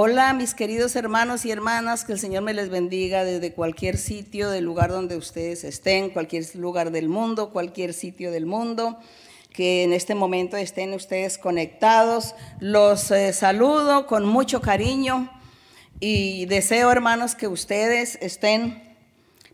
Hola 0.00 0.32
mis 0.32 0.54
queridos 0.54 0.94
hermanos 0.94 1.44
y 1.44 1.50
hermanas, 1.50 2.04
que 2.04 2.12
el 2.12 2.20
Señor 2.20 2.44
me 2.44 2.54
les 2.54 2.68
bendiga 2.68 3.24
desde 3.24 3.52
cualquier 3.52 3.98
sitio, 3.98 4.48
del 4.48 4.64
lugar 4.64 4.92
donde 4.92 5.16
ustedes 5.16 5.64
estén, 5.64 6.10
cualquier 6.10 6.44
lugar 6.54 6.92
del 6.92 7.08
mundo, 7.08 7.50
cualquier 7.50 7.92
sitio 7.92 8.30
del 8.30 8.46
mundo, 8.46 9.00
que 9.52 9.82
en 9.82 9.92
este 9.92 10.14
momento 10.14 10.56
estén 10.56 10.94
ustedes 10.94 11.36
conectados. 11.36 12.36
Los 12.60 13.10
eh, 13.10 13.32
saludo 13.32 14.06
con 14.06 14.24
mucho 14.24 14.60
cariño 14.60 15.28
y 15.98 16.46
deseo 16.46 16.92
hermanos 16.92 17.34
que 17.34 17.48
ustedes 17.48 18.18
estén 18.22 18.94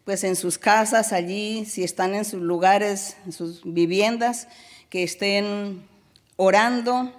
pues 0.04 0.24
en 0.24 0.36
sus 0.36 0.58
casas 0.58 1.14
allí, 1.14 1.64
si 1.64 1.84
están 1.84 2.14
en 2.14 2.26
sus 2.26 2.42
lugares, 2.42 3.16
en 3.24 3.32
sus 3.32 3.62
viviendas, 3.64 4.48
que 4.90 5.04
estén 5.04 5.88
orando, 6.36 7.14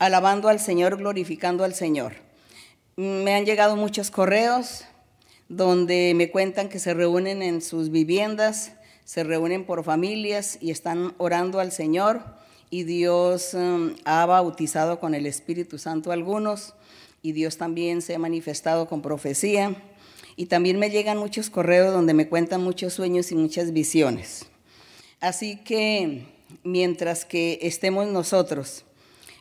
alabando 0.00 0.48
al 0.48 0.58
Señor, 0.58 0.96
glorificando 0.96 1.62
al 1.62 1.72
Señor. 1.72 2.25
Me 2.98 3.34
han 3.34 3.44
llegado 3.44 3.76
muchos 3.76 4.10
correos 4.10 4.84
donde 5.50 6.14
me 6.16 6.30
cuentan 6.30 6.70
que 6.70 6.78
se 6.78 6.94
reúnen 6.94 7.42
en 7.42 7.60
sus 7.60 7.90
viviendas, 7.90 8.72
se 9.04 9.22
reúnen 9.22 9.66
por 9.66 9.84
familias 9.84 10.56
y 10.62 10.70
están 10.70 11.14
orando 11.18 11.60
al 11.60 11.72
Señor 11.72 12.22
y 12.70 12.84
Dios 12.84 13.52
um, 13.52 13.94
ha 14.06 14.24
bautizado 14.24 14.98
con 14.98 15.14
el 15.14 15.26
Espíritu 15.26 15.76
Santo 15.76 16.10
a 16.10 16.14
algunos 16.14 16.72
y 17.20 17.32
Dios 17.32 17.58
también 17.58 18.00
se 18.00 18.14
ha 18.14 18.18
manifestado 18.18 18.88
con 18.88 19.02
profecía. 19.02 19.76
Y 20.34 20.46
también 20.46 20.78
me 20.78 20.88
llegan 20.88 21.18
muchos 21.18 21.50
correos 21.50 21.92
donde 21.92 22.14
me 22.14 22.28
cuentan 22.28 22.64
muchos 22.64 22.94
sueños 22.94 23.30
y 23.30 23.34
muchas 23.34 23.74
visiones. 23.74 24.46
Así 25.20 25.56
que 25.56 26.24
mientras 26.64 27.26
que 27.26 27.58
estemos 27.60 28.06
nosotros 28.06 28.85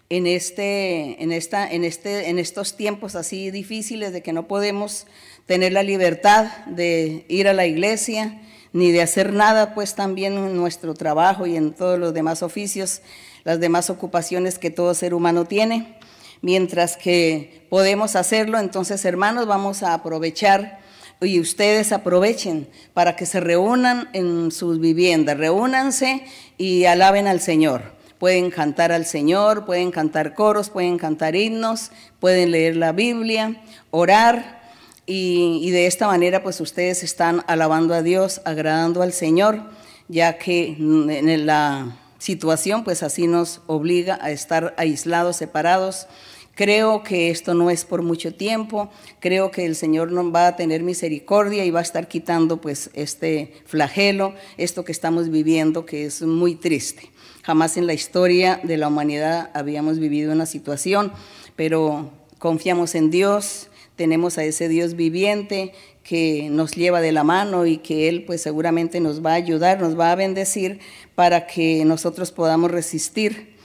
en, 0.09 0.27
este, 0.27 1.21
en, 1.21 1.31
esta, 1.31 1.69
en, 1.71 1.83
este, 1.83 2.29
en 2.29 2.39
estos 2.39 2.77
tiempos 2.77 3.15
así 3.15 3.51
difíciles 3.51 4.13
de 4.13 4.21
que 4.21 4.33
no 4.33 4.47
podemos 4.47 5.07
tener 5.45 5.73
la 5.73 5.83
libertad 5.83 6.45
de 6.67 7.25
ir 7.27 7.47
a 7.47 7.53
la 7.53 7.65
iglesia 7.65 8.41
ni 8.73 8.91
de 8.91 9.01
hacer 9.01 9.31
nada, 9.31 9.73
pues 9.73 9.95
también 9.95 10.33
en 10.33 10.57
nuestro 10.57 10.93
trabajo 10.93 11.47
y 11.47 11.55
en 11.55 11.73
todos 11.73 11.97
los 11.97 12.13
demás 12.13 12.43
oficios, 12.43 13.01
las 13.45 13.59
demás 13.59 13.89
ocupaciones 13.89 14.59
que 14.59 14.69
todo 14.69 14.93
ser 14.93 15.13
humano 15.13 15.45
tiene. 15.45 15.97
Mientras 16.41 16.97
que 16.97 17.65
podemos 17.69 18.15
hacerlo, 18.15 18.59
entonces 18.59 19.05
hermanos, 19.05 19.47
vamos 19.47 19.81
a 19.81 19.93
aprovechar 19.93 20.79
y 21.21 21.39
ustedes 21.39 21.93
aprovechen 21.93 22.67
para 22.93 23.15
que 23.15 23.25
se 23.25 23.39
reúnan 23.39 24.09
en 24.11 24.51
sus 24.51 24.79
viviendas, 24.79 25.37
reúnanse 25.37 26.25
y 26.57 26.83
alaben 26.83 27.27
al 27.27 27.39
Señor. 27.39 27.94
Pueden 28.25 28.49
cantar 28.49 28.91
al 28.91 29.05
Señor, 29.05 29.67
pueden 29.67 29.91
cantar 29.91 30.33
coros, 30.33 30.71
pueden 30.71 30.97
cantar 30.97 31.35
himnos, 31.35 31.91
pueden 32.19 32.49
leer 32.49 32.75
la 32.75 32.91
Biblia, 32.91 33.61
orar 33.91 34.63
y, 35.05 35.69
de 35.69 35.85
esta 35.85 36.07
manera 36.07 36.41
pues 36.41 36.59
ustedes 36.59 37.03
están 37.03 37.43
alabando 37.45 37.93
a 37.93 38.01
Dios, 38.01 38.41
agradando 38.43 39.03
al 39.03 39.13
Señor, 39.13 39.61
ya 40.07 40.39
que 40.39 40.69
en 40.69 41.45
la 41.45 41.97
situación 42.17 42.83
pues 42.83 43.03
así 43.03 43.27
nos 43.27 43.61
obliga 43.67 44.17
a 44.19 44.31
estar 44.31 44.73
aislados, 44.75 45.35
separados 45.35 46.07
Creo 46.55 47.03
que 47.03 47.31
esto 47.31 47.53
no 47.53 47.69
es 47.69 47.83
por 47.83 48.01
mucho 48.01 48.33
tiempo, 48.33 48.89
creo 49.19 49.51
que 49.51 49.65
el 49.65 49.75
Señor 49.75 50.13
nos 50.13 50.33
va 50.33 50.47
a 50.47 50.55
tener 50.55 50.83
misericordia 50.83 51.65
y 51.65 51.69
va 51.69 51.79
a 51.79 51.83
estar 51.83 52.07
quitando 52.07 52.61
pues 52.61 52.89
este 52.93 53.53
flagelo, 53.65 54.33
esto 54.55 54.85
que 54.85 54.93
estamos 54.93 55.29
viviendo 55.29 55.85
que 55.85 56.05
es 56.05 56.21
muy 56.21 56.55
triste. 56.55 57.11
Jamás 57.45 57.77
en 57.77 57.85
la 57.85 57.93
historia 57.93 58.59
de 58.63 58.77
la 58.77 58.87
humanidad 58.87 59.51
habíamos 59.53 59.99
vivido 59.99 60.31
una 60.31 60.45
situación, 60.45 61.11
pero 61.55 62.11
confiamos 62.39 62.95
en 62.95 63.11
Dios, 63.11 63.67
tenemos 63.95 64.37
a 64.37 64.43
ese 64.43 64.67
Dios 64.67 64.95
viviente 64.95 65.73
que 66.03 66.49
nos 66.49 66.71
lleva 66.71 67.01
de 67.01 67.11
la 67.11 67.23
mano 67.23 67.65
y 67.65 67.77
que 67.77 68.09
Él 68.09 68.23
pues 68.25 68.41
seguramente 68.41 68.99
nos 68.99 69.23
va 69.23 69.31
a 69.31 69.35
ayudar, 69.35 69.79
nos 69.79 69.97
va 69.97 70.11
a 70.11 70.15
bendecir 70.15 70.79
para 71.13 71.45
que 71.47 71.85
nosotros 71.85 72.31
podamos 72.31 72.71
resistir 72.71 73.55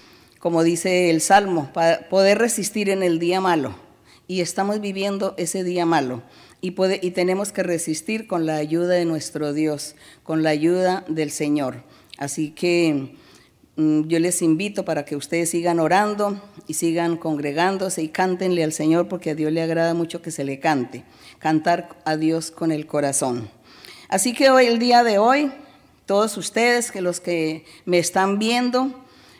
como 0.41 0.63
dice 0.63 1.11
el 1.11 1.21
Salmo, 1.21 1.71
para 1.75 2.09
poder 2.09 2.39
resistir 2.39 2.89
en 2.89 3.03
el 3.03 3.19
día 3.19 3.41
malo. 3.43 3.75
Y 4.27 4.41
estamos 4.41 4.81
viviendo 4.81 5.35
ese 5.37 5.65
día 5.65 5.85
malo. 5.85 6.23
Y, 6.63 6.75
y 7.07 7.11
tenemos 7.11 7.53
que 7.53 7.63
resistir 7.63 8.27
con 8.27 8.47
la 8.47 8.57
ayuda 8.57 8.95
de 8.95 9.05
nuestro 9.05 9.53
Dios, 9.53 9.97
con 10.23 10.43
la 10.43 10.51
ayuda 10.51 11.05
del 11.09 11.31
Señor. 11.31 11.83
Así 12.17 12.51
que 12.53 13.17
yo 14.07 14.19
les 14.19 14.43
invito 14.43 14.85
para 14.85 15.05
que 15.05 15.17
ustedes 15.17 15.51
sigan 15.51 15.81
orando 15.81 16.41
y 16.67 16.75
sigan 16.75 17.17
congregándose 17.17 18.03
y 18.03 18.09
cántenle 18.09 18.63
al 18.63 18.73
Señor 18.73 19.09
porque 19.09 19.31
a 19.31 19.35
Dios 19.35 19.53
le 19.53 19.63
agrada 19.63 19.95
mucho 19.95 20.21
que 20.21 20.31
se 20.31 20.45
le 20.45 20.61
cante, 20.61 21.05
cantar 21.39 21.89
a 22.05 22.17
Dios 22.17 22.51
con 22.51 22.73
el 22.73 22.87
corazón. 22.87 23.49
Así 24.09 24.35
que 24.35 24.51
hoy, 24.51 24.67
el 24.67 24.79
día 24.79 25.03
de 25.03 25.19
hoy, 25.19 25.51
todos 26.05 26.37
ustedes, 26.37 26.91
que 26.91 27.01
los 27.01 27.21
que 27.21 27.65
me 27.85 27.99
están 27.99 28.39
viendo, 28.39 28.93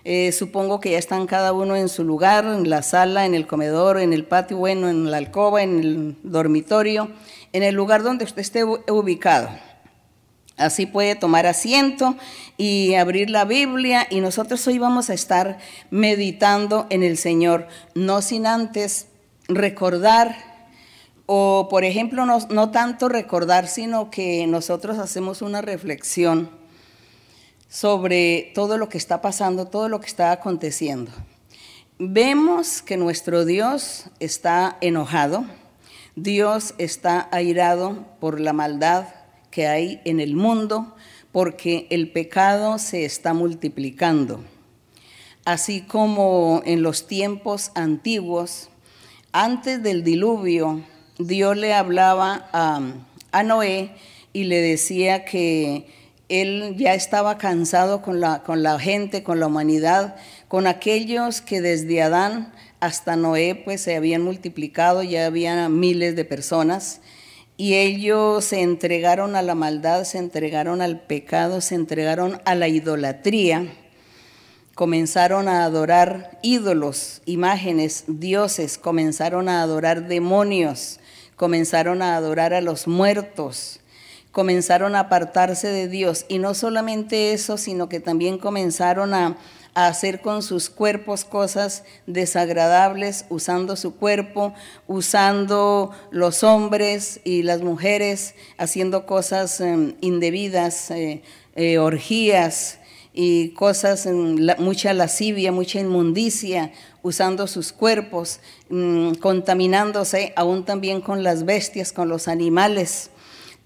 eh, 0.05 0.33
supongo 0.33 0.81
que 0.81 0.93
ya 0.93 0.99
están 0.99 1.27
cada 1.27 1.53
uno 1.53 1.77
en 1.77 1.89
su 1.89 2.05
lugar, 2.05 2.45
en 2.47 2.71
la 2.71 2.83
sala, 2.83 3.27
en 3.27 3.35
el 3.35 3.47
comedor, 3.47 3.99
en 3.99 4.13
el 4.13 4.25
patio, 4.25 4.57
bueno, 4.57 4.89
en 4.89 5.11
la 5.11 5.19
alcoba, 5.19 5.63
en 5.63 5.81
el 5.81 6.17
dormitorio, 6.23 7.11
en 7.53 7.63
el 7.63 7.75
lugar 7.75 8.03
donde 8.03 8.25
usted 8.25 8.41
esté 8.41 8.65
ubicado. 8.65 9.51
Así 10.61 10.85
puede 10.85 11.17
tomar 11.17 11.47
asiento 11.47 12.17
y 12.59 12.93
abrir 12.95 13.31
la 13.31 13.47
Biblia 13.47 14.07
y 14.11 14.21
nosotros 14.21 14.67
hoy 14.67 14.79
vamos 14.79 15.09
a 15.09 15.15
estar 15.15 15.57
meditando 15.91 16.87
en 16.91 17.03
el 17.03 17.17
Señor, 17.17 17.67
no 17.95 18.21
sin 18.21 18.47
antes 18.47 19.07
recordar 19.49 20.37
o 21.25 21.69
por 21.71 21.85
ejemplo 21.85 22.27
no, 22.27 22.41
no 22.51 22.71
tanto 22.71 23.09
recordar, 23.09 23.69
sino 23.69 24.11
que 24.11 24.47
nosotros 24.47 24.99
hacemos 24.99 25.41
una 25.41 25.63
reflexión 25.63 26.51
sobre 27.71 28.53
todo 28.55 28.77
lo 28.77 28.91
que 28.91 28.99
está 28.99 29.23
pasando, 29.23 29.67
todo 29.67 29.89
lo 29.89 29.99
que 30.01 30.09
está 30.09 30.31
aconteciendo. 30.31 31.11
Vemos 31.99 32.83
que 32.83 32.99
nuestro 32.99 33.47
Dios 33.47 34.11
está 34.19 34.77
enojado, 34.83 35.47
Dios 36.17 36.75
está 36.77 37.31
airado 37.33 38.05
por 38.21 38.41
la 38.41 38.53
maldad 38.53 39.07
que 39.51 39.67
hay 39.67 40.01
en 40.05 40.21
el 40.21 40.35
mundo, 40.35 40.95
porque 41.33 41.87
el 41.91 42.11
pecado 42.11 42.79
se 42.79 43.05
está 43.05 43.35
multiplicando. 43.35 44.45
Así 45.45 45.83
como 45.83 46.63
en 46.65 46.83
los 46.83 47.07
tiempos 47.07 47.71
antiguos, 47.75 48.69
antes 49.33 49.83
del 49.83 50.05
diluvio, 50.05 50.83
Dios 51.19 51.57
le 51.57 51.73
hablaba 51.73 52.49
a, 52.53 52.81
a 53.33 53.43
Noé 53.43 53.91
y 54.33 54.45
le 54.45 54.61
decía 54.61 55.25
que 55.25 55.87
él 56.29 56.77
ya 56.77 56.95
estaba 56.95 57.39
cansado 57.39 58.03
con 58.03 58.21
la, 58.21 58.43
con 58.45 58.63
la 58.63 58.79
gente, 58.79 59.23
con 59.23 59.41
la 59.41 59.49
humanidad, 59.49 60.17
con 60.47 60.67
aquellos 60.67 61.41
que 61.41 61.61
desde 61.61 62.03
Adán 62.03 62.53
hasta 62.79 63.17
Noé 63.17 63.55
pues 63.57 63.81
se 63.83 63.97
habían 63.97 64.23
multiplicado, 64.23 65.03
ya 65.03 65.27
había 65.27 65.69
miles 65.69 66.17
de 66.17 66.25
personas, 66.25 67.01
y 67.61 67.75
ellos 67.75 68.43
se 68.47 68.63
entregaron 68.63 69.37
a 69.37 69.43
la 69.43 69.55
maldad, 69.55 70.05
se 70.05 70.17
entregaron 70.17 70.81
al 70.81 70.99
pecado, 70.99 71.61
se 71.61 71.75
entregaron 71.75 72.41
a 72.47 72.55
la 72.55 72.69
idolatría, 72.69 73.71
comenzaron 74.75 75.47
a 75.47 75.65
adorar 75.65 76.39
ídolos, 76.41 77.21
imágenes, 77.27 78.05
dioses, 78.07 78.79
comenzaron 78.79 79.51
a 79.51 79.61
adorar 79.61 80.09
demonios, 80.09 81.01
comenzaron 81.37 82.01
a 82.01 82.17
adorar 82.17 82.55
a 82.55 82.63
los 82.63 82.89
muertos, 82.89 83.81
comenzaron 84.33 84.97
a 84.97 85.01
apartarse 85.01 85.69
de 85.69 85.87
Dios. 85.87 86.25
Y 86.29 86.39
no 86.39 86.55
solamente 86.55 87.35
eso, 87.35 87.59
sino 87.59 87.91
que 87.91 88.01
también 88.01 88.39
comenzaron 88.39 89.13
a, 89.13 89.37
hacer 89.75 90.21
con 90.21 90.43
sus 90.43 90.71
cuerpos 90.71 91.25
cosas 91.25 91.85
desagradables, 92.07 93.25
usando 93.29 93.77
su 93.77 93.97
cuerpo, 93.97 94.55
usando 94.87 95.93
los 96.11 96.43
hombres 96.43 97.21
y 97.25 97.43
las 97.43 97.63
mujeres, 97.63 98.35
haciendo 98.59 99.07
cosas 99.07 99.61
em, 99.61 99.95
indebidas, 100.01 100.91
eh, 100.91 101.23
eh, 101.55 101.79
orgías 101.79 102.79
y 103.13 103.51
cosas, 103.51 104.09
mucha 104.59 104.93
lascivia, 104.95 105.51
mucha 105.51 105.81
inmundicia, 105.81 106.73
usando 107.03 107.47
sus 107.47 107.73
cuerpos, 107.73 108.41
mm, 108.69 109.15
contaminándose 109.15 110.33
aún 110.37 110.65
también 110.65 111.01
con 111.01 111.23
las 111.23 111.45
bestias, 111.45 111.93
con 111.93 112.09
los 112.09 112.29
animales. 112.29 113.10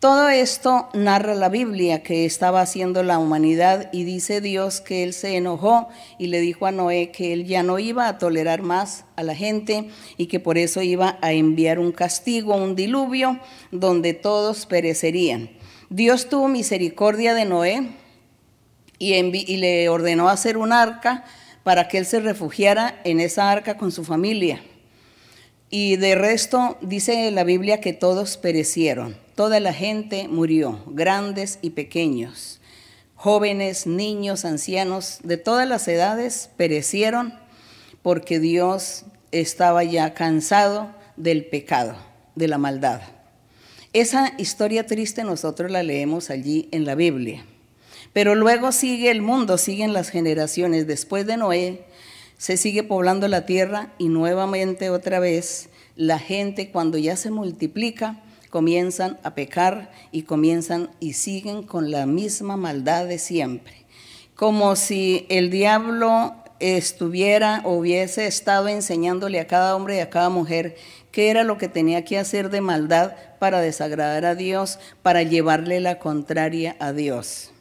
Todo 0.05 0.29
esto 0.29 0.91
narra 0.93 1.35
la 1.35 1.49
Biblia 1.49 2.03
que 2.03 2.27
estaba 2.27 2.61
haciendo 2.61 3.03
la 3.03 3.19
humanidad 3.19 3.89
y 3.91 4.05
dice 4.05 4.43
Dios 4.43 4.83
que 4.83 5.03
Él 5.03 5.15
se 5.15 5.39
enojó 5.39 5.89
y 6.19 6.27
le 6.27 6.43
dijo 6.43 6.67
a 6.67 6.73
Noé 6.73 7.11
que 7.11 7.33
Él 7.33 7.47
ya 7.47 7.63
no 7.63 7.79
iba 7.79 8.07
a 8.07 8.19
tolerar 8.19 8.61
más 8.61 9.07
a 9.17 9.23
la 9.23 9.35
gente 9.35 9.89
y 10.19 10.27
que 10.27 10.41
por 10.41 10.59
eso 10.59 10.83
iba 10.83 11.17
a 11.23 11.33
enviar 11.33 11.79
un 11.79 11.91
castigo, 11.91 12.55
un 12.55 12.77
diluvio, 12.77 13.41
donde 13.71 14.13
todos 14.13 14.67
perecerían. 14.67 15.49
Dios 15.89 16.29
tuvo 16.29 16.49
misericordia 16.49 17.33
de 17.33 17.47
Noé 17.47 17.89
y, 18.99 19.57
le 19.57 19.89
ordenó 19.89 20.29
hacer 20.29 20.59
un 20.59 20.75
arca 20.75 21.25
para 21.63 21.89
que 21.89 21.97
Él 21.97 22.05
se 22.05 22.21
refugiara 22.21 23.01
en 23.05 23.21
esa 23.21 23.51
arca 23.51 23.79
con 23.79 23.91
su 23.91 24.05
familia. 24.05 24.61
Y 25.77 25.97
de 25.97 26.15
resto 26.15 26.79
dice 26.83 27.33
la 27.33 27.43
Biblia 27.43 27.81
que 27.81 27.93
todos 27.93 28.37
perecieron, 28.37 29.17
toda 29.35 29.59
la 29.59 29.73
gente 29.73 30.29
murió, 30.29 30.85
grandes 30.87 31.59
y 31.63 31.71
pequeños, 31.71 32.61
jóvenes, 33.17 33.85
niños, 33.85 34.45
ancianos, 34.45 35.19
de 35.25 35.37
todas 35.37 35.69
las 35.69 35.89
edades 35.89 36.49
perecieron 36.57 37.35
porque 38.03 38.39
Dios 38.39 39.07
estaba 39.33 39.83
ya 39.83 40.15
cansado 40.15 40.95
del 41.17 41.45
pecado, 41.45 41.97
de 42.37 42.47
la 42.47 42.59
maldad. 42.59 43.01
Esa 43.93 44.33
historia 44.39 44.87
triste 44.87 45.25
nosotros 45.25 45.73
la 45.73 45.83
leemos 45.83 46.31
allí 46.31 46.69
en 46.71 46.85
la 46.85 46.95
Biblia. 46.95 47.45
Pero 48.13 48.37
luego 48.37 48.71
sigue 48.71 49.11
el 49.11 49.23
mundo, 49.23 49.59
siguen 49.59 49.93
las 49.93 50.11
generaciones. 50.11 50.87
Después 50.87 51.27
de 51.27 51.37
Noé, 51.37 51.85
se 52.45 52.59
sigue 52.59 52.83
poblando 52.83 53.27
la 53.27 53.47
tierra 53.47 53.95
y 53.97 54.09
nuevamente 54.09 54.91
otra 54.91 55.19
vez 55.19 55.71
la 55.97 56.19
gente 56.19 56.71
cuando 56.71 56.99
ya 56.99 57.17
se 57.17 57.31
multiplica 57.31 58.21
comienzan 58.51 59.19
a 59.23 59.35
pecar 59.35 59.91
y 60.13 60.25
comienzan 60.25 60.91
y 61.01 61.15
siguen 61.15 61.63
con 61.63 61.91
la 61.91 62.05
misma 62.05 62.59
maldad 62.59 63.07
de 63.07 63.19
siempre. 63.19 63.87
Como 64.35 64.77
si 64.77 65.25
el 65.31 65.49
diablo 65.49 66.35
estuviera 66.61 67.63
o 67.65 67.79
hubiese 67.79 68.27
estado 68.27 68.69
enseñándole 68.69 69.41
a 69.41 69.47
cada 69.47 69.75
hombre 69.75 69.97
y 69.97 70.01
a 70.01 70.11
cada 70.11 70.29
mujer 70.29 70.77
qué 71.13 71.31
era 71.31 71.45
lo 71.45 71.57
que 71.57 71.69
tenía 71.69 72.05
que 72.05 72.19
hacer 72.19 72.51
de 72.51 72.61
maldad 72.61 73.15
para 73.39 73.63
desagradar 73.63 74.27
a 74.27 74.35
Dios, 74.35 74.79
para 75.03 75.23
llevarle 75.23 75.81
la 75.81 75.99
contraria 75.99 76.77
a 76.79 76.93
Dios. 76.93 77.54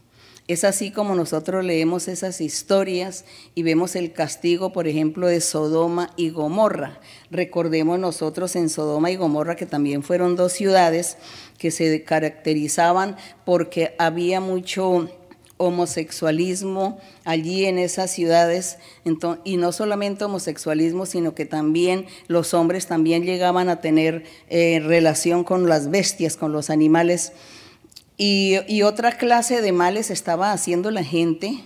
Es 0.49 0.65
así 0.65 0.91
como 0.91 1.15
nosotros 1.15 1.63
leemos 1.63 2.09
esas 2.09 2.41
historias 2.41 3.23
y 3.55 3.63
vemos 3.63 3.95
el 3.95 4.11
castigo, 4.11 4.73
por 4.73 4.89
ejemplo, 4.89 5.27
de 5.27 5.39
Sodoma 5.39 6.09
y 6.17 6.31
Gomorra. 6.31 6.99
Recordemos 7.31 7.97
nosotros 7.97 8.57
en 8.57 8.69
Sodoma 8.69 9.09
y 9.09 9.15
Gomorra 9.15 9.55
que 9.55 9.65
también 9.65 10.03
fueron 10.03 10.35
dos 10.35 10.51
ciudades 10.51 11.17
que 11.57 11.71
se 11.71 12.03
caracterizaban 12.03 13.15
porque 13.45 13.95
había 13.97 14.41
mucho 14.41 15.09
homosexualismo 15.55 16.99
allí 17.23 17.65
en 17.65 17.77
esas 17.77 18.11
ciudades 18.11 18.79
y 19.45 19.57
no 19.57 19.71
solamente 19.71 20.25
homosexualismo 20.25 21.05
sino 21.05 21.35
que 21.35 21.45
también 21.45 22.07
los 22.27 22.53
hombres 22.53 22.87
también 22.87 23.23
llegaban 23.23 23.69
a 23.69 23.79
tener 23.79 24.25
eh, 24.49 24.81
relación 24.83 25.43
con 25.43 25.69
las 25.69 25.89
bestias 25.89 26.35
con 26.35 26.51
los 26.51 26.69
animales 26.69 27.31
y, 28.17 28.81
otra 28.83 29.17
clase 29.17 29.61
de 29.61 29.71
males 29.71 30.11
estaba 30.11 30.51
haciendo 30.51 30.91
la 30.91 31.03
gente 31.03 31.63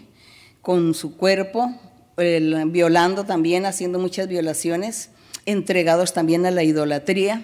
con 0.62 0.94
su 0.94 1.18
cuerpo, 1.18 1.72
violando 2.16 3.26
también, 3.26 3.66
haciendo 3.66 4.00
muchas 4.00 4.28
violaciones, 4.28 5.10
entregados 5.46 6.14
también 6.14 6.46
a 6.46 6.52
la 6.52 6.64
idolatría, 6.64 7.44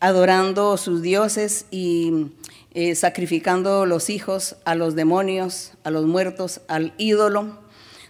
adorando 0.00 0.76
sus 0.76 1.02
dioses 1.02 1.66
y 1.70 2.26
eh, 2.72 2.94
sacrificando 2.94 3.86
los 3.86 4.10
hijos 4.10 4.56
a 4.64 4.74
los 4.74 4.94
demonios, 4.94 5.72
a 5.84 5.90
los 5.90 6.06
muertos, 6.06 6.60
al 6.68 6.94
ídolo. 6.98 7.58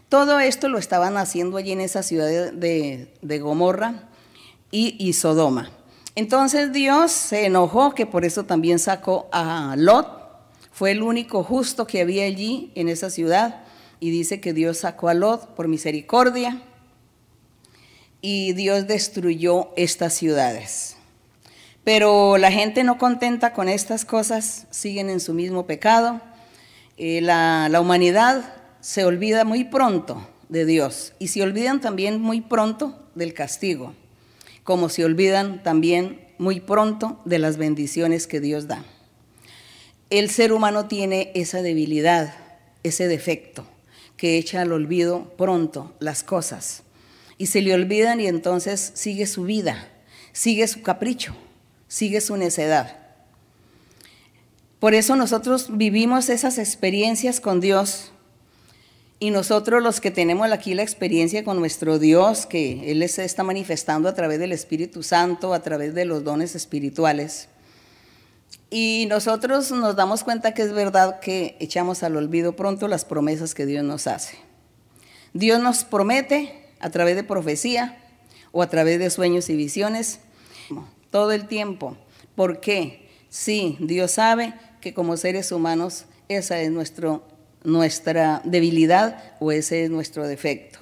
Todo 0.08 0.40
esto 0.40 0.68
lo 0.68 0.78
estaban 0.78 1.16
haciendo 1.16 1.58
allí 1.58 1.72
en 1.72 1.80
esa 1.80 2.02
ciudad 2.02 2.52
de, 2.52 3.38
Gomorra 3.40 4.08
y 4.70 5.12
Sodoma. 5.12 5.77
Entonces 6.18 6.72
Dios 6.72 7.12
se 7.12 7.46
enojó, 7.46 7.94
que 7.94 8.04
por 8.04 8.24
eso 8.24 8.42
también 8.44 8.80
sacó 8.80 9.28
a 9.30 9.76
Lot, 9.78 10.08
fue 10.72 10.90
el 10.90 11.04
único 11.04 11.44
justo 11.44 11.86
que 11.86 12.00
había 12.00 12.24
allí 12.24 12.72
en 12.74 12.88
esa 12.88 13.08
ciudad, 13.08 13.62
y 14.00 14.10
dice 14.10 14.40
que 14.40 14.52
Dios 14.52 14.78
sacó 14.78 15.10
a 15.10 15.14
Lot 15.14 15.54
por 15.54 15.68
misericordia, 15.68 16.60
y 18.20 18.52
Dios 18.54 18.88
destruyó 18.88 19.70
estas 19.76 20.12
ciudades. 20.12 20.96
Pero 21.84 22.36
la 22.36 22.50
gente 22.50 22.82
no 22.82 22.98
contenta 22.98 23.52
con 23.52 23.68
estas 23.68 24.04
cosas, 24.04 24.66
siguen 24.70 25.10
en 25.10 25.20
su 25.20 25.34
mismo 25.34 25.66
pecado. 25.66 26.20
Eh, 26.96 27.20
la, 27.20 27.68
la 27.70 27.80
humanidad 27.80 28.56
se 28.80 29.04
olvida 29.04 29.44
muy 29.44 29.62
pronto 29.62 30.26
de 30.48 30.64
Dios. 30.64 31.12
Y 31.20 31.28
se 31.28 31.42
olvidan 31.42 31.80
también 31.80 32.20
muy 32.20 32.40
pronto 32.40 33.06
del 33.14 33.34
castigo 33.34 33.94
como 34.68 34.90
se 34.90 35.02
olvidan 35.02 35.62
también 35.62 36.28
muy 36.36 36.60
pronto 36.60 37.22
de 37.24 37.38
las 37.38 37.56
bendiciones 37.56 38.26
que 38.26 38.38
Dios 38.38 38.68
da. 38.68 38.84
El 40.10 40.28
ser 40.28 40.52
humano 40.52 40.88
tiene 40.88 41.32
esa 41.34 41.62
debilidad, 41.62 42.34
ese 42.82 43.08
defecto, 43.08 43.64
que 44.18 44.36
echa 44.36 44.60
al 44.60 44.72
olvido 44.72 45.32
pronto 45.38 45.94
las 46.00 46.22
cosas. 46.22 46.82
Y 47.38 47.46
se 47.46 47.62
le 47.62 47.72
olvidan 47.72 48.20
y 48.20 48.26
entonces 48.26 48.90
sigue 48.92 49.26
su 49.26 49.44
vida, 49.44 49.88
sigue 50.32 50.68
su 50.68 50.82
capricho, 50.82 51.34
sigue 51.86 52.20
su 52.20 52.36
necedad. 52.36 52.98
Por 54.80 54.92
eso 54.92 55.16
nosotros 55.16 55.78
vivimos 55.78 56.28
esas 56.28 56.58
experiencias 56.58 57.40
con 57.40 57.62
Dios 57.62 58.12
y 59.20 59.30
nosotros 59.30 59.82
los 59.82 60.00
que 60.00 60.12
tenemos 60.12 60.50
aquí 60.52 60.74
la 60.74 60.82
experiencia 60.82 61.42
con 61.42 61.58
nuestro 61.58 61.98
Dios, 61.98 62.46
que 62.46 62.92
Él 62.92 63.06
se 63.08 63.24
está 63.24 63.42
manifestando 63.42 64.08
a 64.08 64.14
través 64.14 64.38
del 64.38 64.52
Espíritu 64.52 65.02
Santo, 65.02 65.54
a 65.54 65.62
través 65.62 65.92
de 65.94 66.04
los 66.04 66.22
dones 66.22 66.54
espirituales. 66.54 67.48
Y 68.70 69.06
nosotros 69.08 69.72
nos 69.72 69.96
damos 69.96 70.22
cuenta 70.22 70.54
que 70.54 70.62
es 70.62 70.72
verdad 70.72 71.18
que 71.18 71.56
echamos 71.58 72.04
al 72.04 72.16
olvido 72.16 72.54
pronto 72.54 72.86
las 72.86 73.04
promesas 73.04 73.54
que 73.54 73.66
Dios 73.66 73.82
nos 73.82 74.06
hace. 74.06 74.38
Dios 75.32 75.60
nos 75.60 75.82
promete 75.84 76.66
a 76.78 76.90
través 76.90 77.16
de 77.16 77.24
profecía 77.24 77.98
o 78.52 78.62
a 78.62 78.68
través 78.68 79.00
de 79.00 79.10
sueños 79.10 79.48
y 79.50 79.56
visiones 79.56 80.20
todo 81.10 81.32
el 81.32 81.48
tiempo. 81.48 81.96
¿Por 82.36 82.60
qué? 82.60 83.08
Sí, 83.30 83.76
Dios 83.80 84.12
sabe 84.12 84.54
que 84.80 84.94
como 84.94 85.16
seres 85.16 85.50
humanos 85.50 86.04
esa 86.28 86.60
es 86.60 86.70
nuestro 86.70 87.26
nuestra 87.64 88.40
debilidad 88.44 89.22
o 89.40 89.52
ese 89.52 89.84
es 89.84 89.90
nuestro 89.90 90.26
defecto, 90.26 90.78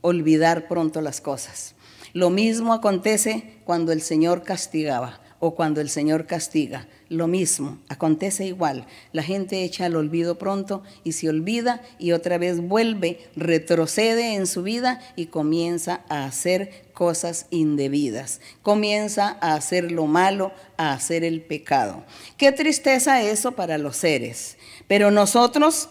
olvidar 0.00 0.68
pronto 0.68 1.00
las 1.00 1.20
cosas. 1.20 1.74
Lo 2.12 2.30
mismo 2.30 2.74
acontece 2.74 3.54
cuando 3.64 3.92
el 3.92 4.02
Señor 4.02 4.42
castigaba 4.42 5.20
o 5.44 5.56
cuando 5.56 5.80
el 5.80 5.90
Señor 5.90 6.26
castiga. 6.26 6.86
Lo 7.08 7.26
mismo, 7.26 7.78
acontece 7.88 8.46
igual. 8.46 8.86
La 9.12 9.24
gente 9.24 9.64
echa 9.64 9.86
al 9.86 9.96
olvido 9.96 10.38
pronto 10.38 10.84
y 11.02 11.12
se 11.12 11.28
olvida 11.28 11.82
y 11.98 12.12
otra 12.12 12.38
vez 12.38 12.60
vuelve, 12.60 13.18
retrocede 13.34 14.34
en 14.34 14.46
su 14.46 14.62
vida 14.62 15.00
y 15.16 15.26
comienza 15.26 16.02
a 16.08 16.26
hacer 16.26 16.84
cosas 16.92 17.46
indebidas. 17.50 18.40
Comienza 18.62 19.36
a 19.40 19.54
hacer 19.54 19.90
lo 19.90 20.06
malo, 20.06 20.52
a 20.76 20.92
hacer 20.92 21.24
el 21.24 21.42
pecado. 21.42 22.04
Qué 22.36 22.52
tristeza 22.52 23.22
eso 23.22 23.52
para 23.52 23.78
los 23.78 23.96
seres. 23.96 24.58
Pero 24.86 25.10
nosotros 25.10 25.88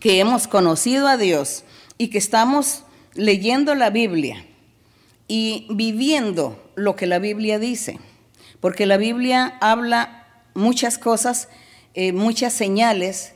que 0.00 0.20
hemos 0.20 0.46
conocido 0.46 1.08
a 1.08 1.16
Dios 1.16 1.64
y 1.96 2.08
que 2.08 2.18
estamos 2.18 2.84
leyendo 3.14 3.74
la 3.74 3.90
Biblia 3.90 4.44
y 5.26 5.66
viviendo 5.70 6.70
lo 6.74 6.96
que 6.96 7.06
la 7.06 7.18
Biblia 7.18 7.58
dice, 7.58 7.98
porque 8.60 8.86
la 8.86 8.96
Biblia 8.96 9.58
habla 9.60 10.26
muchas 10.54 10.98
cosas, 10.98 11.48
eh, 11.94 12.12
muchas 12.12 12.52
señales 12.52 13.32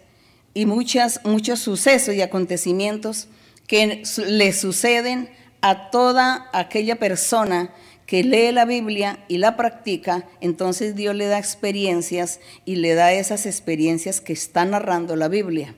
y 0.55 0.67
muchas, 0.67 1.21
muchos 1.25 1.61
sucesos 1.61 2.15
y 2.15 2.23
acontecimientos 2.23 3.29
que 3.67 4.03
le 4.27 4.53
suceden 4.53 5.31
a 5.61 5.91
toda 5.91 6.51
aquella 6.53 6.97
persona 6.97 7.73
que 8.07 8.25
lee 8.25 8.53
la 8.53 8.65
Biblia 8.65 9.25
y 9.29 9.39
la 9.39 9.57
practica, 9.57 10.29
entonces 10.41 10.95
Dios 10.95 11.15
le 11.15 11.27
da 11.27 11.39
experiencias 11.39 12.41
y 12.65 12.77
le 12.77 12.95
da 12.95 13.13
esas 13.13 13.47
experiencias 13.47 14.21
que 14.21 14.35
está 14.35 14.65
narrando 14.65 15.17
la 15.17 15.29
Biblia. 15.29 15.75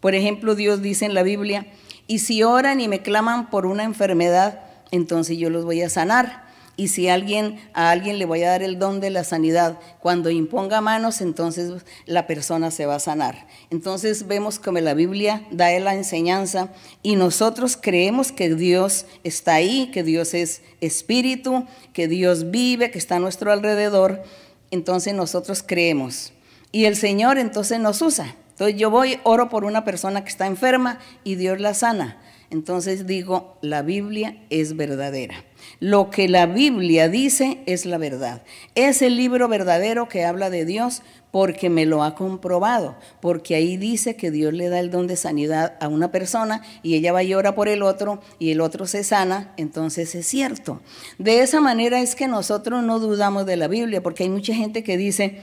Por 0.00 0.14
ejemplo, 0.14 0.54
Dios 0.54 0.82
dice 0.82 1.04
en 1.04 1.14
la 1.14 1.22
Biblia, 1.22 1.66
y 2.06 2.18
si 2.18 2.42
oran 2.42 2.80
y 2.80 2.88
me 2.88 3.02
claman 3.02 3.50
por 3.50 3.66
una 3.66 3.84
enfermedad, 3.84 4.60
entonces 4.90 5.38
yo 5.38 5.50
los 5.50 5.64
voy 5.64 5.82
a 5.82 5.88
sanar. 5.88 6.50
Y 6.80 6.88
si 6.88 7.08
alguien, 7.08 7.60
a 7.74 7.90
alguien 7.90 8.18
le 8.18 8.24
voy 8.24 8.42
a 8.42 8.48
dar 8.48 8.62
el 8.62 8.78
don 8.78 9.00
de 9.00 9.10
la 9.10 9.22
sanidad, 9.22 9.78
cuando 10.00 10.30
imponga 10.30 10.80
manos, 10.80 11.20
entonces 11.20 11.84
la 12.06 12.26
persona 12.26 12.70
se 12.70 12.86
va 12.86 12.94
a 12.94 13.00
sanar. 13.00 13.46
Entonces 13.68 14.26
vemos 14.26 14.58
como 14.58 14.78
la 14.80 14.94
Biblia 14.94 15.46
da 15.50 15.78
la 15.78 15.94
enseñanza 15.94 16.70
y 17.02 17.16
nosotros 17.16 17.76
creemos 17.76 18.32
que 18.32 18.54
Dios 18.54 19.04
está 19.24 19.56
ahí, 19.56 19.90
que 19.92 20.02
Dios 20.02 20.32
es 20.32 20.62
espíritu, 20.80 21.66
que 21.92 22.08
Dios 22.08 22.50
vive, 22.50 22.90
que 22.90 22.98
está 22.98 23.16
a 23.16 23.20
nuestro 23.20 23.52
alrededor. 23.52 24.22
Entonces 24.70 25.12
nosotros 25.12 25.62
creemos. 25.62 26.32
Y 26.72 26.86
el 26.86 26.96
Señor 26.96 27.36
entonces 27.36 27.78
nos 27.78 28.00
usa. 28.00 28.36
Entonces 28.60 28.78
yo 28.78 28.90
voy, 28.90 29.18
oro 29.22 29.48
por 29.48 29.64
una 29.64 29.86
persona 29.86 30.22
que 30.22 30.28
está 30.28 30.46
enferma 30.46 30.98
y 31.24 31.36
Dios 31.36 31.58
la 31.60 31.72
sana. 31.72 32.18
entonces 32.50 33.06
digo, 33.06 33.56
la 33.62 33.80
Biblia 33.80 34.36
es 34.50 34.76
verdadera. 34.76 35.46
Lo 35.78 36.10
que 36.10 36.28
la 36.28 36.44
Biblia 36.44 37.08
dice 37.08 37.62
es 37.64 37.86
la 37.86 37.96
verdad. 37.96 38.42
Es 38.74 39.00
el 39.00 39.16
libro 39.16 39.48
verdadero 39.48 40.10
que 40.10 40.26
habla 40.26 40.50
de 40.50 40.66
Dios 40.66 41.00
porque 41.30 41.70
me 41.70 41.86
lo 41.86 42.02
ha 42.02 42.14
comprobado, 42.14 42.96
porque 43.22 43.54
ahí 43.54 43.78
dice 43.78 44.14
que 44.14 44.30
Dios 44.30 44.52
le 44.52 44.68
da 44.68 44.78
el 44.78 44.90
don 44.90 45.06
de 45.06 45.16
sanidad 45.16 45.78
a 45.80 45.88
una 45.88 46.12
persona 46.12 46.60
y 46.82 46.96
ella 46.96 47.14
va 47.14 47.22
y 47.22 47.32
ora 47.32 47.54
por 47.54 47.68
el 47.68 47.82
otro 47.82 48.20
y 48.38 48.50
el 48.50 48.60
otro 48.60 48.86
se 48.86 49.04
sana, 49.04 49.54
entonces 49.56 50.14
es 50.14 50.26
cierto. 50.26 50.82
De 51.16 51.40
esa 51.40 51.62
manera 51.62 52.02
es 52.02 52.14
que 52.14 52.28
nosotros 52.28 52.82
no 52.82 52.98
dudamos 52.98 53.46
de 53.46 53.56
la 53.56 53.68
Biblia, 53.68 54.02
porque 54.02 54.24
hay 54.24 54.28
mucha 54.28 54.52
gente 54.52 54.82
que 54.82 54.98
dice, 54.98 55.40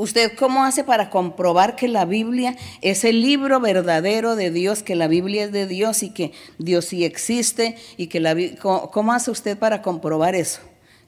¿Usted 0.00 0.32
cómo 0.34 0.64
hace 0.64 0.82
para 0.82 1.10
comprobar 1.10 1.76
que 1.76 1.86
la 1.86 2.06
Biblia 2.06 2.56
es 2.80 3.04
el 3.04 3.20
libro 3.20 3.60
verdadero 3.60 4.34
de 4.34 4.50
Dios, 4.50 4.82
que 4.82 4.96
la 4.96 5.08
Biblia 5.08 5.44
es 5.44 5.52
de 5.52 5.66
Dios 5.66 6.02
y 6.02 6.08
que 6.08 6.32
Dios 6.56 6.86
sí 6.86 7.04
existe? 7.04 7.76
y 7.98 8.06
que 8.06 8.18
la, 8.18 8.34
¿Cómo 8.58 9.12
hace 9.12 9.30
usted 9.30 9.58
para 9.58 9.82
comprobar 9.82 10.34
eso? 10.34 10.60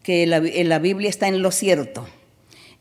Que 0.02 0.26
la, 0.26 0.40
la 0.40 0.78
Biblia 0.78 1.08
está 1.08 1.26
en 1.26 1.40
lo 1.40 1.52
cierto. 1.52 2.06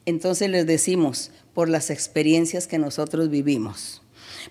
Entonces 0.06 0.50
les 0.50 0.68
decimos, 0.68 1.32
por 1.53 1.70
las 1.70 1.89
experiencias 1.89 2.68
que 2.68 2.77
nosotros 2.77 3.30
vivimos. 3.30 4.01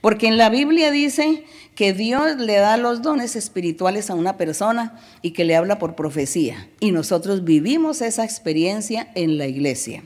Porque 0.01 0.29
en 0.29 0.39
la 0.39 0.49
Biblia 0.49 0.91
dice 0.91 1.45
que 1.75 1.93
Dios 1.93 2.37
le 2.39 2.55
da 2.55 2.79
los 2.79 3.03
dones 3.03 3.37
espirituales 3.37 4.09
a 4.09 4.15
una 4.15 4.39
persona 4.39 4.99
y 5.21 5.33
que 5.33 5.45
le 5.45 5.57
habla 5.57 5.79
por 5.79 5.95
profecía. 5.95 6.71
Y 6.81 6.93
nosotros 6.93 7.45
vivimos 7.45 8.01
esa 8.01 8.25
experiencia 8.25 9.11
en 9.15 9.37
la 9.37 9.47
iglesia. 9.47 10.03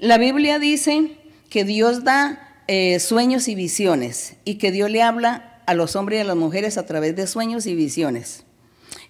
La 0.00 0.16
Biblia 0.16 0.60
dice 0.60 1.16
que 1.50 1.64
Dios 1.64 2.04
da 2.04 2.62
eh, 2.68 3.00
sueños 3.00 3.48
y 3.48 3.56
visiones 3.56 4.36
y 4.44 4.54
que 4.54 4.70
Dios 4.70 4.92
le 4.92 5.02
habla 5.02 5.60
a 5.66 5.74
los 5.74 5.96
hombres 5.96 6.18
y 6.18 6.20
a 6.20 6.24
las 6.24 6.36
mujeres 6.36 6.78
a 6.78 6.86
través 6.86 7.16
de 7.16 7.26
sueños 7.26 7.66
y 7.66 7.74
visiones. 7.74 8.44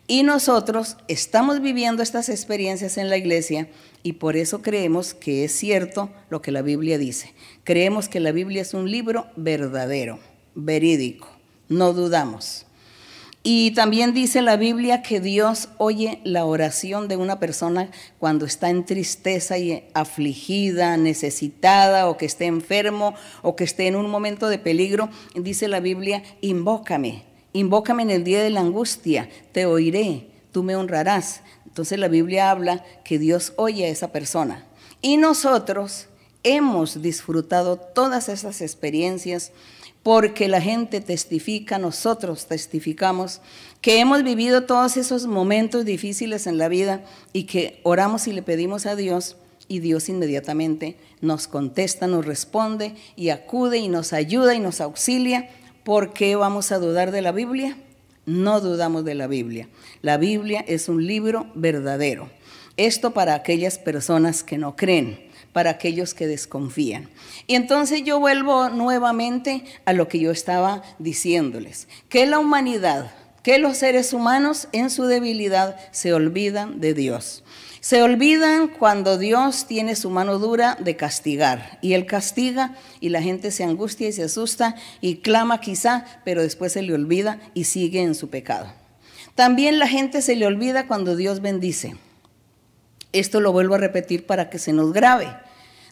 Y 0.07 0.23
nosotros 0.23 0.97
estamos 1.07 1.61
viviendo 1.61 2.02
estas 2.02 2.30
experiencias 2.30 2.97
en 2.97 3.11
la 3.11 3.18
iglesia 3.18 3.68
y 4.02 4.14
por 4.14 4.38
eso 4.38 4.62
creemos 4.62 5.12
que 5.12 5.45
es 5.45 5.52
cierto 5.52 6.11
lo 6.30 6.40
que 6.40 6.52
la 6.52 6.62
Biblia 6.62 6.97
dice. 6.97 7.35
Creemos 7.64 8.09
que 8.09 8.18
la 8.18 8.33
Biblia 8.33 8.62
es 8.62 8.73
un 8.73 8.90
libro 8.90 9.26
verdadero, 9.37 10.18
verídico, 10.54 11.28
no 11.68 11.92
dudamos. 11.92 12.64
Y 13.50 13.71
también 13.71 14.12
dice 14.12 14.43
la 14.43 14.59
Biblia 14.59 15.00
que 15.00 15.21
Dios 15.21 15.71
oye 15.78 16.21
la 16.23 16.45
oración 16.45 17.09
de 17.09 17.17
una 17.17 17.40
persona 17.40 17.90
cuando 18.19 18.45
está 18.45 18.69
en 18.69 18.85
tristeza 18.85 19.57
y 19.57 19.88
afligida, 19.95 20.99
necesitada 20.99 22.11
o 22.11 22.19
que 22.19 22.26
esté 22.26 22.45
enfermo 22.45 23.14
o 23.40 23.57
que 23.57 23.64
esté 23.64 23.87
en 23.87 23.97
un 23.97 24.11
momento 24.11 24.50
de 24.50 24.59
peligro. 24.59 25.09
Dice 25.35 25.67
la 25.67 25.81
Biblia, 25.81 26.23
invócame, 26.43 27.25
invócame 27.55 28.02
en 28.02 28.11
el 28.11 28.23
día 28.23 28.43
de 28.43 28.50
la 28.50 28.61
angustia, 28.61 29.31
te 29.52 29.64
oiré, 29.64 30.28
tú 30.52 30.62
me 30.62 30.76
honrarás. 30.76 31.40
Entonces 31.64 31.99
la 31.99 32.09
Biblia 32.09 32.50
habla 32.50 32.85
que 33.02 33.19
Dios 33.19 33.55
oye 33.57 33.87
a 33.87 33.88
esa 33.88 34.12
persona. 34.12 34.67
Y 35.00 35.17
nosotros 35.17 36.09
hemos 36.43 37.00
disfrutado 37.00 37.76
todas 37.78 38.28
esas 38.28 38.61
experiencias 38.61 39.52
porque 40.09 40.49
la 40.49 40.62
gente 40.62 41.03
testifica, 41.03 41.79
nosotros 41.79 42.47
testificamos 42.47 43.43
que 43.83 44.00
hemos 44.00 44.25
vivido 44.25 44.65
todos 44.65 44.97
esos 44.97 45.27
momentos 45.27 45.85
difíciles 45.85 46.47
en 46.47 46.57
la 46.57 46.69
vida 46.69 47.05
y 47.35 47.45
que 47.45 47.79
oramos 47.83 48.27
y 48.27 48.33
le 48.33 48.41
pedimos 48.41 48.87
a 48.87 48.97
Dios 48.97 49.37
y 49.69 49.81
Dios 49.81 50.09
inmediatamente 50.09 50.97
nos 51.21 51.47
contesta, 51.47 52.07
nos 52.07 52.25
responde 52.25 52.95
y 53.17 53.29
acude 53.29 53.77
y 53.77 53.88
nos 53.88 54.15
ayuda 54.15 54.55
y 54.55 54.61
nos 54.61 54.81
auxilia. 54.81 55.50
¿Por 55.85 56.15
qué 56.15 56.37
vamos 56.37 56.73
a 56.73 56.79
dudar 56.79 57.11
de 57.11 57.21
la 57.21 57.33
Biblia? 57.33 57.77
No 58.25 58.62
dudamos 58.62 59.05
de 59.05 59.15
la 59.15 59.27
Biblia. 59.27 59.69
La 60.00 60.17
Biblia 60.17 60.65
es 60.67 60.88
un 60.88 61.07
libro 61.07 61.49
verdadero. 61.55 62.31
Esto 62.79 63.12
para 63.12 63.35
aquellas 63.35 63.79
personas 63.79 64.43
que 64.43 64.57
no 64.57 64.75
creen 64.75 65.27
para 65.59 65.71
aquellos 65.71 66.15
que 66.15 66.29
desconfían. 66.29 67.09
Y 67.49 67.57
entonces 67.57 68.05
yo 68.05 68.21
vuelvo 68.21 68.69
nuevamente 68.69 69.65
a 69.87 69.93
lo 69.93 70.07
que 70.07 70.21
yo 70.21 70.31
estaba 70.31 70.85
diciéndoles, 71.00 71.88
que 72.09 72.27
la 72.27 72.38
humanidad, 72.38 73.11
que 73.43 73.59
los 73.59 73.77
seres 73.77 74.12
humanos 74.12 74.69
en 74.71 74.88
su 74.88 75.07
debilidad 75.07 75.75
se 75.91 76.12
olvidan 76.12 76.81
de 76.81 76.95
Dios. 76.95 77.43
Se 77.81 78.05
olvidan 78.05 78.69
cuando 78.69 79.19
Dios 79.19 79.67
tiene 79.67 79.97
su 79.97 80.11
mano 80.11 80.38
dura 80.38 80.77
de 80.79 80.95
castigar 80.95 81.81
y 81.83 81.95
Él 81.95 82.07
castiga 82.07 82.77
y 83.00 83.09
la 83.09 83.21
gente 83.21 83.50
se 83.50 83.65
angustia 83.65 84.07
y 84.07 84.12
se 84.12 84.23
asusta 84.23 84.77
y 85.00 85.17
clama 85.17 85.61
quizá, 85.61 86.05
pero 86.25 86.41
después 86.41 86.71
se 86.71 86.83
le 86.83 86.95
olvida 86.95 87.41
y 87.53 87.65
sigue 87.65 88.00
en 88.03 88.15
su 88.15 88.31
pecado. 88.31 88.73
También 89.35 89.81
la 89.81 89.88
gente 89.88 90.23
se 90.23 90.37
le 90.37 90.47
olvida 90.47 90.87
cuando 90.87 91.17
Dios 91.17 91.41
bendice. 91.41 91.97
Esto 93.12 93.41
lo 93.41 93.50
vuelvo 93.50 93.75
a 93.75 93.79
repetir 93.79 94.25
para 94.25 94.50
que 94.50 94.61
se 94.61 94.73
nos 94.73 94.93
grabe. 94.93 95.48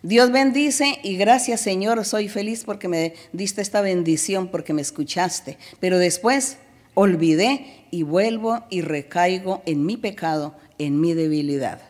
Dios 0.07 0.31
bendice 0.31 1.01
y 1.03 1.17
gracias 1.17 1.63
Señor, 1.63 2.05
soy 2.05 2.29
feliz 2.29 2.63
porque 2.65 2.87
me 2.87 3.15
diste 3.33 3.61
esta 3.61 3.81
bendición, 3.81 4.47
porque 4.47 4.73
me 4.73 4.81
escuchaste. 4.81 5.59
Pero 5.81 5.99
después 5.99 6.59
olvidé 6.95 7.87
y 7.91 8.05
vuelvo 8.05 8.63
y 8.71 8.83
recaigo 8.83 9.63
en 9.67 9.85
mi 9.85 9.97
pecado, 9.97 10.55
en 10.79 11.01
mi 11.01 11.13
debilidad. 11.13 11.81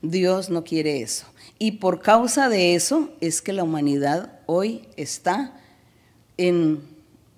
Dios 0.00 0.48
no 0.48 0.62
quiere 0.62 1.02
eso. 1.02 1.26
Y 1.58 1.72
por 1.72 2.02
causa 2.02 2.48
de 2.48 2.76
eso 2.76 3.10
es 3.20 3.42
que 3.42 3.52
la 3.52 3.64
humanidad 3.64 4.38
hoy 4.46 4.86
está 4.96 5.60
en, 6.36 6.80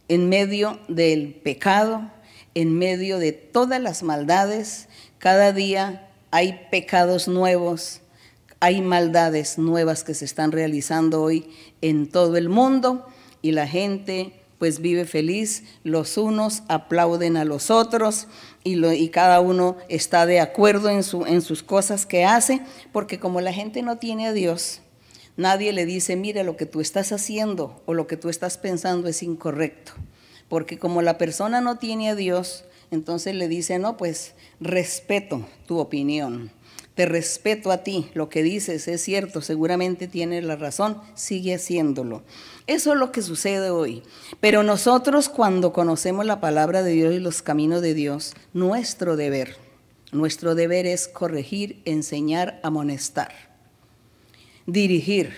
en 0.08 0.28
medio 0.28 0.78
del 0.88 1.32
pecado, 1.42 2.10
en 2.54 2.76
medio 2.76 3.18
de 3.18 3.32
todas 3.32 3.80
las 3.80 4.02
maldades. 4.02 4.88
Cada 5.16 5.52
día 5.52 6.10
hay 6.30 6.68
pecados 6.70 7.28
nuevos, 7.28 8.01
hay 8.62 8.80
maldades 8.80 9.58
nuevas 9.58 10.04
que 10.04 10.14
se 10.14 10.24
están 10.24 10.52
realizando 10.52 11.20
hoy 11.20 11.50
en 11.80 12.08
todo 12.08 12.36
el 12.36 12.48
mundo 12.48 13.04
y 13.42 13.50
la 13.50 13.66
gente 13.66 14.34
pues 14.60 14.78
vive 14.78 15.04
feliz, 15.04 15.64
los 15.82 16.16
unos 16.16 16.62
aplauden 16.68 17.36
a 17.36 17.44
los 17.44 17.72
otros 17.72 18.28
y, 18.62 18.86
y 18.86 19.08
cada 19.08 19.40
uno 19.40 19.78
está 19.88 20.26
de 20.26 20.38
acuerdo 20.38 20.90
en, 20.90 21.02
su, 21.02 21.26
en 21.26 21.42
sus 21.42 21.64
cosas 21.64 22.06
que 22.06 22.24
hace, 22.24 22.60
porque 22.92 23.18
como 23.18 23.40
la 23.40 23.52
gente 23.52 23.82
no 23.82 23.98
tiene 23.98 24.28
a 24.28 24.32
Dios, 24.32 24.80
nadie 25.36 25.72
le 25.72 25.84
dice, 25.84 26.14
mira, 26.14 26.44
lo 26.44 26.56
que 26.56 26.64
tú 26.64 26.80
estás 26.80 27.10
haciendo 27.10 27.82
o 27.84 27.94
lo 27.94 28.06
que 28.06 28.16
tú 28.16 28.28
estás 28.28 28.58
pensando 28.58 29.08
es 29.08 29.24
incorrecto, 29.24 29.90
porque 30.48 30.78
como 30.78 31.02
la 31.02 31.18
persona 31.18 31.60
no 31.60 31.78
tiene 31.78 32.10
a 32.10 32.14
Dios, 32.14 32.64
entonces 32.92 33.34
le 33.34 33.48
dice, 33.48 33.80
no, 33.80 33.96
pues 33.96 34.34
respeto 34.60 35.44
tu 35.66 35.80
opinión 35.80 36.52
te 36.94 37.06
respeto 37.06 37.70
a 37.70 37.78
ti, 37.78 38.10
lo 38.12 38.28
que 38.28 38.42
dices 38.42 38.86
es 38.86 39.00
cierto, 39.02 39.40
seguramente 39.40 40.08
tienes 40.08 40.44
la 40.44 40.56
razón, 40.56 41.00
sigue 41.14 41.54
haciéndolo. 41.54 42.22
Eso 42.66 42.92
es 42.92 42.98
lo 42.98 43.12
que 43.12 43.22
sucede 43.22 43.70
hoy. 43.70 44.02
Pero 44.40 44.62
nosotros 44.62 45.28
cuando 45.28 45.72
conocemos 45.72 46.26
la 46.26 46.40
palabra 46.40 46.82
de 46.82 46.92
Dios 46.92 47.14
y 47.14 47.18
los 47.18 47.40
caminos 47.40 47.80
de 47.80 47.94
Dios, 47.94 48.34
nuestro 48.52 49.16
deber, 49.16 49.56
nuestro 50.12 50.54
deber 50.54 50.86
es 50.86 51.08
corregir, 51.08 51.80
enseñar, 51.86 52.60
amonestar, 52.62 53.32
dirigir, 54.66 55.32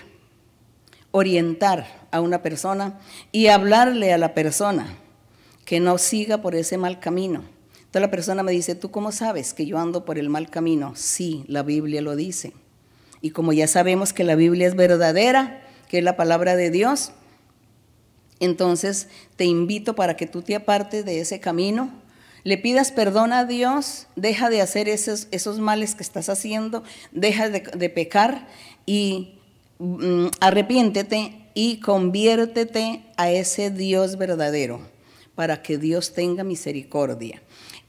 orientar 1.12 2.08
a 2.10 2.20
una 2.20 2.42
persona 2.42 2.98
y 3.30 3.46
hablarle 3.46 4.12
a 4.12 4.18
la 4.18 4.34
persona 4.34 4.98
que 5.64 5.78
no 5.78 5.98
siga 5.98 6.42
por 6.42 6.56
ese 6.56 6.78
mal 6.78 6.98
camino 6.98 7.53
entonces 7.94 8.08
la 8.08 8.10
persona 8.10 8.42
me 8.42 8.50
dice, 8.50 8.74
¿tú 8.74 8.90
cómo 8.90 9.12
sabes 9.12 9.54
que 9.54 9.66
yo 9.66 9.78
ando 9.78 10.04
por 10.04 10.18
el 10.18 10.28
mal 10.28 10.50
camino? 10.50 10.94
Sí, 10.96 11.44
la 11.46 11.62
Biblia 11.62 12.02
lo 12.02 12.16
dice. 12.16 12.52
Y 13.20 13.30
como 13.30 13.52
ya 13.52 13.68
sabemos 13.68 14.12
que 14.12 14.24
la 14.24 14.34
Biblia 14.34 14.66
es 14.66 14.74
verdadera, 14.74 15.62
que 15.88 15.98
es 15.98 16.04
la 16.04 16.16
palabra 16.16 16.56
de 16.56 16.70
Dios, 16.70 17.12
entonces 18.40 19.06
te 19.36 19.44
invito 19.44 19.94
para 19.94 20.16
que 20.16 20.26
tú 20.26 20.42
te 20.42 20.56
apartes 20.56 21.04
de 21.04 21.20
ese 21.20 21.38
camino, 21.38 21.92
le 22.42 22.58
pidas 22.58 22.90
perdón 22.90 23.32
a 23.32 23.44
Dios, 23.44 24.08
deja 24.16 24.50
de 24.50 24.60
hacer 24.60 24.88
esos, 24.88 25.28
esos 25.30 25.60
males 25.60 25.94
que 25.94 26.02
estás 26.02 26.28
haciendo, 26.28 26.82
deja 27.12 27.48
de, 27.48 27.90
pecar 27.90 28.48
y 28.86 29.38
mm, 29.78 30.26
arrepiéntete 30.40 31.48
y 31.54 31.78
conviértete 31.78 33.04
a 33.16 33.30
ese 33.30 33.70
Dios 33.70 34.18
verdadero 34.18 34.80
para 35.36 35.62
que 35.62 35.78
Dios 35.78 36.12
tenga 36.12 36.42
misericordia. 36.42 37.40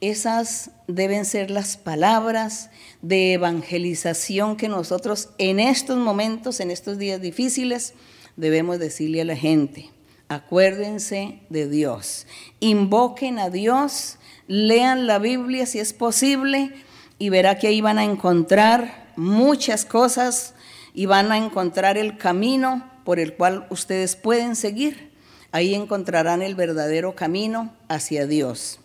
Esas 0.02 0.72
deben 0.88 1.26
ser 1.26 1.50
las 1.50 1.78
palabras 1.78 2.70
de 3.02 3.34
evangelización 3.34 4.58
que 4.58 4.68
nosotros 4.68 5.30
en 5.38 5.60
estos 5.60 5.98
momentos, 5.98 6.60
en 6.60 6.72
estos 6.72 6.98
días 6.98 7.22
difíciles, 7.22 7.94
debemos 8.36 8.80
decirle 8.80 9.22
a 9.22 9.26
la 9.26 9.36
gente. 9.36 9.90
Acuérdense 10.28 11.40
de 11.50 11.70
Dios, 11.70 12.26
invoquen 12.60 13.38
a 13.40 13.50
Dios, 13.50 14.18
lean 14.48 15.06
la 15.06 15.20
Biblia 15.20 15.66
si 15.66 15.80
es 15.80 15.94
posible 15.94 16.74
y 17.20 17.30
verá 17.30 17.58
que 17.58 17.68
ahí 17.68 17.80
van 17.80 18.00
a 18.00 18.04
encontrar 18.04 19.12
muchas 19.16 19.86
cosas 19.86 20.56
y 20.94 21.06
van 21.06 21.32
a 21.32 21.38
encontrar 21.38 21.98
el 21.98 22.18
camino 22.18 22.90
por 23.04 23.20
el 23.20 23.36
cual 23.36 23.68
ustedes 23.70 24.16
pueden 24.16 24.56
seguir. 24.56 25.12
Ahí 25.52 25.74
encontrarán 25.76 26.42
el 26.42 26.56
verdadero 26.56 27.16
camino 27.16 27.74
hacia 27.88 28.26
Dios. 28.28 28.80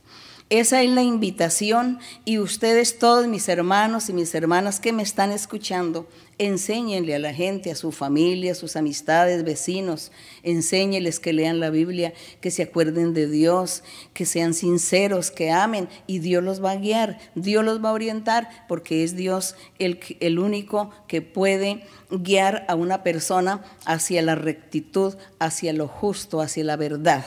Esa 0.50 0.83
es 0.83 0.90
la 0.90 1.04
invitación 1.04 2.00
y 2.25 2.38
ustedes 2.38 2.99
todos 2.99 3.28
mis 3.28 3.49
hermanos 3.49 4.09
y 4.09 4.12
mis 4.12 4.35
hermanas 4.35 4.80
que 4.80 4.92
me 4.92 5.04
están 5.04 5.30
escuchando, 5.30 6.09
enséñenle 6.38 7.14
a 7.14 7.21
la 7.21 7.33
gente, 7.33 7.71
a 7.71 7.76
su 7.76 7.92
familia, 7.92 8.50
a 8.50 8.57
sus 8.57 8.75
amistades, 8.75 9.45
vecinos, 9.45 10.11
enséñenles 10.42 11.21
que 11.21 11.33
lean 11.33 11.61
la 11.61 11.71
Biblia, 11.71 12.14
que 12.40 12.50
se 12.50 12.64
acuerden 12.64 13.14
de 13.14 13.28
Dios, 13.28 13.85
que 14.12 14.26
sean 14.26 14.52
sinceros, 14.52 15.30
que 15.30 15.52
amen 15.52 15.88
y 16.09 16.19
Dios 16.19 16.42
los 16.42 16.64
va 16.64 16.73
a 16.73 16.76
guiar, 16.78 17.21
Dios 17.37 17.64
los 17.64 17.80
va 17.80 17.90
a 17.90 17.92
orientar 17.92 18.49
porque 18.66 19.04
es 19.04 19.14
Dios 19.14 19.54
el, 19.78 20.00
el 20.19 20.40
único 20.40 20.90
que 21.07 21.23
puede 21.23 21.85
guiar 22.11 22.64
a 22.66 22.75
una 22.75 23.04
persona 23.04 23.62
hacia 23.85 24.21
la 24.21 24.35
rectitud, 24.35 25.14
hacia 25.38 25.73
lo 25.73 25.87
justo, 25.87 26.40
hacia 26.40 26.64
la 26.64 26.75
verdad. 26.75 27.25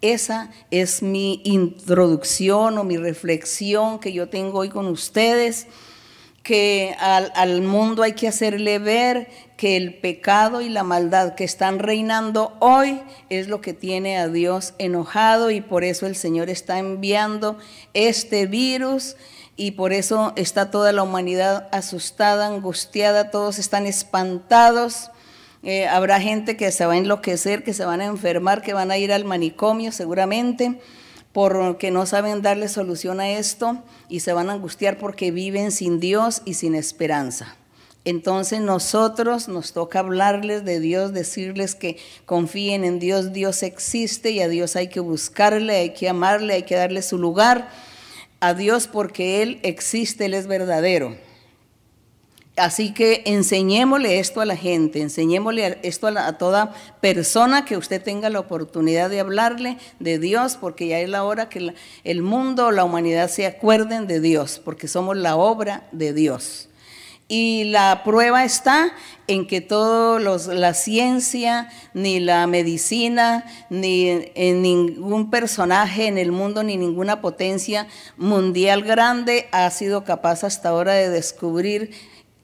Esa 0.00 0.50
es 0.70 1.02
mi 1.02 1.40
introducción 1.44 2.78
o 2.78 2.84
mi 2.84 2.96
reflexión 2.96 3.98
que 3.98 4.12
yo 4.12 4.28
tengo 4.28 4.60
hoy 4.60 4.68
con 4.68 4.86
ustedes, 4.86 5.66
que 6.44 6.94
al, 7.00 7.62
mundo 7.62 8.04
hay 8.04 8.12
que 8.12 8.28
hacerle 8.28 8.78
ver 8.78 9.28
que 9.56 9.76
el 9.76 9.98
pecado 9.98 10.60
y 10.60 10.68
la 10.68 10.84
maldad 10.84 11.34
que 11.34 11.42
están 11.42 11.80
reinando 11.80 12.56
hoy 12.60 13.02
es 13.28 13.48
lo 13.48 13.60
que 13.60 13.74
tiene 13.74 14.18
a 14.18 14.28
Dios 14.28 14.72
enojado 14.78 15.50
y 15.50 15.60
por 15.60 15.82
eso 15.82 16.06
el 16.06 16.14
Señor 16.14 16.48
está 16.48 16.78
enviando 16.78 17.58
este 17.92 18.46
virus 18.46 19.16
y 19.56 19.72
por 19.72 19.92
eso 19.92 20.32
está 20.36 20.70
toda 20.70 20.92
la 20.92 21.02
humanidad 21.02 21.68
asustada, 21.72 22.46
angustiada, 22.46 23.30
todos 23.32 23.58
están 23.58 23.86
espantados 23.86 25.10
eh, 25.62 25.88
habrá 25.88 26.20
gente 26.20 26.56
que 26.56 26.70
se 26.70 26.86
va 26.86 26.92
a 26.92 26.98
enloquecer, 26.98 27.64
que 27.64 27.74
se 27.74 27.84
van 27.84 28.00
a 28.00 28.06
enfermar, 28.06 28.62
que 28.62 28.74
van 28.74 28.90
a 28.90 28.98
ir 28.98 29.12
al 29.12 29.24
manicomio 29.24 29.92
seguramente 29.92 30.78
porque 31.32 31.90
no 31.90 32.06
saben 32.06 32.42
darle 32.42 32.68
solución 32.68 33.20
a 33.20 33.30
esto 33.30 33.82
y 34.08 34.20
se 34.20 34.32
van 34.32 34.50
a 34.50 34.54
angustiar 34.54 34.98
porque 34.98 35.30
viven 35.30 35.70
sin 35.70 36.00
Dios 36.00 36.42
y 36.44 36.54
sin 36.54 36.74
esperanza. 36.74 37.56
Entonces 38.04 38.60
nosotros 38.60 39.48
nos 39.48 39.72
toca 39.72 39.98
hablarles 39.98 40.64
de 40.64 40.80
Dios, 40.80 41.12
decirles 41.12 41.74
que 41.74 41.98
confíen 42.24 42.84
en 42.84 42.98
Dios, 42.98 43.32
Dios 43.32 43.62
existe 43.62 44.30
y 44.30 44.40
a 44.40 44.48
Dios 44.48 44.76
hay 44.76 44.88
que 44.88 45.00
buscarle, 45.00 45.76
hay 45.76 45.90
que 45.90 46.08
amarle, 46.08 46.54
hay 46.54 46.62
que 46.62 46.76
darle 46.76 47.02
su 47.02 47.18
lugar 47.18 47.68
a 48.40 48.54
Dios 48.54 48.86
porque 48.86 49.42
Él 49.42 49.60
existe, 49.62 50.24
Él 50.24 50.34
es 50.34 50.46
verdadero. 50.46 51.16
Así 52.58 52.92
que 52.92 53.22
enseñémosle 53.24 54.18
esto 54.18 54.40
a 54.40 54.46
la 54.46 54.56
gente, 54.56 55.00
enseñémosle 55.00 55.78
esto 55.82 56.08
a, 56.08 56.38
toda 56.38 56.74
persona 57.00 57.64
que 57.64 57.76
usted 57.76 58.02
tenga 58.02 58.30
la 58.30 58.40
oportunidad 58.40 59.10
de 59.10 59.20
hablarle 59.20 59.78
de 60.00 60.18
Dios, 60.18 60.56
porque 60.60 60.88
ya 60.88 61.00
es 61.00 61.08
la 61.08 61.24
hora 61.24 61.48
que 61.48 61.74
el 62.04 62.22
mundo, 62.22 62.70
la 62.70 62.84
humanidad 62.84 63.28
se 63.28 63.46
acuerden 63.46 64.06
de 64.06 64.20
Dios, 64.20 64.60
porque 64.64 64.88
somos 64.88 65.16
la 65.16 65.36
obra 65.36 65.88
de 65.92 66.12
Dios. 66.12 66.68
Y 67.30 67.64
la 67.64 68.04
prueba 68.04 68.42
está 68.42 68.90
en 69.26 69.46
que 69.46 69.60
todo 69.60 70.18
la 70.18 70.72
ciencia, 70.72 71.68
ni 71.92 72.20
la 72.20 72.46
medicina, 72.46 73.44
ni 73.68 74.30
en 74.34 74.62
ningún 74.62 75.28
personaje 75.28 76.06
en 76.06 76.16
el 76.16 76.32
mundo, 76.32 76.62
ni 76.62 76.78
ninguna 76.78 77.20
potencia 77.20 77.86
mundial 78.16 78.82
grande 78.82 79.46
ha 79.52 79.70
sido 79.70 80.04
capaz 80.04 80.42
hasta 80.42 80.70
ahora 80.70 80.94
de 80.94 81.10
descubrir 81.10 81.90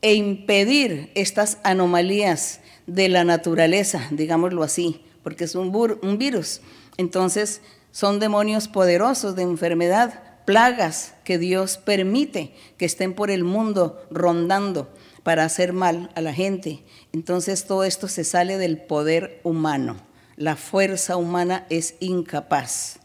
e 0.04 0.12
impedir 0.16 1.10
estas 1.14 1.56
anomalías 1.62 2.60
de 2.86 3.08
la 3.08 3.24
naturaleza, 3.24 4.06
digámoslo 4.10 4.62
así, 4.62 5.02
porque 5.22 5.44
es 5.44 5.54
un, 5.54 5.74
un 6.02 6.18
virus. 6.18 6.60
Entonces, 6.98 7.62
son 7.90 8.20
demonios 8.20 8.68
poderosos 8.68 9.34
de 9.34 9.44
enfermedad, 9.44 10.22
plagas 10.44 11.14
que 11.24 11.38
Dios 11.38 11.78
permite 11.78 12.52
que 12.76 12.84
estén 12.84 13.14
por 13.14 13.30
el 13.30 13.44
mundo 13.44 14.06
rondando 14.10 14.92
para 15.22 15.46
hacer 15.46 15.72
mal 15.72 16.10
a 16.14 16.20
la 16.20 16.34
gente. 16.34 16.84
Entonces 17.14 17.64
todo 17.64 17.84
esto 17.84 18.06
se 18.06 18.24
sale 18.24 18.58
del 18.58 18.76
poder 18.76 19.40
humano. 19.42 19.96
La 20.36 20.56
fuerza 20.56 21.16
humana 21.16 21.64
es 21.70 21.94
incapaz. 22.00 22.98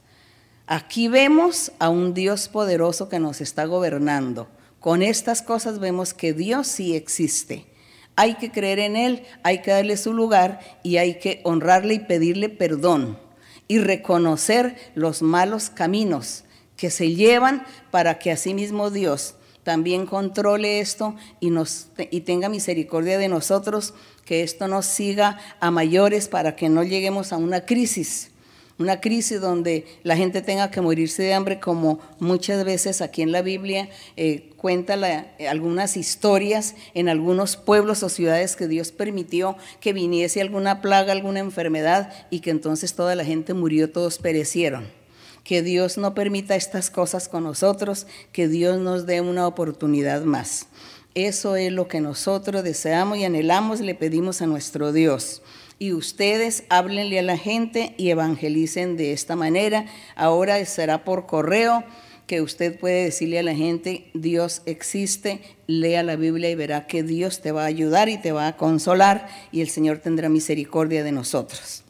Aquí 0.67 1.07
vemos 1.07 1.71
a 1.79 1.87
un 1.87 2.13
Dios 2.13 2.49
poderoso 2.49 3.07
que 3.07 3.19
nos 3.19 3.39
está 3.39 3.63
gobernando 3.63 4.49
con 4.79 5.01
estas 5.01 5.41
cosas 5.41 5.79
vemos 5.79 6.13
que 6.13 6.33
Dios 6.33 6.67
sí 6.67 6.95
existe. 6.95 7.65
Hay 8.15 8.35
que 8.35 8.51
creer 8.51 8.79
en 8.79 8.95
Él, 8.95 9.23
hay 9.43 9.61
que 9.61 9.71
darle 9.71 9.97
su 9.97 10.13
lugar 10.13 10.59
y 10.83 10.97
hay 10.97 11.19
que 11.19 11.41
honrarle 11.43 11.95
y 11.95 11.99
pedirle 11.99 12.49
perdón 12.49 13.17
y 13.67 13.79
reconocer 13.79 14.75
los 14.95 15.21
malos 15.21 15.69
caminos 15.69 16.43
que 16.75 16.89
se 16.89 17.13
llevan 17.13 17.65
para 17.91 18.19
que 18.19 18.31
asimismo 18.31 18.89
Dios 18.89 19.35
también 19.63 20.05
controle 20.05 20.79
esto 20.79 21.15
y, 21.39 21.51
nos, 21.51 21.89
y 22.09 22.21
tenga 22.21 22.49
misericordia 22.49 23.17
de 23.19 23.27
nosotros, 23.27 23.93
que 24.25 24.41
esto 24.41 24.67
nos 24.67 24.85
siga 24.85 25.37
a 25.59 25.69
mayores 25.69 26.27
para 26.27 26.55
que 26.55 26.69
no 26.69 26.83
lleguemos 26.83 27.33
a 27.33 27.37
una 27.37 27.65
crisis 27.65 28.31
una 28.79 29.01
crisis 29.01 29.41
donde 29.41 29.85
la 30.03 30.15
gente 30.15 30.41
tenga 30.41 30.71
que 30.71 30.79
morirse 30.79 31.21
de 31.21 31.33
hambre, 31.33 31.59
como 31.59 31.99
muchas 32.17 32.63
veces 32.63 33.01
aquí 33.01 33.21
en 33.21 33.33
la 33.33 33.41
Biblia 33.41 33.89
eh, 34.15 34.49
cuenta 34.55 34.95
algunas 35.49 35.97
historias 35.97 36.75
en 36.93 37.09
algunos 37.09 37.57
pueblos 37.57 38.03
o 38.03 38.09
ciudades 38.09 38.55
que 38.55 38.69
Dios 38.69 38.91
permitió 38.93 39.57
que 39.81 39.91
viniese 39.91 40.39
alguna 40.39 40.81
plaga, 40.81 41.11
alguna 41.11 41.39
enfermedad 41.41 42.11
y 42.29 42.39
que 42.39 42.51
entonces 42.51 42.95
toda 42.95 43.15
la 43.15 43.25
gente 43.25 43.53
murió, 43.53 43.91
todos 43.91 44.17
perecieron. 44.17 44.87
Que 45.43 45.61
Dios 45.61 45.97
no 45.97 46.13
permita 46.13 46.55
estas 46.55 46.89
cosas 46.89 47.27
con 47.27 47.43
nosotros, 47.43 48.07
que 48.31 48.47
Dios 48.47 48.79
nos 48.79 49.05
dé 49.05 49.19
una 49.19 49.45
oportunidad 49.45 50.23
más. 50.23 50.67
Eso 51.15 51.55
es 51.55 51.71
lo 51.71 51.87
que 51.87 51.99
nosotros 51.99 52.63
deseamos 52.63 53.17
y 53.17 53.25
anhelamos, 53.25 53.81
le 53.81 53.95
pedimos 53.95 54.41
a 54.41 54.47
nuestro 54.47 54.93
Dios 54.93 55.41
y 55.79 55.93
ustedes 55.93 56.65
háblenle 56.69 57.19
a 57.19 57.23
la 57.23 57.37
gente 57.37 57.95
y 57.97 58.09
evangelicen 58.09 58.97
de 58.97 59.13
esta 59.13 59.37
manera. 59.37 59.85
Ahora 60.15 60.63
será 60.65 61.05
por 61.05 61.25
correo 61.25 61.85
que 62.27 62.41
usted 62.41 62.77
puede 62.77 63.05
decirle 63.05 63.39
a 63.39 63.43
la 63.43 63.55
gente, 63.55 64.11
Dios 64.13 64.61
existe, 64.67 65.41
lea 65.65 66.03
la 66.03 66.15
Biblia 66.15 66.51
y 66.51 66.55
verá 66.55 66.85
que 66.85 67.01
Dios 67.01 67.41
te 67.41 67.51
va 67.51 67.63
a 67.63 67.67
ayudar 67.67 68.07
y 68.09 68.17
te 68.17 68.31
va 68.31 68.45
a 68.45 68.57
consolar 68.57 69.27
y 69.51 69.61
el 69.61 69.69
Señor 69.69 69.97
tendrá 69.97 70.29
misericordia 70.29 71.03
de 71.03 71.11
nosotros. 71.11 71.83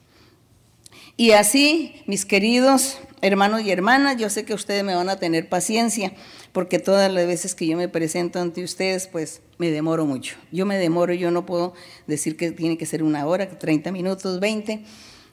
Y 1.17 1.32
así, 1.32 2.02
mis 2.06 2.25
queridos 2.25 2.99
hermanos 3.21 3.63
y 3.63 3.71
hermanas, 3.71 4.15
yo 4.15 4.30
sé 4.30 4.45
que 4.45 4.54
ustedes 4.54 4.84
me 4.86 4.95
van 4.95 5.10
a 5.10 5.17
tener 5.17 5.49
paciencia, 5.49 6.13
porque 6.60 6.78
todas 6.78 7.10
las 7.10 7.26
veces 7.26 7.56
que 7.56 7.65
yo 7.65 7.78
me 7.78 7.88
presento 7.88 8.38
ante 8.38 8.65
ustedes, 8.65 9.08
pues 9.08 9.39
me 9.60 9.72
demoro 9.72 10.06
mucho. 10.06 10.36
Yo 10.52 10.65
me 10.65 10.78
demoro, 10.78 11.13
yo 11.13 11.32
no 11.32 11.45
puedo 11.45 11.74
decir 12.06 12.36
que 12.36 12.52
tiene 12.52 12.78
que 12.78 12.86
ser 12.86 13.02
una 13.02 13.26
hora, 13.26 13.48
30 13.48 13.93
minutos, 13.93 14.41
20, 14.41 14.84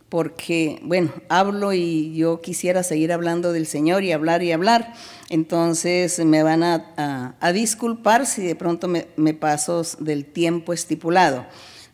porque, 0.09 0.79
bueno, 0.85 1.13
hablo 1.29 1.73
y 1.73 2.15
yo 2.15 2.41
quisiera 2.41 2.85
seguir 2.85 3.13
hablando 3.13 3.53
del 3.53 3.67
Señor 3.67 4.05
y 4.05 4.13
hablar 4.13 4.45
y 4.45 4.53
hablar, 4.53 4.95
entonces 5.29 6.25
me 6.25 6.45
van 6.45 6.63
a, 6.63 7.35
disculpar 7.53 8.25
si 8.25 8.47
de 8.47 8.55
pronto 8.55 8.87
me, 8.87 9.09
me 9.17 9.35
paso 9.35 9.83
del 9.99 10.27
tiempo 10.27 10.73
estipulado. 10.73 11.45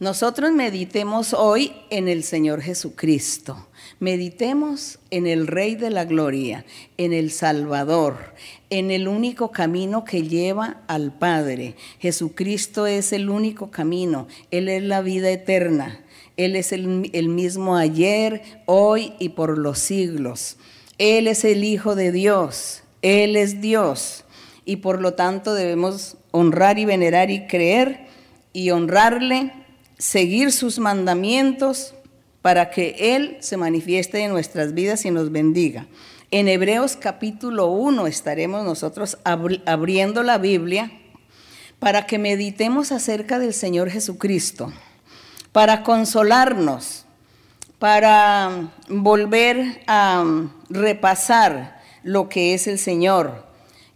Nosotros 0.02 0.52
meditemos 0.52 1.32
hoy 1.32 1.72
en 1.88 2.08
el 2.08 2.24
Señor 2.24 2.60
Jesucristo. 2.60 3.68
Meditemos 4.00 4.98
en 5.10 5.28
el 5.28 5.46
Rey 5.46 5.76
de 5.76 5.90
la 5.90 6.04
Gloria, 6.04 6.64
en 6.96 7.12
el 7.12 7.30
Salvador, 7.30 8.34
en 8.72 8.90
el 8.90 9.06
único 9.06 9.52
camino 9.52 10.02
que 10.02 10.22
lleva 10.22 10.78
al 10.86 11.12
Padre. 11.12 11.76
Jesucristo 11.98 12.86
es 12.86 13.12
el 13.12 13.28
único 13.28 13.70
camino, 13.70 14.28
Él 14.50 14.66
es 14.70 14.82
la 14.82 15.02
vida 15.02 15.30
eterna, 15.30 16.00
Él 16.38 16.56
es 16.56 16.72
el, 16.72 16.86
mismo 16.86 17.76
ayer, 17.76 18.40
hoy 18.64 19.12
y 19.18 19.28
por 19.30 19.58
los 19.58 19.78
siglos. 19.78 20.56
Él 20.96 21.28
es 21.28 21.44
el 21.44 21.64
Hijo 21.64 21.94
de 21.94 22.12
Dios, 22.12 22.82
Él 23.02 23.36
es 23.36 23.60
Dios 23.60 24.24
y 24.64 24.76
por 24.76 25.02
lo 25.02 25.12
tanto 25.12 25.52
debemos 25.52 26.16
honrar 26.30 26.78
y 26.78 26.86
venerar 26.86 27.30
y 27.30 27.46
creer 27.46 28.06
y 28.54 28.70
honrarle, 28.70 29.52
seguir 29.98 30.50
sus 30.50 30.78
mandamientos 30.78 31.92
para 32.40 32.70
que 32.70 32.96
Él 33.16 33.36
se 33.40 33.58
manifieste 33.58 34.20
en 34.20 34.30
nuestras 34.30 34.72
vidas 34.72 35.04
y 35.04 35.10
nos 35.10 35.30
bendiga. 35.30 35.88
En 36.34 36.48
Hebreos 36.48 36.96
capítulo 36.96 37.66
1 37.66 38.06
estaremos 38.06 38.64
nosotros 38.64 39.18
abriendo 39.22 40.22
la 40.22 40.38
Biblia 40.38 40.90
para 41.78 42.06
que 42.06 42.18
meditemos 42.18 42.90
acerca 42.90 43.38
del 43.38 43.52
Señor 43.52 43.90
Jesucristo, 43.90 44.72
para 45.52 45.82
consolarnos, 45.82 47.04
para 47.78 48.72
volver 48.88 49.82
a 49.86 50.24
repasar 50.70 51.82
lo 52.02 52.30
que 52.30 52.54
es 52.54 52.66
el 52.66 52.78
Señor, 52.78 53.44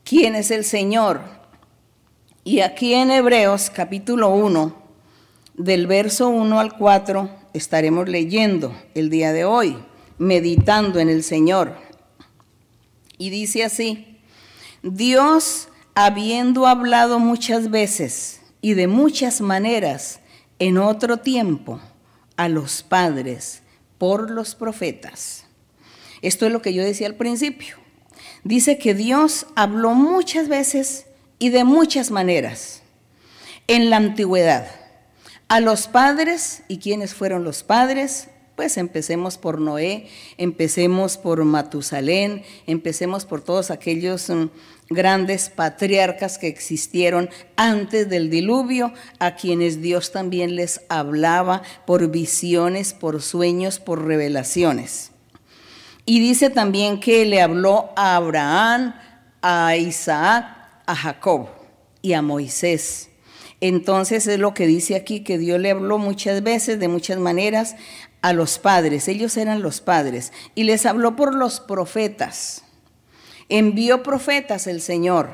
quién 0.05 0.35
es 0.35 0.51
el 0.51 0.67
Señor. 0.67 1.23
Y 2.45 2.61
aquí 2.61 2.93
en 2.93 3.13
Hebreos 3.13 3.71
capítulo 3.71 4.29
1, 4.29 4.77
del 5.55 5.87
verso 5.87 6.29
1 6.29 6.61
al 6.61 6.77
4, 6.77 7.31
estaremos 7.55 8.11
leyendo 8.11 8.77
el 8.95 9.09
día 9.09 9.33
de 9.33 9.47
hoy. 9.47 9.79
meditando 10.19 10.99
en 10.99 11.09
el 11.09 11.23
Señor. 11.23 11.86
Y 13.19 13.31
dice 13.31 13.65
así, 13.65 14.19
Dios, 14.83 15.69
habiendo 15.95 16.67
hablado 16.67 17.19
muchas 17.19 17.71
veces 17.71 18.41
y 18.61 18.75
de 18.75 18.87
muchas 18.87 19.41
maneras 19.41 20.21
en 20.59 20.79
otro 20.79 21.19
tiempo 21.19 21.81
a 22.37 22.49
los 22.49 22.83
padres 22.83 23.63
por 23.99 24.31
los 24.31 24.55
profetas. 24.55 25.45
Esto 26.23 26.47
es 26.47 26.53
lo 26.53 26.63
que 26.63 26.75
yo 26.75 26.83
decía 26.83 27.07
al 27.07 27.15
principio. 27.15 27.77
Dice 28.45 28.79
que 28.79 28.95
Dios 28.95 29.47
habló 29.57 29.95
muchas 29.95 30.49
veces 30.49 31.07
y 31.39 31.51
de 31.51 31.65
muchas 31.65 32.11
maneras 32.11 32.83
en 33.67 33.91
la 33.91 33.97
antigüedad 33.97 34.69
a 35.49 35.61
los 35.61 35.87
padres, 35.87 36.63
¿y 36.67 36.79
quiénes 36.79 37.15
fueron 37.15 37.45
los 37.45 37.63
padres? 37.63 38.29
Pues 38.57 38.79
empecemos 38.79 39.37
por 39.37 39.61
Noé, 39.61 40.09
empecemos 40.39 41.19
por 41.19 41.45
Matusalén, 41.45 42.43
empecemos 42.67 43.27
por 43.27 43.43
todos 43.43 43.71
aquellos 43.71 44.31
mm, 44.31 44.47
grandes 44.89 45.51
patriarcas 45.51 46.39
que 46.39 46.49
existieron 46.49 47.29
antes 47.57 48.09
del 48.09 48.31
diluvio, 48.31 48.95
a 49.19 49.37
quienes 49.37 49.83
Dios 49.83 50.11
también 50.11 50.57
les 50.57 50.81
hablaba 50.89 51.63
por 51.87 52.11
visiones, 52.11 52.95
por 52.95 53.21
sueños, 53.21 53.79
por 53.79 54.07
revelaciones. 54.07 55.11
Y 56.07 56.21
dice 56.21 56.49
también 56.49 56.99
que 56.99 57.27
le 57.27 57.43
habló 57.43 57.91
a 57.95 58.17
Abraham, 58.17 58.95
a 59.43 59.77
Isaac, 59.77 60.47
a 60.87 60.97
Jacob 60.97 61.49
y 62.01 62.15
a 62.15 62.23
Moisés. 62.23 63.11
Entonces 63.61 64.27
es 64.27 64.39
lo 64.39 64.53
que 64.55 64.67
dice 64.67 64.97
aquí, 64.97 65.21
que 65.21 65.39
Dios 65.39 65.59
le 65.59 65.71
habló 65.71 65.99
muchas 65.99 66.43
veces, 66.43 66.79
de 66.79 66.89
muchas 66.89 67.19
maneras, 67.19 67.75
a 68.27 68.33
los 68.33 68.59
padres. 68.59 69.07
Ellos 69.09 69.37
eran 69.37 69.63
los 69.63 69.81
padres. 69.81 70.33
Y 70.55 70.65
les 70.65 70.85
habló 70.85 71.15
por 71.15 71.35
los 71.35 71.61
profetas. 71.61 72.65
Envió 73.49 74.03
profetas 74.03 74.67
el 74.67 74.81
Señor 74.81 75.29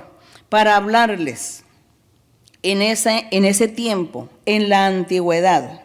para 0.48 0.76
hablarles 0.76 1.64
en 2.62 2.82
ese, 2.82 3.26
en 3.30 3.46
ese 3.46 3.68
tiempo, 3.68 4.28
en 4.44 4.68
la 4.68 4.86
antigüedad. 4.86 5.80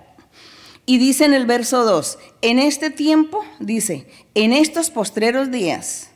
Y 0.85 0.97
dice 0.97 1.25
en 1.25 1.33
el 1.33 1.45
verso 1.45 1.85
2, 1.85 2.19
en 2.41 2.59
este 2.59 2.89
tiempo, 2.89 3.43
dice, 3.59 4.07
en 4.35 4.51
estos 4.51 4.89
postreros 4.89 5.51
días, 5.51 6.09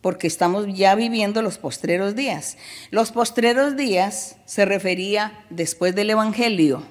porque 0.00 0.26
estamos 0.26 0.66
ya 0.74 0.96
viviendo 0.96 1.42
los 1.42 1.58
postreros 1.58 2.16
días. 2.16 2.56
Los 2.90 3.12
postreros 3.12 3.76
días 3.76 4.36
se 4.44 4.64
refería 4.64 5.44
después 5.50 5.94
del 5.94 6.10
Evangelio. 6.10 6.82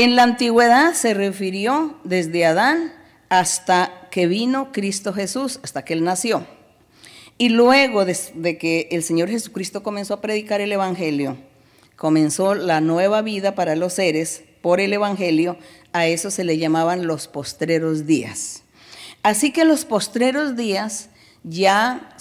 En 0.00 0.14
la 0.14 0.22
antigüedad 0.22 0.94
se 0.94 1.12
refirió 1.12 1.98
desde 2.04 2.46
Adán 2.46 2.92
hasta 3.30 4.06
que 4.12 4.28
vino 4.28 4.70
Cristo 4.70 5.12
Jesús, 5.12 5.58
hasta 5.64 5.84
que 5.84 5.92
Él 5.92 6.04
nació. 6.04 6.46
Y 7.36 7.48
luego 7.48 8.04
de, 8.04 8.58
que 8.58 8.86
el 8.92 9.02
Señor 9.02 9.28
Jesucristo 9.28 9.82
comenzó 9.82 10.14
a 10.14 10.20
predicar 10.20 10.60
el 10.60 10.70
Evangelio, 10.70 11.36
comenzó 11.96 12.54
la 12.54 12.80
nueva 12.80 13.22
vida 13.22 13.56
para 13.56 13.74
los 13.74 13.94
seres 13.94 14.44
por 14.62 14.78
el 14.78 14.92
Evangelio, 14.92 15.58
a 15.92 16.06
eso 16.06 16.30
se 16.30 16.44
le 16.44 16.58
llamaban 16.58 17.08
los 17.08 17.26
postreros 17.26 18.06
días. 18.06 18.62
Así 19.24 19.50
que 19.50 19.64
los 19.64 19.84
postreros 19.84 20.54
días 20.54 21.08
ya, 21.42 22.16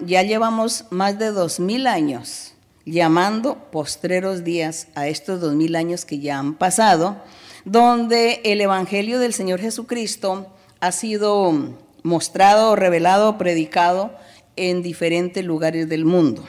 ya 0.00 0.22
llevamos 0.24 0.86
más 0.90 1.20
de 1.20 1.30
dos 1.30 1.60
mil 1.60 1.86
años 1.86 2.52
llamando 2.84 3.70
postreros 3.70 4.44
días 4.44 4.88
a 4.94 5.08
estos 5.08 5.40
dos 5.40 5.54
mil 5.54 5.76
años 5.76 6.04
que 6.04 6.18
ya 6.18 6.38
han 6.38 6.54
pasado, 6.54 7.22
donde 7.64 8.40
el 8.44 8.60
Evangelio 8.60 9.18
del 9.18 9.32
Señor 9.32 9.60
Jesucristo 9.60 10.52
ha 10.80 10.92
sido 10.92 11.76
mostrado, 12.02 12.74
revelado, 12.76 13.38
predicado 13.38 14.12
en 14.56 14.82
diferentes 14.82 15.44
lugares 15.44 15.88
del 15.88 16.04
mundo. 16.04 16.44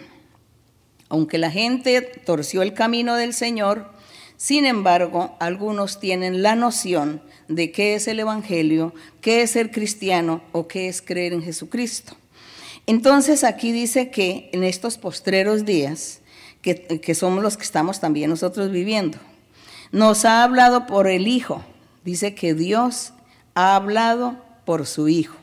Aunque 1.09 1.37
la 1.37 1.51
gente 1.51 2.01
torció 2.01 2.63
el 2.63 2.73
camino 2.73 3.15
del 3.15 3.33
Señor, 3.33 3.93
sin 4.37 4.65
embargo, 4.65 5.37
algunos 5.39 5.99
tienen 5.99 6.41
la 6.41 6.55
noción 6.55 7.21
de 7.47 7.71
qué 7.71 7.95
es 7.95 8.07
el 8.07 8.19
Evangelio, 8.19 8.93
qué 9.21 9.43
es 9.43 9.51
ser 9.51 9.71
cristiano 9.71 10.41
o 10.51 10.67
qué 10.67 10.87
es 10.87 11.01
creer 11.01 11.33
en 11.33 11.43
Jesucristo. 11.43 12.17
Entonces 12.85 13.43
aquí 13.43 13.71
dice 13.71 14.09
que 14.09 14.49
en 14.51 14.63
estos 14.63 14.97
postreros 14.97 15.63
días, 15.63 16.19
que, 16.63 17.13
somos 17.13 17.43
los 17.43 17.57
que 17.57 17.63
estamos 17.63 17.99
también 17.99 18.29
nosotros 18.29 18.71
viviendo, 18.71 19.17
nos 19.91 20.25
ha 20.25 20.43
hablado 20.43 20.87
por 20.87 21.07
el 21.07 21.27
Hijo. 21.27 21.61
Dice 22.03 22.33
que 22.33 22.53
Dios 22.53 23.13
ha 23.53 23.75
hablado 23.75 24.37
por 24.65 24.87
su 24.87 25.09
Hijo, 25.09 25.35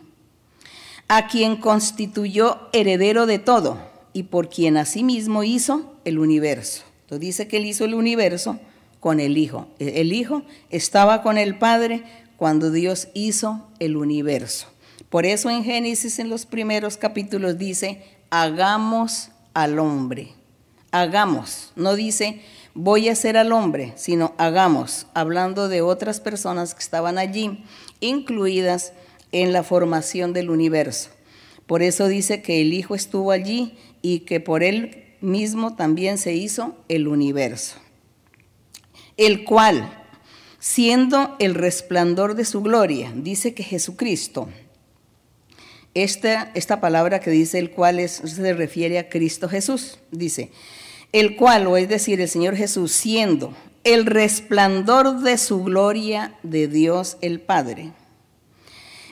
a 1.08 1.28
quien 1.28 1.56
constituyó 1.56 2.58
heredero 2.72 3.26
de 3.26 3.38
todo 3.38 3.78
y 4.12 4.24
por 4.24 4.48
quien 4.48 4.76
asimismo 4.76 5.44
hizo 5.44 5.94
el 6.04 6.18
universo. 6.18 6.82
Entonces 7.02 7.20
dice 7.20 7.48
que 7.48 7.58
él 7.58 7.66
hizo 7.66 7.84
el 7.84 7.94
universo 7.94 8.58
con 8.98 9.20
el 9.20 9.36
Hijo. 9.36 9.68
El 9.78 10.12
Hijo 10.12 10.42
estaba 10.70 11.22
con 11.22 11.38
el 11.38 11.58
Padre 11.58 12.02
cuando 12.36 12.70
Dios 12.70 13.08
hizo 13.12 13.68
el 13.78 13.96
universo. 13.96 14.68
Por 15.10 15.26
eso 15.26 15.50
en 15.50 15.64
Génesis 15.64 16.18
en 16.18 16.30
los 16.30 16.46
primeros 16.46 16.96
capítulos 16.96 17.58
dice, 17.58 18.02
hagamos 18.30 19.30
al 19.52 19.78
hombre. 19.78 20.39
Hagamos, 20.92 21.72
no 21.76 21.94
dice 21.94 22.42
voy 22.72 23.08
a 23.08 23.12
hacer 23.12 23.36
al 23.36 23.52
hombre, 23.52 23.92
sino 23.96 24.32
hagamos, 24.38 25.06
hablando 25.12 25.68
de 25.68 25.82
otras 25.82 26.20
personas 26.20 26.74
que 26.74 26.82
estaban 26.82 27.18
allí, 27.18 27.64
incluidas 27.98 28.92
en 29.32 29.52
la 29.52 29.64
formación 29.64 30.32
del 30.32 30.50
universo. 30.50 31.10
Por 31.66 31.82
eso 31.82 32.06
dice 32.06 32.42
que 32.42 32.60
el 32.60 32.72
Hijo 32.72 32.94
estuvo 32.94 33.32
allí 33.32 33.76
y 34.02 34.20
que 34.20 34.40
por 34.40 34.62
él 34.62 35.04
mismo 35.20 35.74
también 35.74 36.16
se 36.16 36.32
hizo 36.32 36.76
el 36.88 37.08
universo 37.08 37.76
el 39.20 39.44
cual, 39.44 39.92
siendo 40.60 41.36
el 41.40 41.54
resplandor 41.54 42.34
de 42.34 42.46
su 42.46 42.62
gloria, 42.62 43.12
dice 43.14 43.52
que 43.52 43.62
Jesucristo, 43.62 44.48
esta, 45.92 46.50
esta 46.54 46.80
palabra 46.80 47.20
que 47.20 47.30
dice 47.30 47.58
el 47.58 47.70
cual 47.70 47.98
es, 47.98 48.12
se 48.12 48.54
refiere 48.54 48.98
a 48.98 49.10
Cristo 49.10 49.46
Jesús, 49.46 49.98
dice, 50.10 50.52
el 51.12 51.36
cual, 51.36 51.66
o 51.66 51.76
es 51.76 51.88
decir, 51.88 52.20
el 52.20 52.28
Señor 52.28 52.56
Jesús, 52.56 52.92
siendo 52.92 53.54
el 53.84 54.06
resplandor 54.06 55.20
de 55.20 55.38
su 55.38 55.64
gloria 55.64 56.34
de 56.42 56.68
Dios 56.68 57.16
el 57.20 57.40
Padre. 57.40 57.92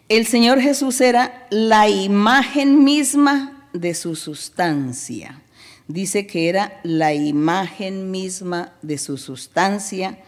El 0.09 0.27
Señor 0.27 0.61
Jesús 0.61 1.01
era 1.01 1.47
la 1.51 1.89
imagen 1.89 2.85
misma 2.85 3.69
de 3.73 3.95
su 3.95 4.17
sustancia 4.17 5.43
dice 5.89 6.27
que 6.27 6.49
era 6.51 6.79
la 6.85 7.15
imagen 7.15 8.11
misma 8.11 8.75
de 8.83 8.99
su 8.99 9.17
sustancia 9.17 10.19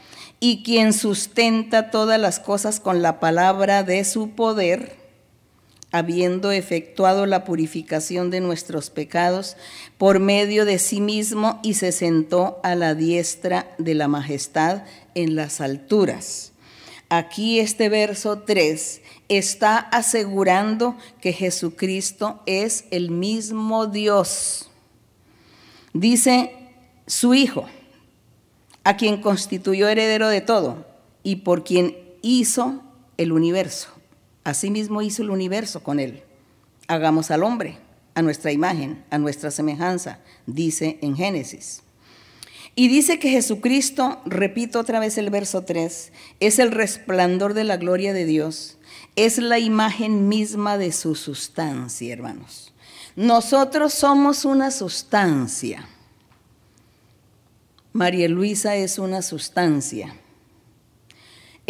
y 0.41 0.63
quien 0.63 0.95
sustenta 0.95 1.91
todas 1.91 2.19
las 2.19 2.41
cosas 2.41 2.81
con 2.81 3.03
la 3.03 3.21
palabra 3.21 3.83
de 3.83 4.05
su 4.05 4.31
poder, 4.31 4.97
habiendo 5.93 6.53
efectuado 6.53 7.27
la 7.27 7.45
purificación 7.45 8.31
de 8.31 8.41
nuestros 8.41 8.91
pecados 8.91 9.57
por 9.99 10.21
medio 10.21 10.65
de 10.65 10.79
sí 10.79 11.01
mismo 11.01 11.61
y 11.63 11.75
se 11.75 11.93
sentó 11.93 12.61
a 12.63 12.75
la 12.75 12.95
diestra 12.95 13.75
de 13.79 13.95
la 13.95 14.09
majestad 14.09 14.85
en 15.15 15.35
las 15.35 15.61
alturas. 15.61 16.53
Aquí 17.09 17.59
este 17.59 17.89
verso 17.89 18.41
3 18.41 19.03
está 19.29 19.79
asegurando 19.79 20.97
que 21.21 21.33
Jesucristo 21.33 22.43
es 22.47 22.85
el 22.91 23.11
mismo 23.11 23.87
Dios 23.87 24.71
Dice 25.93 26.53
su 27.07 27.35
Hijo, 27.35 27.67
a 28.85 28.97
quien 28.97 29.21
constituyó 29.21 29.89
heredero 29.89 30.29
de 30.29 30.41
todo 30.41 30.87
y 31.25 31.37
por 31.37 31.65
quien 31.65 31.97
hizo 32.23 32.81
el 33.17 33.33
universo. 33.33 33.89
Asimismo 34.45 35.03
hizo 35.03 35.23
el 35.23 35.31
universo 35.31 35.83
con 35.83 36.01
él. 36.01 36.23
Hagamos 36.89 37.31
al 37.31 37.43
hombre 37.43 37.79
a 38.15 38.23
nuestra 38.23 38.53
imagen, 38.53 39.05
a 39.11 39.19
nuestra 39.19 39.51
semejanza, 39.51 40.19
dice 40.47 40.99
en 41.03 41.17
Génesis. 41.17 41.83
Y 42.75 42.89
dice 42.89 43.19
que 43.19 43.31
Jesucristo, 43.31 44.21
repito 44.25 44.79
otra 44.79 45.01
vez 45.01 45.19
el 45.19 45.31
verso 45.31 45.63
3, 45.63 46.13
es 46.41 46.59
el 46.59 46.71
resplandor 46.71 47.55
de 47.55 47.65
la 47.65 47.77
gloria 47.77 48.13
de 48.13 48.25
Dios, 48.25 48.79
es 49.17 49.39
la 49.39 49.59
imagen 49.59 50.29
misma 50.29 50.79
de 50.79 50.93
su 50.93 51.15
sustancia, 51.15 52.13
hermanos. 52.13 52.73
Nosotros 53.17 53.93
somos 53.93 54.45
una 54.45 54.71
sustancia. 54.71 55.87
María 57.93 58.29
Luisa 58.29 58.77
es 58.77 58.99
una 58.99 59.21
sustancia. 59.21 60.15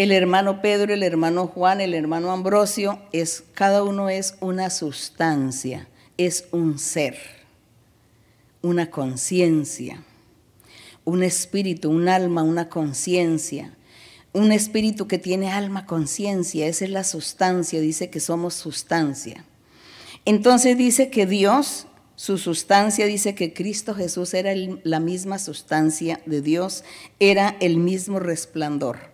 El 0.01 0.13
hermano 0.13 0.63
Pedro, 0.63 0.95
el 0.95 1.03
hermano 1.03 1.47
Juan, 1.47 1.83
el 1.83 1.93
hermano 1.93 2.31
Ambrosio, 2.31 2.99
es, 3.13 3.45
cada 3.53 3.83
uno 3.85 4.09
es 4.09 4.35
una 4.41 4.71
sustancia, 4.71 5.91
es 6.17 6.47
un 6.53 6.79
ser, 6.79 7.19
una 8.63 8.91
conciencia, 8.91 10.03
un 11.05 11.23
espíritu, 11.23 11.91
un 11.91 12.09
alma, 12.09 12.43
una 12.43 12.71
conciencia, 12.71 13.77
un 14.33 14.53
espíritu 14.53 15.07
que 15.07 15.19
tiene 15.19 15.53
alma, 15.53 15.85
conciencia, 15.85 16.67
esa 16.67 16.87
es 16.87 16.91
la 16.93 17.05
sustancia, 17.05 17.79
dice 17.79 18.09
que 18.09 18.21
somos 18.21 18.55
sustancia. 18.55 19.45
Entonces 20.25 20.79
dice 20.79 21.11
que 21.11 21.27
Dios, 21.27 21.89
su 22.17 22.39
sustancia, 22.39 23.05
dice 23.05 23.35
que 23.35 23.53
Cristo 23.53 23.95
Jesús 23.95 24.33
era 24.33 24.55
la 24.83 24.99
misma 24.99 25.39
sustancia 25.39 26.23
de 26.25 26.41
Dios, 26.41 26.85
era 27.19 27.55
el 27.61 27.77
mismo 27.77 28.19
resplandor. 28.19 29.10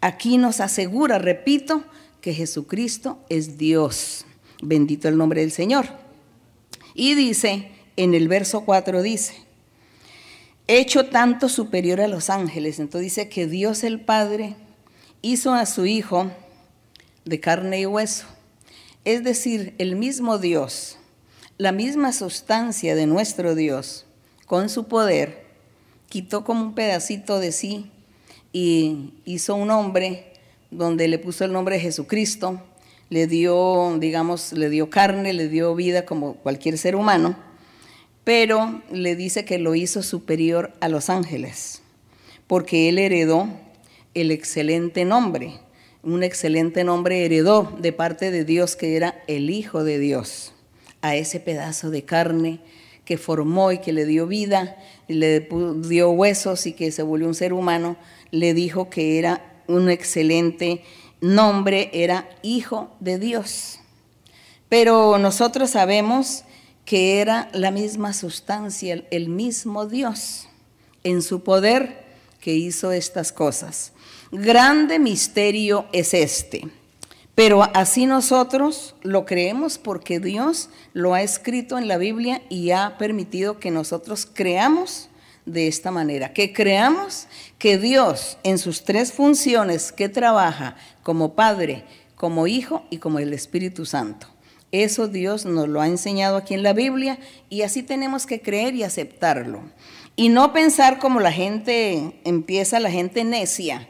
Aquí 0.00 0.38
nos 0.38 0.60
asegura, 0.60 1.18
repito, 1.18 1.84
que 2.20 2.34
Jesucristo 2.34 3.18
es 3.28 3.58
Dios. 3.58 4.24
Bendito 4.62 5.08
el 5.08 5.16
nombre 5.16 5.40
del 5.40 5.52
Señor. 5.52 5.86
Y 6.94 7.14
dice, 7.14 7.70
en 7.96 8.14
el 8.14 8.28
verso 8.28 8.64
4 8.64 9.02
dice, 9.02 9.34
hecho 10.66 11.06
tanto 11.06 11.48
superior 11.48 12.00
a 12.00 12.08
los 12.08 12.30
ángeles. 12.30 12.78
Entonces 12.78 13.14
dice 13.14 13.28
que 13.28 13.46
Dios 13.46 13.84
el 13.84 14.00
Padre 14.00 14.54
hizo 15.22 15.52
a 15.52 15.66
su 15.66 15.86
Hijo 15.86 16.30
de 17.24 17.40
carne 17.40 17.80
y 17.80 17.86
hueso. 17.86 18.26
Es 19.04 19.24
decir, 19.24 19.74
el 19.78 19.96
mismo 19.96 20.38
Dios, 20.38 20.98
la 21.58 21.72
misma 21.72 22.12
sustancia 22.12 22.94
de 22.94 23.06
nuestro 23.06 23.54
Dios, 23.54 24.06
con 24.46 24.68
su 24.68 24.88
poder, 24.88 25.46
quitó 26.08 26.44
como 26.44 26.62
un 26.62 26.74
pedacito 26.74 27.38
de 27.38 27.52
sí 27.52 27.90
y 28.52 29.14
hizo 29.24 29.54
un 29.54 29.70
hombre 29.70 30.32
donde 30.70 31.08
le 31.08 31.18
puso 31.18 31.44
el 31.44 31.52
nombre 31.52 31.76
de 31.76 31.82
Jesucristo, 31.82 32.62
le 33.08 33.26
dio, 33.26 33.96
digamos, 33.98 34.52
le 34.52 34.70
dio 34.70 34.88
carne, 34.90 35.32
le 35.32 35.48
dio 35.48 35.74
vida 35.74 36.04
como 36.04 36.34
cualquier 36.34 36.78
ser 36.78 36.96
humano 36.96 37.36
pero 38.24 38.82
le 38.92 39.16
dice 39.16 39.44
que 39.44 39.58
lo 39.58 39.74
hizo 39.74 40.02
superior 40.02 40.72
a 40.80 40.88
los 40.88 41.10
ángeles, 41.10 41.82
porque 42.46 42.88
él 42.88 42.98
heredó 42.98 43.48
el 44.14 44.30
excelente 44.30 45.04
nombre, 45.04 45.54
un 46.02 46.22
excelente 46.22 46.84
nombre 46.84 47.24
heredó 47.24 47.76
de 47.80 47.92
parte 47.92 48.30
de 48.30 48.44
Dios 48.44 48.76
que 48.76 48.96
era 48.96 49.22
el 49.26 49.50
Hijo 49.50 49.84
de 49.84 49.98
Dios, 49.98 50.52
a 51.02 51.16
ese 51.16 51.40
pedazo 51.40 51.90
de 51.90 52.04
carne 52.04 52.60
que 53.04 53.18
formó 53.18 53.72
y 53.72 53.78
que 53.78 53.92
le 53.92 54.04
dio 54.04 54.26
vida, 54.26 54.76
le 55.08 55.48
dio 55.88 56.10
huesos 56.10 56.66
y 56.66 56.72
que 56.72 56.92
se 56.92 57.02
volvió 57.02 57.26
un 57.26 57.34
ser 57.34 57.52
humano, 57.52 57.96
le 58.30 58.54
dijo 58.54 58.90
que 58.90 59.18
era 59.18 59.62
un 59.66 59.90
excelente 59.90 60.82
nombre, 61.20 61.90
era 61.92 62.28
Hijo 62.42 62.90
de 63.00 63.18
Dios. 63.18 63.80
Pero 64.68 65.18
nosotros 65.18 65.70
sabemos 65.70 66.44
que 66.84 67.20
era 67.20 67.48
la 67.52 67.70
misma 67.70 68.12
sustancia, 68.12 69.04
el 69.10 69.28
mismo 69.28 69.86
Dios, 69.86 70.48
en 71.04 71.22
su 71.22 71.42
poder 71.42 72.04
que 72.40 72.54
hizo 72.54 72.92
estas 72.92 73.32
cosas. 73.32 73.92
Grande 74.32 74.98
misterio 74.98 75.86
es 75.92 76.14
este, 76.14 76.68
pero 77.34 77.62
así 77.74 78.06
nosotros 78.06 78.94
lo 79.02 79.24
creemos 79.24 79.78
porque 79.78 80.20
Dios 80.20 80.70
lo 80.92 81.14
ha 81.14 81.22
escrito 81.22 81.78
en 81.78 81.88
la 81.88 81.96
Biblia 81.96 82.42
y 82.48 82.70
ha 82.70 82.96
permitido 82.98 83.58
que 83.58 83.70
nosotros 83.70 84.26
creamos 84.32 85.09
de 85.46 85.68
esta 85.68 85.90
manera, 85.90 86.32
que 86.32 86.52
creamos 86.52 87.26
que 87.58 87.78
Dios 87.78 88.38
en 88.42 88.58
sus 88.58 88.84
tres 88.84 89.12
funciones 89.12 89.92
que 89.92 90.08
trabaja 90.08 90.76
como 91.02 91.34
Padre, 91.34 91.84
como 92.14 92.46
Hijo 92.46 92.84
y 92.90 92.98
como 92.98 93.18
el 93.18 93.32
Espíritu 93.32 93.86
Santo. 93.86 94.26
Eso 94.72 95.08
Dios 95.08 95.46
nos 95.46 95.68
lo 95.68 95.80
ha 95.80 95.88
enseñado 95.88 96.36
aquí 96.36 96.54
en 96.54 96.62
la 96.62 96.72
Biblia 96.72 97.18
y 97.48 97.62
así 97.62 97.82
tenemos 97.82 98.26
que 98.26 98.40
creer 98.40 98.74
y 98.74 98.84
aceptarlo. 98.84 99.62
Y 100.14 100.28
no 100.28 100.52
pensar 100.52 100.98
como 100.98 101.18
la 101.20 101.32
gente 101.32 102.20
empieza, 102.24 102.78
la 102.78 102.90
gente 102.90 103.24
necia, 103.24 103.88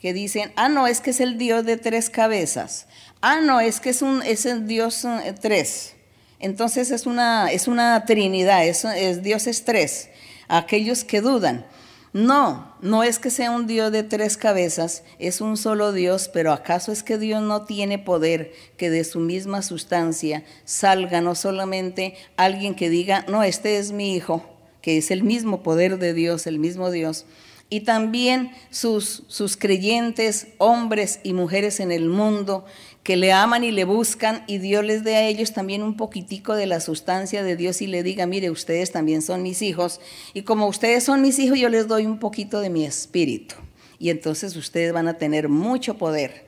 que 0.00 0.12
dicen, 0.12 0.52
ah, 0.56 0.68
no, 0.68 0.86
es 0.86 1.00
que 1.00 1.10
es 1.10 1.20
el 1.20 1.38
Dios 1.38 1.64
de 1.64 1.76
tres 1.76 2.08
cabezas. 2.08 2.86
Ah, 3.20 3.40
no, 3.40 3.60
es 3.60 3.78
que 3.78 3.90
es, 3.90 4.02
un, 4.02 4.22
es 4.22 4.46
el 4.46 4.66
Dios 4.66 5.04
eh, 5.04 5.34
tres. 5.40 5.94
Entonces 6.40 6.90
es 6.90 7.06
una, 7.06 7.52
es 7.52 7.68
una 7.68 8.04
trinidad, 8.04 8.66
es, 8.66 8.84
es 8.84 9.22
Dios 9.22 9.46
es 9.46 9.64
tres. 9.64 10.08
Aquellos 10.48 11.04
que 11.04 11.20
dudan. 11.20 11.66
No, 12.12 12.76
no 12.82 13.02
es 13.04 13.18
que 13.18 13.30
sea 13.30 13.50
un 13.50 13.66
Dios 13.66 13.90
de 13.90 14.02
tres 14.02 14.36
cabezas, 14.36 15.02
es 15.18 15.40
un 15.40 15.56
solo 15.56 15.92
Dios, 15.92 16.28
pero 16.30 16.52
¿acaso 16.52 16.92
es 16.92 17.02
que 17.02 17.16
Dios 17.16 17.40
no 17.40 17.64
tiene 17.64 17.98
poder 17.98 18.52
que 18.76 18.90
de 18.90 19.04
su 19.04 19.18
misma 19.18 19.62
sustancia 19.62 20.44
salga 20.66 21.22
no 21.22 21.34
solamente 21.34 22.14
alguien 22.36 22.74
que 22.74 22.90
diga, 22.90 23.24
no, 23.28 23.42
este 23.42 23.78
es 23.78 23.92
mi 23.92 24.14
hijo, 24.14 24.44
que 24.82 24.98
es 24.98 25.10
el 25.10 25.22
mismo 25.22 25.62
poder 25.62 25.98
de 25.98 26.12
Dios, 26.12 26.46
el 26.46 26.58
mismo 26.58 26.90
Dios, 26.90 27.24
y 27.70 27.80
también 27.80 28.50
sus, 28.68 29.22
sus 29.28 29.56
creyentes, 29.56 30.48
hombres 30.58 31.20
y 31.22 31.32
mujeres 31.32 31.80
en 31.80 31.90
el 31.90 32.10
mundo, 32.10 32.66
que 33.02 33.16
le 33.16 33.32
aman 33.32 33.64
y 33.64 33.72
le 33.72 33.84
buscan 33.84 34.44
y 34.46 34.58
Dios 34.58 34.84
les 34.84 35.02
dé 35.02 35.16
a 35.16 35.26
ellos 35.26 35.52
también 35.52 35.82
un 35.82 35.96
poquitico 35.96 36.54
de 36.54 36.66
la 36.66 36.80
sustancia 36.80 37.42
de 37.42 37.56
Dios 37.56 37.82
y 37.82 37.88
le 37.88 38.02
diga, 38.02 38.26
mire, 38.26 38.50
ustedes 38.50 38.92
también 38.92 39.22
son 39.22 39.42
mis 39.42 39.60
hijos 39.62 40.00
y 40.34 40.42
como 40.42 40.68
ustedes 40.68 41.04
son 41.04 41.20
mis 41.20 41.38
hijos, 41.38 41.58
yo 41.58 41.68
les 41.68 41.88
doy 41.88 42.06
un 42.06 42.18
poquito 42.18 42.60
de 42.60 42.70
mi 42.70 42.84
espíritu. 42.84 43.56
Y 43.98 44.10
entonces 44.10 44.56
ustedes 44.56 44.92
van 44.92 45.08
a 45.08 45.18
tener 45.18 45.48
mucho 45.48 45.96
poder. 45.96 46.46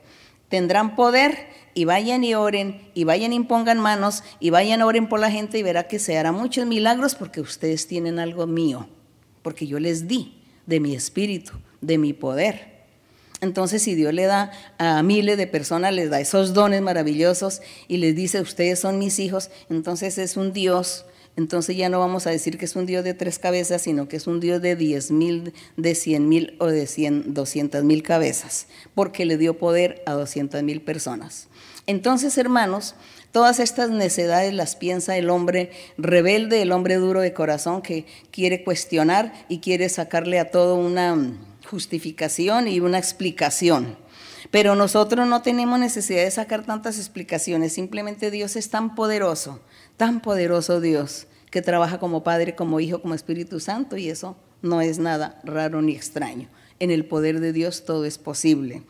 Tendrán 0.49 0.95
poder 0.95 1.47
y 1.73 1.85
vayan 1.85 2.23
y 2.23 2.35
oren 2.35 2.81
y 2.93 3.03
vayan 3.03 3.33
y 3.33 3.35
impongan 3.35 3.79
manos 3.79 4.23
y 4.39 4.49
vayan 4.49 4.81
oren 4.81 5.09
por 5.09 5.19
la 5.19 5.31
gente 5.31 5.57
y 5.57 5.63
verá 5.63 5.87
que 5.87 5.99
se 5.99 6.17
hará 6.17 6.31
muchos 6.31 6.65
milagros 6.65 7.15
porque 7.15 7.41
ustedes 7.41 7.87
tienen 7.87 8.19
algo 8.19 8.47
mío, 8.47 8.87
porque 9.41 9.67
yo 9.67 9.79
les 9.79 10.07
di 10.07 10.41
de 10.65 10.79
mi 10.79 10.95
espíritu, 10.95 11.53
de 11.81 11.97
mi 11.97 12.13
poder. 12.13 12.74
Entonces, 13.45 13.83
si 13.83 13.93
Dios 13.93 14.11
le 14.11 14.25
da 14.25 14.51
a 14.79 15.03
miles 15.03 15.37
de 15.37 15.45
personas, 15.45 15.93
les 15.93 16.09
da 16.09 16.19
esos 16.19 16.55
dones 16.55 16.81
maravillosos 16.81 17.61
y 17.87 17.97
les 17.97 18.15
dice, 18.15 18.41
ustedes 18.41 18.79
son 18.79 18.97
mis 18.97 19.19
hijos, 19.19 19.51
entonces 19.69 20.17
es 20.17 20.35
un 20.35 20.51
Dios. 20.51 21.05
Entonces 21.37 21.77
ya 21.77 21.89
no 21.89 21.99
vamos 21.99 22.25
a 22.25 22.31
decir 22.31 22.57
que 22.57 22.65
es 22.65 22.75
un 22.75 22.87
Dios 22.87 23.03
de 23.03 23.13
tres 23.13 23.37
cabezas, 23.37 23.83
sino 23.83 24.07
que 24.07 24.17
es 24.17 24.25
un 24.25 24.39
Dios 24.39 24.63
de 24.63 24.75
diez 24.75 25.11
mil, 25.11 25.53
de 25.77 25.93
cien 25.93 26.27
mil 26.27 26.55
o 26.59 26.67
de 26.67 26.87
cien, 26.87 27.35
doscientas 27.35 27.83
mil 27.83 28.01
cabezas, 28.01 28.67
porque 28.95 29.25
le 29.25 29.37
dio 29.37 29.59
poder 29.59 30.01
a 30.07 30.13
doscientas 30.13 30.63
mil 30.63 30.81
personas. 30.81 31.47
Entonces, 31.85 32.37
hermanos, 32.39 32.95
todas 33.31 33.59
estas 33.59 33.91
necedades 33.91 34.53
las 34.53 34.75
piensa 34.75 35.17
el 35.17 35.29
hombre 35.29 35.69
rebelde, 35.99 36.63
el 36.63 36.71
hombre 36.71 36.95
duro 36.95 37.19
de 37.21 37.33
corazón 37.33 37.83
que 37.83 38.05
quiere 38.31 38.63
cuestionar 38.63 39.33
y 39.49 39.59
quiere 39.59 39.89
sacarle 39.89 40.39
a 40.39 40.49
todo 40.49 40.77
una 40.77 41.15
justificación 41.65 42.67
y 42.67 42.79
una 42.79 42.97
explicación. 42.97 43.97
Pero 44.51 44.75
nosotros 44.75 45.27
no 45.27 45.41
tenemos 45.41 45.79
necesidad 45.79 46.23
de 46.23 46.31
sacar 46.31 46.65
tantas 46.65 46.97
explicaciones, 46.97 47.73
simplemente 47.73 48.31
Dios 48.31 48.55
es 48.55 48.69
tan 48.69 48.95
poderoso, 48.95 49.59
tan 49.97 50.21
poderoso 50.21 50.81
Dios, 50.81 51.27
que 51.49 51.61
trabaja 51.61 51.99
como 51.99 52.23
Padre, 52.23 52.55
como 52.55 52.79
Hijo, 52.79 53.01
como 53.01 53.15
Espíritu 53.15 53.59
Santo, 53.59 53.97
y 53.97 54.09
eso 54.09 54.35
no 54.61 54.81
es 54.81 54.99
nada 54.99 55.39
raro 55.43 55.81
ni 55.81 55.93
extraño. 55.93 56.49
En 56.79 56.91
el 56.91 57.05
poder 57.05 57.39
de 57.39 57.53
Dios 57.53 57.85
todo 57.85 58.05
es 58.05 58.17
posible. 58.17 58.83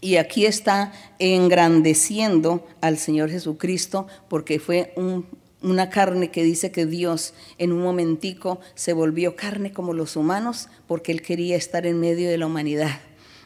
Y 0.00 0.16
aquí 0.16 0.46
está 0.46 0.92
engrandeciendo 1.20 2.66
al 2.80 2.98
Señor 2.98 3.30
Jesucristo 3.30 4.08
porque 4.28 4.58
fue 4.58 4.92
un 4.96 5.26
una 5.62 5.90
carne 5.90 6.30
que 6.30 6.42
dice 6.42 6.72
que 6.72 6.86
Dios 6.86 7.34
en 7.58 7.72
un 7.72 7.82
momentico 7.82 8.60
se 8.74 8.92
volvió 8.92 9.36
carne 9.36 9.72
como 9.72 9.94
los 9.94 10.16
humanos 10.16 10.68
porque 10.86 11.12
Él 11.12 11.22
quería 11.22 11.56
estar 11.56 11.86
en 11.86 12.00
medio 12.00 12.28
de 12.28 12.38
la 12.38 12.46
humanidad. 12.46 13.00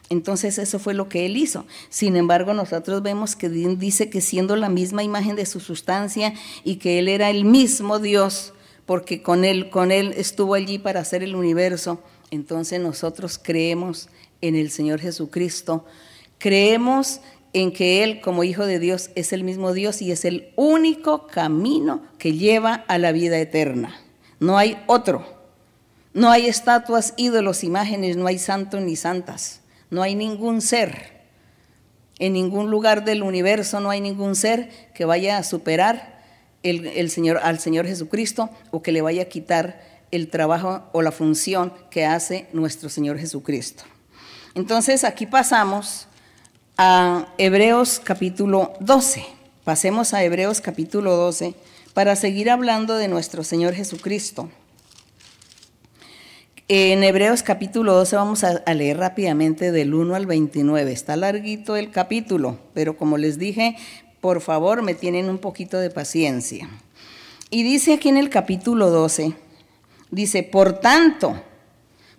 Entonces 0.09 0.57
eso 0.57 0.79
fue 0.79 0.93
lo 0.93 1.09
que 1.09 1.25
Él 1.25 1.37
hizo. 1.37 1.65
Sin 1.89 2.15
embargo, 2.15 2.53
nosotros 2.53 3.03
vemos 3.03 3.35
que 3.35 3.49
dice 3.49 4.09
que 4.09 4.21
siendo 4.21 4.55
la 4.55 4.69
misma 4.69 5.03
imagen 5.03 5.35
de 5.35 5.45
su 5.45 5.59
sustancia 5.59 6.33
y 6.63 6.77
que 6.77 6.99
Él 6.99 7.07
era 7.09 7.29
el 7.29 7.43
mismo 7.43 7.99
Dios, 7.99 8.53
porque 8.85 9.21
con 9.21 9.43
Él, 9.43 9.69
con 9.69 9.91
Él 9.91 10.13
estuvo 10.15 10.53
allí 10.53 10.79
para 10.79 11.01
hacer 11.01 11.23
el 11.23 11.35
universo, 11.35 12.01
entonces 12.31 12.79
nosotros 12.79 13.37
creemos 13.41 14.09
en 14.41 14.55
el 14.55 14.71
Señor 14.71 14.99
Jesucristo. 14.99 15.85
Creemos 16.37 17.19
en 17.61 17.71
que 17.71 18.03
Él 18.03 18.21
como 18.21 18.43
Hijo 18.43 18.65
de 18.65 18.79
Dios 18.79 19.09
es 19.15 19.33
el 19.33 19.43
mismo 19.43 19.73
Dios 19.73 20.01
y 20.01 20.11
es 20.11 20.25
el 20.25 20.51
único 20.55 21.27
camino 21.27 22.03
que 22.19 22.33
lleva 22.33 22.85
a 22.87 22.97
la 22.97 23.11
vida 23.11 23.39
eterna. 23.39 23.99
No 24.39 24.57
hay 24.57 24.77
otro. 24.87 25.37
No 26.13 26.29
hay 26.29 26.47
estatuas, 26.47 27.13
ídolos, 27.17 27.63
imágenes, 27.63 28.17
no 28.17 28.27
hay 28.27 28.37
santos 28.37 28.81
ni 28.81 28.95
santas. 28.95 29.61
No 29.89 30.03
hay 30.03 30.15
ningún 30.15 30.61
ser. 30.61 31.17
En 32.19 32.33
ningún 32.33 32.69
lugar 32.69 33.05
del 33.05 33.23
universo 33.23 33.79
no 33.79 33.89
hay 33.89 34.01
ningún 34.01 34.35
ser 34.35 34.69
que 34.93 35.05
vaya 35.05 35.37
a 35.37 35.43
superar 35.43 36.21
el, 36.63 37.09
Señor, 37.09 37.39
al 37.43 37.59
Señor 37.59 37.85
Jesucristo 37.85 38.49
o 38.71 38.81
que 38.81 38.91
le 38.91 39.01
vaya 39.01 39.23
a 39.23 39.25
quitar 39.25 39.81
el 40.11 40.29
trabajo 40.29 40.83
o 40.91 41.01
la 41.01 41.11
función 41.11 41.73
que 41.89 42.05
hace 42.05 42.47
nuestro 42.53 42.89
Señor 42.89 43.19
Jesucristo. 43.19 43.83
Entonces 44.55 45.03
aquí 45.03 45.25
pasamos 45.25 46.07
a 46.77 47.29
Hebreos 47.39 47.99
capítulo 48.03 48.73
12. 48.79 49.25
Pasemos 49.63 50.13
a 50.13 50.23
Hebreos 50.23 50.61
capítulo 50.61 51.15
12 51.15 51.55
para 51.95 52.15
seguir 52.15 52.51
hablando 52.51 52.95
de 52.97 53.07
nuestro 53.07 53.43
Señor 53.43 53.73
Jesucristo. 53.73 54.49
En 56.67 57.03
Hebreos 57.03 57.41
capítulo 57.41 57.95
12 57.95 58.15
vamos 58.15 58.43
a, 58.43 58.61
leer 58.73 58.97
rápidamente 58.97 59.71
del 59.71 59.95
1 59.95 60.13
al 60.13 60.27
29. 60.27 60.91
Está 60.91 61.15
larguito 61.15 61.75
el 61.75 61.89
capítulo, 61.89 62.59
pero 62.75 62.95
como 62.95 63.17
les 63.17 63.39
dije, 63.39 63.75
por 64.21 64.39
favor 64.39 64.83
me 64.83 64.93
tienen 64.93 65.29
un 65.29 65.39
poquito 65.39 65.79
de 65.79 65.89
paciencia. 65.89 66.69
Y 67.49 67.63
dice 67.63 67.93
aquí 67.93 68.09
en 68.09 68.17
el 68.17 68.29
capítulo 68.29 68.91
12, 68.91 69.33
dice, 70.11 70.43
por 70.43 70.73
tanto, 70.73 71.41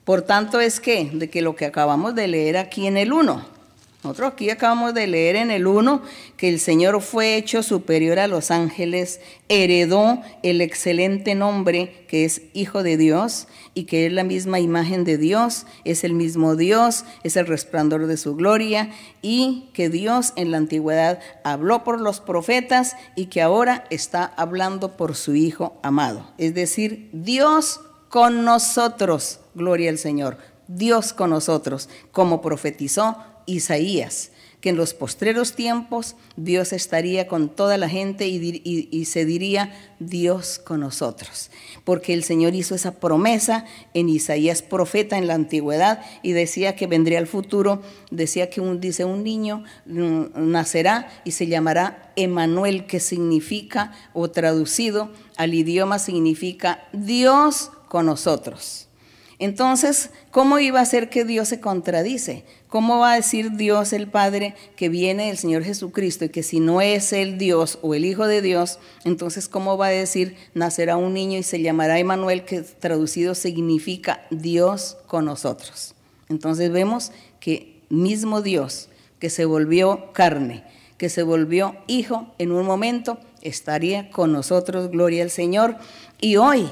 por 0.03 0.23
tanto 0.23 0.59
es 0.59 0.81
que, 0.81 1.11
de 1.13 1.31
que 1.31 1.43
lo 1.43 1.55
que 1.55 1.67
acabamos 1.67 2.17
de 2.17 2.27
leer 2.27 2.57
aquí 2.57 2.89
en 2.89 2.97
el 2.97 3.13
1, 3.13 3.58
nosotros 4.05 4.33
aquí 4.33 4.49
acabamos 4.49 4.95
de 4.95 5.09
leer 5.09 5.35
en 5.35 5.51
el 5.51 5.67
1 5.67 6.03
que 6.37 6.49
el 6.49 6.61
Señor 6.61 7.01
fue 7.01 7.35
hecho 7.35 7.65
superior 7.65 8.21
a 8.21 8.29
los 8.29 8.53
ángeles, 8.53 9.21
heredó 9.49 10.23
el 10.45 10.61
excelente 10.61 11.35
nombre 11.35 12.07
que 12.07 12.25
es 12.25 12.43
Hijo 12.53 12.85
de 12.85 12.97
Dios 12.97 13.49
y 13.75 13.85
que 13.85 14.07
es 14.07 14.13
la 14.13 14.23
misma 14.23 14.61
imagen 14.61 15.03
de 15.03 15.19
Dios, 15.19 15.67
es 15.85 16.05
el 16.05 16.13
mismo 16.13 16.55
Dios, 16.55 17.07
es 17.25 17.37
el 17.37 17.49
resplandor 17.49 18.07
de 18.07 18.17
su 18.17 18.37
gloria 18.37 18.91
y 19.21 19.69
que 19.75 19.89
Dios 19.89 20.33
en 20.37 20.53
la 20.53 20.59
antigüedad 20.59 21.19
habló 21.43 21.83
por 21.83 22.01
los 22.01 22.21
profetas 22.21 22.95
y 23.17 23.27
que 23.27 23.43
ahora 23.43 23.85
está 23.91 24.33
hablando 24.37 24.97
por 24.97 25.17
su 25.17 25.35
Hijo 25.35 25.77
amado. 25.83 26.31
Es 26.39 26.55
decir, 26.55 27.11
Dios 27.13 27.81
con 28.11 28.45
nosotros, 28.45 29.41
gloria 29.57 29.91
al 29.91 29.99
Señor. 29.99 30.39
Dios 30.69 31.13
con 31.15 31.31
nosotros, 31.31 31.89
como 32.13 32.43
profetizó 32.43 33.17
Isaías, 33.49 34.31
que 34.61 34.71
en 34.71 34.77
los 34.77 34.93
postreros 34.93 35.55
tiempos 35.55 36.17
Dios 36.37 36.73
estaría 36.73 37.29
con 37.29 37.49
toda 37.49 37.77
la 37.79 37.89
gente 37.89 38.27
y, 38.27 39.05
se 39.05 39.25
diría 39.25 39.73
Dios 40.01 40.59
con 40.59 40.81
nosotros, 40.81 41.51
porque 41.85 42.13
el 42.13 42.25
Señor 42.25 42.55
hizo 42.55 42.75
esa 42.75 43.01
promesa 43.01 43.65
en 43.95 44.09
Isaías 44.09 44.63
profeta 44.63 45.17
en 45.17 45.27
la 45.27 45.35
antigüedad 45.35 46.05
y 46.23 46.33
decía 46.33 46.77
que 46.77 46.87
vendría 46.87 47.21
el 47.21 47.27
futuro, 47.27 47.83
decía 48.11 48.51
que 48.51 48.61
un, 48.61 48.81
dice 48.81 49.05
un 49.05 49.23
niño 49.23 49.65
mm, 49.87 50.25
nacerá 50.35 51.09
y 51.25 51.33
se 51.33 51.47
llamará 51.47 52.13
Emanuel, 52.17 52.87
que 52.87 53.01
significa, 53.01 53.93
o 54.13 54.31
traducido 54.31 55.11
al 55.37 55.55
idioma 55.55 55.99
significa 55.99 56.89
Dios 56.93 57.71
con 57.89 58.07
nosotros. 58.07 58.89
Entonces, 59.39 60.11
¿cómo 60.33 60.59
iba 60.59 60.81
a 60.81 60.85
ser 60.85 61.11
que 61.11 61.25
Dios 61.25 61.49
se 61.49 61.61
contradice? 61.61 62.45
¿Cómo 62.69 62.99
va 62.99 63.13
a 63.13 63.17
decir 63.17 63.53
Dios 63.53 63.93
el 63.95 64.09
Padre 64.09 64.55
que 64.77 64.89
viene 64.89 65.31
el 65.31 65.39
Señor 65.39 65.65
Jesucristo 65.65 66.27
y 66.27 66.29
que 66.29 66.43
si 66.43 66.61
no 66.61 66.81
es 66.83 67.15
el 67.15 67.39
Dios 67.39 67.79
o 67.81 67.95
el 67.95 68.05
Hijo 68.05 68.27
de 68.27 68.43
Dios, 68.43 68.79
entonces 69.05 69.49
cómo 69.49 69.79
va 69.79 69.87
a 69.87 69.91
decir 69.91 70.37
nacerá 70.55 70.99
un 70.99 71.15
niño 71.15 71.39
y 71.39 71.43
se 71.43 71.63
llamará 71.63 71.99
Emanuel, 71.99 72.45
que 72.45 72.61
traducido 72.61 73.35
significa 73.35 74.27
Dios 74.31 74.99
con 75.07 75.25
nosotros? 75.25 75.95
Entonces 76.29 76.71
vemos 76.71 77.11
que 77.41 77.81
mismo 77.89 78.43
Dios 78.43 78.91
que 79.19 79.31
se 79.31 79.45
volvió 79.45 80.13
carne, 80.13 80.63
que 80.97 81.09
se 81.09 81.23
volvió 81.23 81.77
hijo 81.87 82.35
en 82.39 82.53
un 82.53 82.67
momento, 82.67 83.19
estaría 83.43 84.11
con 84.11 84.33
nosotros, 84.33 84.91
gloria 84.91 85.23
al 85.23 85.31
Señor. 85.31 85.77
Y 86.21 86.37
hoy 86.37 86.69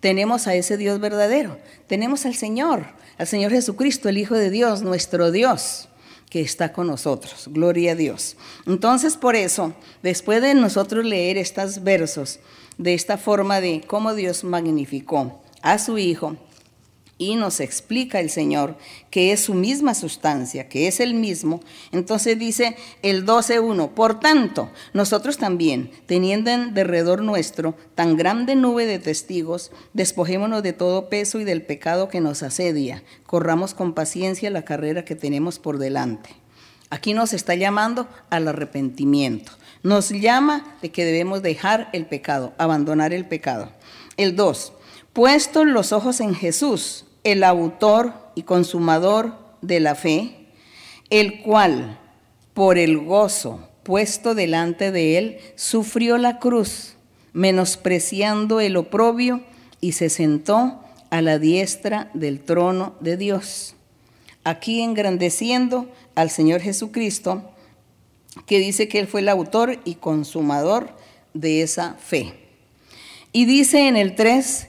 tenemos 0.00 0.46
a 0.46 0.54
ese 0.54 0.76
Dios 0.76 1.00
verdadero, 1.00 1.58
tenemos 1.86 2.26
al 2.26 2.34
Señor 2.34 2.98
al 3.18 3.26
Señor 3.26 3.50
Jesucristo, 3.50 4.08
el 4.08 4.16
Hijo 4.16 4.36
de 4.36 4.48
Dios, 4.48 4.82
nuestro 4.82 5.32
Dios, 5.32 5.88
que 6.30 6.40
está 6.40 6.72
con 6.72 6.86
nosotros. 6.86 7.48
Gloria 7.48 7.92
a 7.92 7.94
Dios. 7.96 8.36
Entonces, 8.64 9.16
por 9.16 9.34
eso, 9.34 9.74
después 10.02 10.40
de 10.40 10.54
nosotros 10.54 11.04
leer 11.04 11.36
estos 11.36 11.82
versos 11.82 12.38
de 12.78 12.94
esta 12.94 13.18
forma 13.18 13.60
de 13.60 13.82
cómo 13.86 14.14
Dios 14.14 14.44
magnificó 14.44 15.42
a 15.62 15.78
su 15.78 15.98
Hijo, 15.98 16.36
y 17.18 17.34
nos 17.34 17.58
explica 17.58 18.20
el 18.20 18.30
Señor 18.30 18.76
que 19.10 19.32
es 19.32 19.40
su 19.40 19.54
misma 19.54 19.94
sustancia, 19.94 20.68
que 20.68 20.86
es 20.86 21.00
el 21.00 21.14
mismo, 21.14 21.60
entonces 21.92 22.38
dice 22.38 22.76
el 23.02 23.26
12.1, 23.26 23.90
por 23.90 24.20
tanto, 24.20 24.70
nosotros 24.94 25.36
también, 25.36 25.90
teniendo 26.06 26.50
en 26.50 26.74
derredor 26.74 27.22
nuestro 27.22 27.74
tan 27.96 28.16
grande 28.16 28.54
nube 28.54 28.86
de 28.86 29.00
testigos, 29.00 29.72
despojémonos 29.92 30.62
de 30.62 30.72
todo 30.72 31.08
peso 31.08 31.40
y 31.40 31.44
del 31.44 31.62
pecado 31.62 32.08
que 32.08 32.20
nos 32.20 32.42
asedia, 32.44 33.02
corramos 33.26 33.74
con 33.74 33.94
paciencia 33.94 34.50
la 34.50 34.64
carrera 34.64 35.04
que 35.04 35.16
tenemos 35.16 35.58
por 35.58 35.78
delante. 35.78 36.30
Aquí 36.90 37.12
nos 37.12 37.34
está 37.34 37.54
llamando 37.54 38.08
al 38.30 38.48
arrepentimiento. 38.48 39.52
Nos 39.82 40.08
llama 40.08 40.76
de 40.80 40.90
que 40.90 41.04
debemos 41.04 41.42
dejar 41.42 41.90
el 41.92 42.06
pecado, 42.06 42.54
abandonar 42.56 43.12
el 43.12 43.26
pecado. 43.26 43.70
El 44.16 44.36
2, 44.36 44.72
puestos 45.12 45.66
los 45.66 45.92
ojos 45.92 46.20
en 46.20 46.34
Jesús, 46.34 47.04
el 47.24 47.44
autor 47.44 48.12
y 48.34 48.42
consumador 48.42 49.34
de 49.62 49.80
la 49.80 49.94
fe, 49.94 50.48
el 51.10 51.42
cual, 51.42 51.98
por 52.54 52.78
el 52.78 52.98
gozo 52.98 53.68
puesto 53.82 54.34
delante 54.34 54.92
de 54.92 55.16
él, 55.16 55.38
sufrió 55.54 56.18
la 56.18 56.38
cruz, 56.38 56.94
menospreciando 57.32 58.60
el 58.60 58.76
oprobio, 58.76 59.42
y 59.80 59.92
se 59.92 60.10
sentó 60.10 60.80
a 61.10 61.22
la 61.22 61.38
diestra 61.38 62.10
del 62.14 62.40
trono 62.40 62.94
de 63.00 63.16
Dios. 63.16 63.74
Aquí 64.44 64.82
engrandeciendo 64.82 65.88
al 66.14 66.30
Señor 66.30 66.60
Jesucristo, 66.60 67.50
que 68.46 68.58
dice 68.58 68.88
que 68.88 68.98
Él 68.98 69.06
fue 69.06 69.20
el 69.20 69.28
autor 69.28 69.78
y 69.84 69.94
consumador 69.94 70.90
de 71.34 71.62
esa 71.62 71.94
fe. 71.94 72.34
Y 73.32 73.44
dice 73.44 73.88
en 73.88 73.96
el 73.96 74.14
3, 74.14 74.68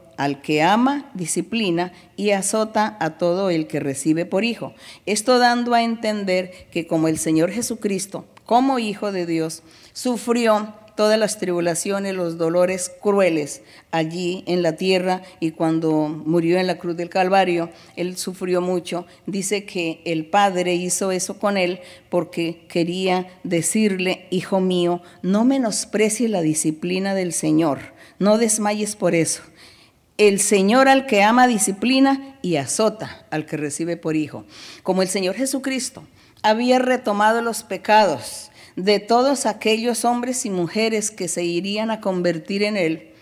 al 0.21 0.39
que 0.43 0.61
ama, 0.61 1.09
disciplina 1.15 1.93
y 2.15 2.29
azota 2.29 2.95
a 2.99 3.17
todo 3.17 3.49
el 3.49 3.65
que 3.65 3.79
recibe 3.79 4.27
por 4.27 4.43
hijo. 4.43 4.75
Esto 5.07 5.39
dando 5.39 5.73
a 5.73 5.81
entender 5.81 6.67
que 6.69 6.85
como 6.85 7.07
el 7.07 7.17
Señor 7.17 7.49
Jesucristo, 7.49 8.25
como 8.45 8.77
Hijo 8.77 9.11
de 9.11 9.25
Dios, 9.25 9.63
sufrió 9.93 10.75
todas 10.95 11.17
las 11.17 11.39
tribulaciones, 11.39 12.13
los 12.13 12.37
dolores 12.37 12.91
crueles 13.01 13.63
allí 13.89 14.43
en 14.45 14.61
la 14.61 14.75
tierra 14.75 15.23
y 15.39 15.51
cuando 15.53 16.07
murió 16.07 16.59
en 16.59 16.67
la 16.67 16.77
cruz 16.77 16.95
del 16.95 17.09
Calvario, 17.09 17.71
él 17.95 18.15
sufrió 18.15 18.61
mucho. 18.61 19.07
Dice 19.25 19.65
que 19.65 20.01
el 20.05 20.27
Padre 20.27 20.75
hizo 20.75 21.11
eso 21.11 21.39
con 21.39 21.57
él 21.57 21.79
porque 22.11 22.67
quería 22.67 23.27
decirle, 23.43 24.27
hijo 24.29 24.59
mío, 24.59 25.01
no 25.23 25.45
menosprecies 25.45 26.29
la 26.29 26.43
disciplina 26.43 27.15
del 27.15 27.33
Señor, 27.33 27.79
no 28.19 28.37
desmayes 28.37 28.95
por 28.95 29.15
eso. 29.15 29.41
El 30.21 30.39
Señor 30.39 30.87
al 30.87 31.07
que 31.07 31.23
ama 31.23 31.47
disciplina 31.47 32.37
y 32.43 32.57
azota 32.57 33.25
al 33.31 33.47
que 33.47 33.57
recibe 33.57 33.97
por 33.97 34.15
hijo. 34.15 34.45
Como 34.83 35.01
el 35.01 35.07
Señor 35.07 35.33
Jesucristo 35.33 36.03
había 36.43 36.77
retomado 36.77 37.41
los 37.41 37.63
pecados 37.63 38.51
de 38.75 38.99
todos 38.99 39.47
aquellos 39.47 40.05
hombres 40.05 40.45
y 40.45 40.51
mujeres 40.51 41.09
que 41.09 41.27
se 41.27 41.43
irían 41.43 41.89
a 41.89 42.01
convertir 42.01 42.61
en 42.61 42.77
Él, 42.77 43.13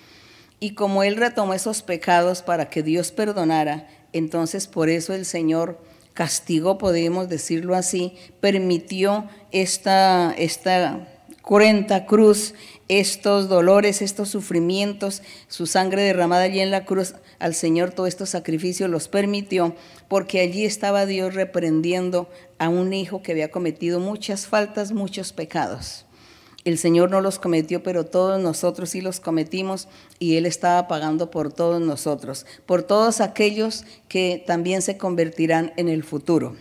y 0.60 0.72
como 0.72 1.04
Él 1.04 1.16
retomó 1.16 1.54
esos 1.54 1.84
pecados 1.84 2.42
para 2.42 2.70
que 2.70 2.84
Dios 2.84 3.14
perdonara, 3.14 3.88
entonces 4.12 4.68
por 4.68 4.90
eso 4.90 5.14
el 5.14 5.26
Señor 5.26 5.80
castigó, 6.14 6.78
podemos 6.78 7.30
decirlo 7.30 7.76
así, 7.76 8.14
permitió 8.42 9.24
esta, 9.54 10.34
esta 10.38 11.08
cruenta 11.44 12.06
cruz 12.06 12.54
estos 12.90 13.48
dolores, 13.48 14.02
estos 14.02 14.30
sufrimientos, 14.30 15.22
su 15.48 15.68
sangre 15.68 16.02
derramada 16.02 16.44
allí 16.44 16.60
en 16.60 16.72
la 16.72 16.86
cruz, 16.86 17.14
al 17.38 17.54
Señor 17.54 17.92
todos 17.92 18.10
estos 18.10 18.30
sacrificios 18.30 18.90
los 18.90 19.08
permitió, 19.08 19.76
porque 20.08 20.42
allí 20.42 20.66
estaba 20.66 21.06
Dios 21.06 21.36
reprendiendo 21.36 22.30
a 22.58 22.68
un 22.68 22.92
hijo 22.92 23.22
que 23.22 23.32
había 23.32 23.52
cometido 23.52 24.00
muchas 24.00 24.48
faltas, 24.48 24.92
muchos 24.92 25.32
pecados. 25.34 26.06
El 26.66 26.78
Señor 26.78 27.10
no 27.10 27.22
los 27.22 27.40
cometió, 27.40 27.84
pero 27.84 28.06
todos 28.06 28.42
nosotros 28.42 28.90
sí 28.90 29.02
los 29.02 29.20
cometimos 29.20 29.88
y 30.18 30.36
Él 30.36 30.46
estaba 30.46 30.88
pagando 30.88 31.32
por 31.32 31.54
todos 31.54 31.80
nosotros, 31.80 32.46
por 32.66 32.84
todos 32.84 33.22
aquellos 33.22 33.86
que 34.10 34.44
también 34.46 34.82
se 34.82 34.98
convertirán 34.98 35.74
en 35.78 35.88
el 35.88 36.04
futuro. 36.04 36.56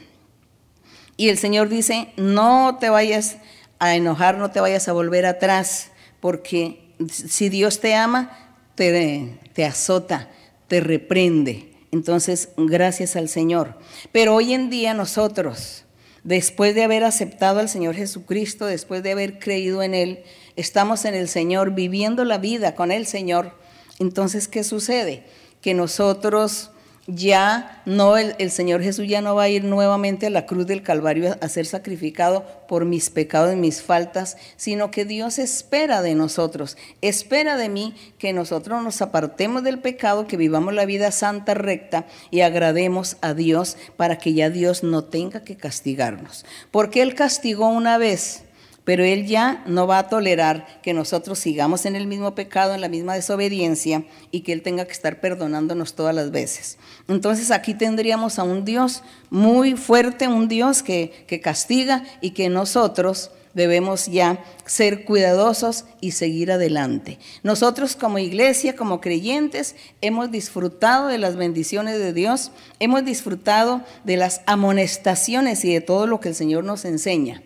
Y 1.17 1.31
el 1.31 1.39
Señor 1.39 1.69
dice, 1.69 2.13
no 2.17 2.77
te 2.79 2.91
vayas 2.91 3.39
a 3.81 3.97
enojar, 3.97 4.39
no 4.39 4.51
te 4.51 4.61
vayas 4.61 4.89
a 4.89 4.93
volver 4.93 5.27
atrás, 5.27 5.91
porque 6.21 6.89
si 7.11 7.49
Dios 7.49 7.81
te 7.81 7.95
ama, 7.95 8.49
te, 8.75 9.65
azota, 9.65 10.31
te 10.69 10.81
reprende. 10.81 11.73
Entonces, 11.91 12.51
gracias 12.57 13.17
al 13.17 13.29
Señor. 13.29 13.79
Pero 14.13 14.35
hoy 14.35 14.53
en 14.53 14.71
día 14.71 14.95
nosotros, 14.95 15.85
después 16.23 16.75
de 16.75 16.85
haber 16.85 17.05
aceptado 17.05 17.61
al 17.61 17.69
Señor 17.69 17.95
Jesucristo, 17.95 18.67
después 18.67 19.03
de 19.03 19.13
haber 19.13 19.39
creído 19.39 19.83
en 19.83 19.95
Él, 19.95 20.23
estamos 20.57 21.05
en 21.05 21.15
el 21.15 21.29
Señor, 21.29 21.75
viviendo 21.75 22.25
la 22.25 22.39
vida 22.39 22.75
con 22.75 22.93
el 22.93 23.07
Señor. 23.07 23.53
Entonces, 23.99 24.49
¿qué 24.49 24.65
sucede? 24.65 25.25
Que 25.61 25.75
nosotros 25.75 26.71
ya 27.09 27.83
no, 27.87 28.19
el, 28.19 28.51
Señor 28.51 28.83
Jesús 28.83 29.09
ya 29.09 29.23
no 29.23 29.35
va 29.35 29.45
a 29.45 29.49
ir 29.49 29.65
nuevamente 29.65 30.27
a 30.27 30.31
la 30.31 30.45
cruz 30.45 30.67
del 30.67 30.83
Calvario 30.83 31.37
a 31.41 31.49
ser 31.49 31.65
sacrificado 31.65 32.45
por 32.69 32.85
mis 32.85 33.09
pecados 33.09 33.55
y 33.55 33.57
mis 33.57 33.83
faltas, 33.83 34.37
sino 34.57 34.91
que 34.91 35.07
Dios 35.07 35.39
espera 35.39 36.03
de 36.03 36.15
nosotros, 36.15 36.77
espera 37.01 37.57
de 37.57 37.71
mí 37.71 37.95
que 38.19 38.35
nosotros 38.35 38.85
nos 38.85 39.01
apartemos 39.01 39.65
del 39.65 39.79
pecado, 39.79 40.27
que 40.27 40.37
vivamos 40.37 40.75
la 40.75 40.85
vida 40.85 41.11
santa, 41.11 41.55
recta 41.55 42.05
y 42.31 42.43
agrademos 42.43 43.17
a 43.23 43.33
Dios 43.33 43.79
para 43.97 44.19
que 44.19 44.35
ya 44.35 44.51
Dios 44.51 44.83
no 44.83 45.05
tenga 45.05 45.45
que 45.45 45.57
castigarnos. 45.57 46.45
Porque 46.71 47.01
Él 47.01 47.15
castigó 47.15 47.69
una 47.71 47.97
vez 47.97 48.45
pero 48.89 49.05
Él 49.05 49.27
ya 49.27 49.63
no 49.67 49.87
va 49.87 49.99
a 49.99 50.09
tolerar 50.09 50.81
que 50.81 50.95
nosotros 50.95 51.39
sigamos 51.39 51.85
en 51.85 51.95
el 51.95 52.07
mismo 52.07 52.35
pecado, 52.35 52.73
en 52.73 52.81
la 52.81 52.89
misma 52.89 53.13
desobediencia 53.13 54.05
y 54.31 54.41
que 54.41 54.55
Él 54.55 54.63
tenga 54.63 54.87
que 54.87 54.93
estar 54.93 55.21
perdonándonos 55.21 55.93
todas 55.93 56.15
las 56.15 56.31
veces. 56.31 56.79
Entonces 57.07 57.51
aquí 57.51 57.75
tendríamos 57.75 58.39
a 58.39 58.45
un 58.45 58.65
Dios 58.65 59.03
muy 59.29 59.75
fuerte, 59.75 60.27
un 60.27 60.49
Dios 60.49 60.83
que, 60.83 61.27
que 61.27 61.39
castiga 61.39 62.03
y 62.23 62.31
que 62.31 62.49
nosotros 62.49 63.31
debemos 63.53 64.07
ya 64.07 64.43
ser 64.65 65.05
cuidadosos 65.05 65.85
y 66.01 66.13
seguir 66.13 66.51
adelante. 66.51 67.19
Nosotros 67.43 67.95
como 67.95 68.19
iglesia, 68.19 68.75
como 68.75 69.03
creyentes, 69.03 69.77
hemos 70.01 70.31
disfrutado 70.31 71.09
de 71.09 71.19
las 71.19 71.37
bendiciones 71.37 71.99
de 71.99 72.15
Dios, 72.15 72.53
hemos 72.81 73.05
disfrutado 73.05 73.83
de 74.05 74.17
las 74.17 74.41
amonestaciones 74.47 75.63
y 75.67 75.75
de 75.75 75.83
todo 75.83 76.07
lo 76.07 76.21
que 76.21 76.31
el 76.31 76.35
Señor 76.35 76.65
nos 76.65 76.87
enseña 76.87 77.43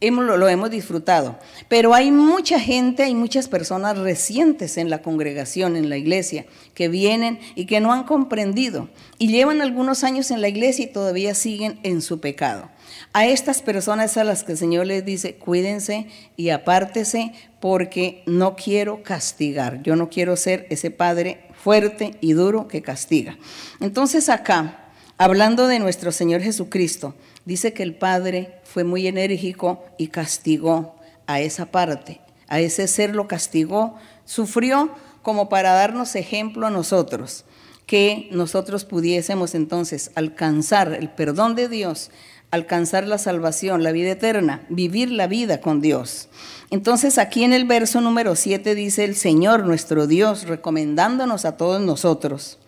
lo, 0.00 0.48
hemos 0.48 0.70
disfrutado. 0.70 1.38
Pero 1.68 1.94
hay 1.94 2.10
mucha 2.10 2.60
gente, 2.60 3.04
hay 3.04 3.14
muchas 3.14 3.48
personas 3.48 3.98
recientes 3.98 4.76
en 4.76 4.90
la 4.90 5.02
congregación, 5.02 5.76
en 5.76 5.88
la 5.88 5.96
iglesia, 5.96 6.46
que 6.74 6.88
vienen 6.88 7.38
y 7.54 7.66
que 7.66 7.80
no 7.80 7.92
han 7.92 8.04
comprendido 8.04 8.88
y 9.18 9.28
llevan 9.28 9.62
algunos 9.62 10.04
años 10.04 10.30
en 10.30 10.40
la 10.40 10.48
iglesia 10.48 10.84
y 10.84 10.92
todavía 10.92 11.34
siguen 11.34 11.80
en 11.82 12.02
su 12.02 12.20
pecado. 12.20 12.68
A 13.12 13.26
estas 13.26 13.62
personas 13.62 14.16
a 14.16 14.24
las 14.24 14.44
que 14.44 14.52
el 14.52 14.58
Señor 14.58 14.86
les 14.86 15.04
dice, 15.04 15.36
cuídense 15.36 16.06
y 16.36 16.50
apártese 16.50 17.32
porque 17.60 18.22
no 18.26 18.54
quiero 18.56 19.02
castigar, 19.02 19.82
yo 19.82 19.96
no 19.96 20.10
quiero 20.10 20.36
ser 20.36 20.66
ese 20.70 20.90
padre 20.90 21.46
fuerte 21.62 22.16
y 22.20 22.34
duro 22.34 22.68
que 22.68 22.82
castiga. 22.82 23.38
Entonces 23.80 24.28
acá, 24.28 24.90
hablando 25.18 25.66
de 25.66 25.78
nuestro 25.78 26.12
Señor 26.12 26.42
Jesucristo, 26.42 27.14
dice 27.46 27.72
que 27.72 27.82
el 27.82 27.94
Padre 27.94 28.60
fue 28.64 28.84
muy 28.84 29.06
enérgico 29.06 29.82
y 29.96 30.08
castigó 30.08 30.96
a 31.26 31.40
esa 31.40 31.66
parte, 31.66 32.20
a 32.48 32.60
ese 32.60 32.86
ser 32.88 33.14
lo 33.14 33.26
castigó, 33.26 33.96
sufrió 34.26 34.90
como 35.22 35.48
para 35.48 35.72
darnos 35.72 36.14
ejemplo 36.16 36.66
a 36.66 36.70
nosotros, 36.70 37.44
que 37.86 38.28
nosotros 38.32 38.84
pudiésemos 38.84 39.54
entonces 39.54 40.10
alcanzar 40.16 40.92
el 40.92 41.08
perdón 41.08 41.54
de 41.54 41.68
Dios, 41.68 42.10
alcanzar 42.50 43.06
la 43.06 43.18
salvación, 43.18 43.82
la 43.82 43.92
vida 43.92 44.10
eterna, 44.10 44.66
vivir 44.68 45.10
la 45.10 45.28
vida 45.28 45.60
con 45.60 45.80
Dios. 45.80 46.28
Entonces 46.70 47.16
aquí 47.16 47.44
en 47.44 47.52
el 47.52 47.64
verso 47.64 48.00
número 48.00 48.34
7 48.34 48.74
dice 48.74 49.04
el 49.04 49.14
Señor 49.14 49.64
nuestro 49.64 50.08
Dios 50.08 50.48
recomendándonos 50.48 51.44
a 51.44 51.56
todos 51.56 51.80
nosotros. 51.80 52.58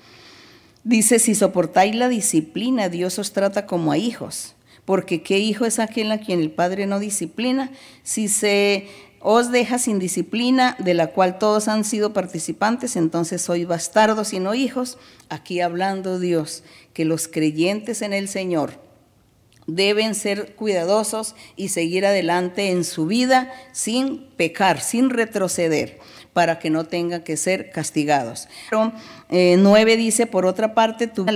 Dice, 0.85 1.19
si 1.19 1.35
soportáis 1.35 1.97
la 1.97 2.09
disciplina, 2.09 2.89
Dios 2.89 3.19
os 3.19 3.33
trata 3.33 3.67
como 3.67 3.91
a 3.93 3.99
hijos 3.99 4.55
porque 4.89 5.21
qué 5.21 5.39
hijo 5.39 5.67
es 5.67 5.81
aquel 5.81 6.11
a 6.13 6.19
quien 6.19 6.41
el 6.41 6.51
Padre 6.51 6.87
no 6.87 6.99
disciplina, 6.99 7.71
si 8.05 8.27
se 8.27 8.89
os 9.21 9.53
deja 9.53 9.79
sin 9.79 9.99
disciplina, 9.99 10.77
de 10.79 10.95
la 10.95 11.09
cual 11.09 11.39
todos 11.39 11.69
han 11.69 11.85
sido 11.85 12.15
participantes, 12.15 12.97
entonces 12.97 13.43
sois 13.43 13.67
bastardos 13.67 14.33
y 14.33 14.41
no 14.41 14.55
hijos. 14.55 14.97
Aquí 15.29 15.61
hablando 15.61 16.19
Dios, 16.19 16.65
que 16.95 17.05
los 17.05 17.29
creyentes 17.29 18.01
en 18.01 18.15
el 18.15 18.29
Señor 18.29 18.81
deben 19.67 20.15
ser 20.15 20.55
cuidadosos 20.55 21.35
y 21.55 21.69
seguir 21.69 22.07
adelante 22.07 22.71
en 22.71 22.83
su 22.83 23.05
vida 23.05 23.53
sin 23.73 24.31
pecar, 24.39 24.81
sin 24.81 25.11
retroceder 25.11 25.99
para 26.39 26.61
que 26.61 26.71
no 26.71 26.85
tengan 26.85 27.23
que 27.23 27.37
ser 27.37 27.71
castigados. 27.71 28.47
Pero, 28.71 28.93
eh, 29.29 29.57
nueve 29.59 29.97
dice, 29.97 30.25
por 30.25 30.47
otra 30.47 30.73
parte, 30.73 31.09
tú 31.09 31.27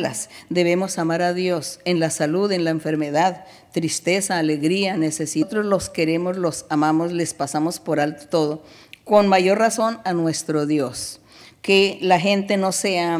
debemos 0.48 0.96
amar 0.96 1.22
a 1.22 1.34
Dios 1.34 1.80
en 1.84 1.98
la 1.98 2.08
salud, 2.08 2.52
en 2.52 2.62
la 2.62 2.70
enfermedad, 2.70 3.44
tristeza, 3.72 4.38
alegría, 4.38 4.96
necesitos 4.96 5.64
los 5.64 5.90
queremos, 5.90 6.36
los 6.36 6.66
amamos, 6.68 7.10
les 7.10 7.34
pasamos 7.34 7.80
por 7.80 7.98
alto 7.98 8.28
todo, 8.28 8.62
con 9.02 9.26
mayor 9.26 9.58
razón 9.58 9.98
a 10.04 10.12
nuestro 10.12 10.66
Dios. 10.66 11.20
Que 11.62 11.98
la 12.00 12.20
gente 12.20 12.56
no 12.56 12.70
sea 12.70 13.18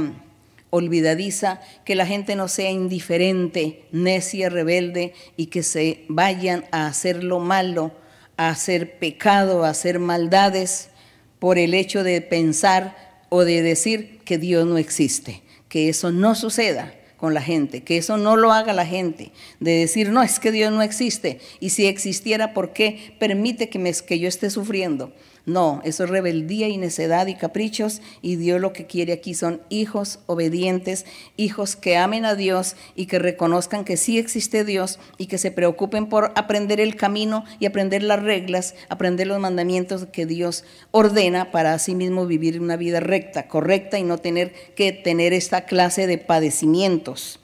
olvidadiza, 0.71 1.61
que 1.85 1.97
la 1.97 2.07
gente 2.07 2.37
no 2.37 2.47
sea 2.47 2.71
indiferente, 2.71 3.87
necia, 3.91 4.51
rebelde 4.51 5.15
y 5.37 5.47
que 5.47 5.65
se 5.65 6.05
vayan 6.07 6.65
a 6.71 6.87
hacer 6.87 7.25
lo 7.25 7.41
malo, 7.41 7.91
a 8.37 8.51
hacer 8.51 9.01
pecado, 9.01 9.65
a 9.65 9.71
hacer 9.71 9.99
maldades 9.99 10.91
por 11.43 11.59
el 11.59 11.75
hecho 11.75 12.05
de 12.05 12.21
pensar 12.21 13.25
o 13.29 13.45
de 13.45 13.63
decir 13.63 14.21
que 14.25 14.39
Dios 14.39 14.65
no 14.65 14.79
existe, 14.79 15.43
que 15.69 15.89
eso 15.89 16.13
no 16.13 16.37
suceda 16.37 16.95
con 17.17 17.35
la 17.35 17.43
gente, 17.43 17.83
que 17.83 17.97
eso 17.97 18.17
no 18.17 18.37
lo 18.37 18.53
haga 18.53 18.73
la 18.73 18.87
gente, 18.87 19.33
de 19.59 19.73
decir, 19.73 20.11
no, 20.11 20.23
es 20.23 20.39
que 20.39 20.53
Dios 20.53 20.71
no 20.71 20.83
existe, 20.83 21.41
y 21.59 21.71
si 21.71 21.87
existiera, 21.87 22.55
¿por 22.55 22.73
qué 22.73 23.17
permite 23.19 23.69
que, 23.69 23.81
me, 23.81 23.93
que 23.93 24.21
yo 24.21 24.29
esté 24.29 24.51
sufriendo? 24.51 25.13
No, 25.45 25.81
eso 25.85 26.05
es 26.05 26.11
rebeldía 26.11 26.69
y 26.69 26.77
necedad 26.77 27.27
y 27.27 27.35
caprichos 27.35 28.01
y 28.21 28.37
Dios 28.37 28.61
lo 28.61 28.73
que 28.73 28.87
quiere 28.87 29.13
aquí 29.13 29.35
son 29.35 29.61
hijos 29.71 30.21
obedientes, 30.27 31.05
hijos 31.37 31.75
que 31.75 31.97
amen 31.97 32.25
a 32.25 32.37
Dios 32.37 32.77
y 32.95 33.07
que 33.07 33.19
reconozcan 33.19 33.85
que 33.85 33.97
sí 33.97 34.19
existe 34.19 34.65
Dios 34.65 35.01
y 35.19 35.27
que 35.27 35.39
se 35.39 35.51
preocupen 35.51 36.09
por 36.09 36.31
aprender 36.37 36.81
el 36.81 36.95
camino 36.95 37.45
y 37.59 37.67
aprender 37.67 38.05
las 38.05 38.23
reglas, 38.23 38.77
aprender 38.89 39.27
los 39.27 39.41
mandamientos 39.41 40.07
que 40.13 40.27
Dios 40.27 40.65
ordena 40.93 41.51
para 41.51 41.77
sí 41.81 41.97
mismo 41.97 42.25
vivir 42.27 42.61
una 42.61 42.77
vida 42.77 43.01
recta, 43.01 43.49
correcta 43.49 43.99
y 43.99 44.05
no 44.05 44.19
tener 44.19 44.53
que 44.77 44.93
tener 44.93 45.33
esta 45.33 45.65
clase 45.65 46.07
de 46.07 46.19
padecimientos. 46.19 47.41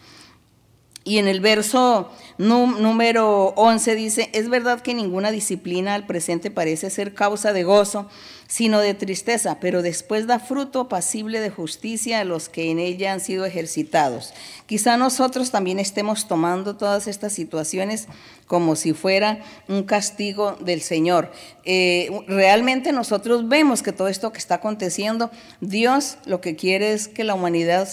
Y 1.02 1.18
en 1.18 1.26
el 1.26 1.40
verso 1.40 2.12
número 2.38 3.48
11 3.56 3.94
dice, 3.96 4.30
es 4.32 4.48
verdad 4.48 4.80
que 4.80 4.94
ninguna 4.94 5.30
disciplina 5.30 5.94
al 5.94 6.06
presente 6.06 6.50
parece 6.50 6.88
ser 6.88 7.12
causa 7.12 7.52
de 7.52 7.64
gozo, 7.64 8.08
sino 8.46 8.80
de 8.80 8.94
tristeza, 8.94 9.58
pero 9.60 9.82
después 9.82 10.26
da 10.26 10.38
fruto 10.38 10.88
pasible 10.88 11.40
de 11.40 11.50
justicia 11.50 12.20
a 12.20 12.24
los 12.24 12.48
que 12.48 12.70
en 12.70 12.78
ella 12.78 13.12
han 13.12 13.20
sido 13.20 13.44
ejercitados. 13.44 14.32
Quizá 14.66 14.96
nosotros 14.96 15.50
también 15.50 15.78
estemos 15.78 16.28
tomando 16.28 16.76
todas 16.76 17.08
estas 17.08 17.34
situaciones 17.34 18.08
como 18.46 18.74
si 18.76 18.94
fuera 18.94 19.40
un 19.68 19.82
castigo 19.82 20.56
del 20.60 20.80
Señor. 20.80 21.30
Eh, 21.64 22.08
realmente 22.26 22.92
nosotros 22.92 23.48
vemos 23.48 23.82
que 23.82 23.92
todo 23.92 24.08
esto 24.08 24.32
que 24.32 24.38
está 24.38 24.56
aconteciendo, 24.56 25.30
Dios 25.60 26.16
lo 26.24 26.40
que 26.40 26.56
quiere 26.56 26.94
es 26.94 27.08
que 27.08 27.24
la 27.24 27.34
humanidad 27.34 27.88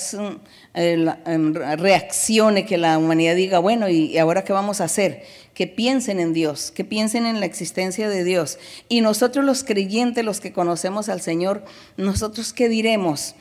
reaccione, 0.76 2.66
que 2.66 2.78
la 2.78 2.98
humanidad 2.98 3.36
diga, 3.36 3.60
bueno, 3.60 3.90
¿y 3.90 4.18
ahora 4.18 4.44
qué 4.44 4.54
vamos 4.54 4.82
a 4.82 4.86
hacer? 4.86 5.24
que 5.56 5.68
piensen 5.68 6.20
en 6.20 6.34
Dios, 6.34 6.70
que 6.70 6.84
piensen 6.84 7.26
en 7.26 7.40
la 7.40 7.46
existencia 7.46 8.10
de 8.10 8.26
Dios. 8.26 8.60
Y 8.90 9.00
nosotros 9.00 9.46
los 9.46 9.64
creyentes, 9.64 10.24
los 10.24 10.42
que 10.42 10.52
conocemos 10.52 11.08
al 11.08 11.22
Señor, 11.22 11.64
nosotros 11.96 12.52
qué 12.52 12.68
diremos? 12.68 13.36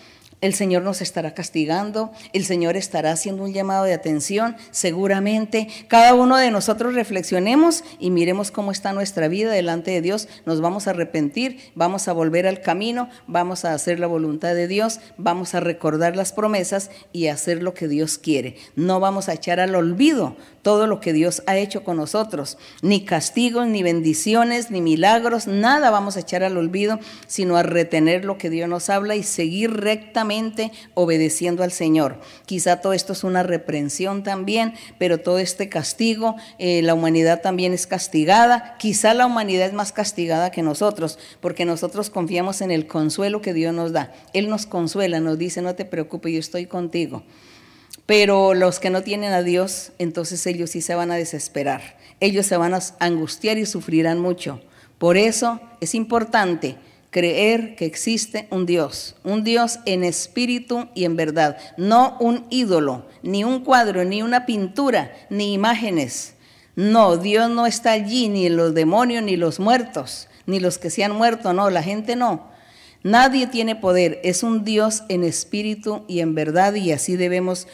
El 0.45 0.53
Señor 0.53 0.83
nos 0.83 1.01
estará 1.01 1.33
castigando, 1.33 2.13
el 2.35 2.45
Señor 2.45 2.77
estará 2.77 3.13
haciendo 3.13 3.45
un 3.45 3.55
llamado 3.55 3.85
de 3.85 3.95
atención, 3.95 4.57
seguramente. 4.73 5.69
Cada 5.89 6.13
uno 6.13 6.37
de 6.37 6.51
nosotros 6.51 6.93
reflexionemos 6.93 7.83
y 7.99 8.11
miremos 8.11 8.51
cómo 8.51 8.71
está 8.71 8.93
nuestra 8.93 9.29
vida 9.29 9.51
delante 9.51 9.93
de 9.93 10.03
Dios. 10.03 10.29
Nos 10.45 10.61
vamos 10.61 10.87
a 10.87 10.91
arrepentir, 10.91 11.73
vamos 11.75 12.09
a 12.09 12.13
volver 12.13 12.47
al 12.47 12.61
camino, 12.61 13.09
vamos 13.27 13.65
a 13.65 13.73
hacer 13.73 13.99
la 13.99 14.07
voluntad 14.07 14.55
de 14.55 14.69
Dios, 14.69 15.01
vamos 15.17 15.55
a 15.55 15.61
recordar 15.61 16.15
las 16.15 16.33
promesas 16.33 16.91
y 17.11 17.29
hacer 17.29 17.63
lo 17.63 17.73
que 17.73 17.89
Dios 17.89 18.19
quiere. 18.19 18.57
No 18.77 19.01
vamos 19.01 19.31
a 19.31 19.33
echar 19.33 19.61
al 19.61 19.75
olvido 19.75 20.37
todo 20.61 20.87
lo 20.87 21.01
que 21.01 21.15
Dios 21.15 21.43
ha 21.47 21.57
hecho 21.57 21.85
con 21.85 21.97
nosotros. 21.97 22.59
Ni 22.83 23.07
castigos, 23.07 23.67
ni 23.67 23.83
bendiciones, 23.83 24.71
ni 24.71 24.83
milagros, 24.83 25.47
nada 25.47 25.91
vamos 25.91 26.19
a 26.19 26.21
echar 26.21 26.43
al 26.43 26.59
olvido, 26.59 27.01
sino 27.27 27.57
a 27.57 27.63
retener 27.63 28.27
lo 28.27 28.37
que 28.37 28.51
Dios 28.51 28.69
nos 28.69 28.91
habla 28.91 29.17
y 29.17 29.23
seguir 29.23 29.73
rectamente 29.73 30.34
obedeciendo 30.95 31.63
al 31.63 31.73
Señor. 31.73 32.21
Quizá 32.47 32.81
todo 32.81 32.93
esto 32.93 33.13
es 33.13 33.25
una 33.25 33.43
reprensión 33.43 34.23
también, 34.23 34.75
pero 34.99 35.19
todo 35.19 35.39
este 35.39 35.69
castigo, 35.69 36.37
eh, 36.59 36.83
la 36.83 36.95
humanidad 36.95 37.41
también 37.41 37.73
es 37.73 37.87
castigada. 37.87 38.77
Quizá 38.79 39.15
la 39.15 39.27
humanidad 39.27 39.67
es 39.67 39.73
más 39.73 39.93
castigada 39.93 40.51
que 40.51 40.63
nosotros, 40.63 41.19
porque 41.41 41.65
nosotros 41.65 42.11
confiamos 42.11 42.61
en 42.61 42.71
el 42.71 42.87
consuelo 42.87 43.41
que 43.41 43.55
Dios 43.55 43.75
nos 43.75 43.93
da. 43.93 44.13
Él 44.33 44.49
nos 44.49 44.67
consuela, 44.67 45.21
nos 45.21 45.39
dice, 45.39 45.63
no 45.63 45.75
te 45.75 45.85
preocupes, 45.85 46.33
yo 46.33 46.39
estoy 46.39 46.67
contigo. 46.67 47.23
Pero 48.07 48.55
los 48.55 48.81
que 48.81 48.91
no 48.91 49.03
tienen 49.03 49.33
a 49.33 49.43
Dios, 49.43 49.93
entonces 49.99 50.47
ellos 50.47 50.71
sí 50.71 50.83
se 50.83 50.95
van 50.95 51.11
a 51.11 51.17
desesperar. 51.17 51.97
Ellos 52.21 52.47
se 52.47 52.57
van 52.57 52.75
a 52.75 52.81
angustiar 52.99 53.57
y 53.59 53.67
sufrirán 53.67 54.21
mucho. 54.21 54.61
Por 54.99 55.17
eso 55.17 55.61
es 55.81 55.95
importante 55.95 56.77
creer 57.15 57.77
que 57.77 57.85
existe 57.85 58.49
un 58.51 58.67
Dios, 58.67 59.15
un 59.23 59.45
Dios 59.45 59.79
en 59.87 60.03
espíritu 60.03 60.89
y 60.97 61.05
en 61.05 61.15
verdad, 61.15 61.57
no 61.77 62.17
un 62.19 62.45
ídolo, 62.51 63.07
ni 63.23 63.45
un 63.45 63.61
cuadro, 63.61 64.05
ni 64.05 64.21
una 64.21 64.47
pintura, 64.47 65.13
ni 65.31 65.53
imágenes. 65.53 66.35
No, 66.75 67.17
Dios 67.17 67.49
no 67.51 67.67
está 67.67 67.93
allí, 67.93 68.27
ni 68.27 68.49
los 68.49 68.75
demonios, 68.75 69.23
ni 69.23 69.37
los 69.37 69.61
muertos, 69.61 70.27
ni 70.47 70.59
los 70.59 70.79
que 70.79 70.91
se 70.91 71.05
han 71.05 71.13
muerto, 71.13 71.53
no, 71.53 71.71
la 71.71 71.85
gente 71.85 72.17
no. 72.17 72.49
Nadie 73.05 73.47
tiene 73.47 73.77
poder, 73.77 74.21
es 74.25 74.43
un 74.43 74.65
Dios 74.65 75.05
en 75.09 75.23
espíritu 75.23 76.03
y 76.09 76.19
en 76.19 76.35
verdad 76.35 76.75
y 76.75 76.91
así 76.91 77.15
debemos 77.15 77.69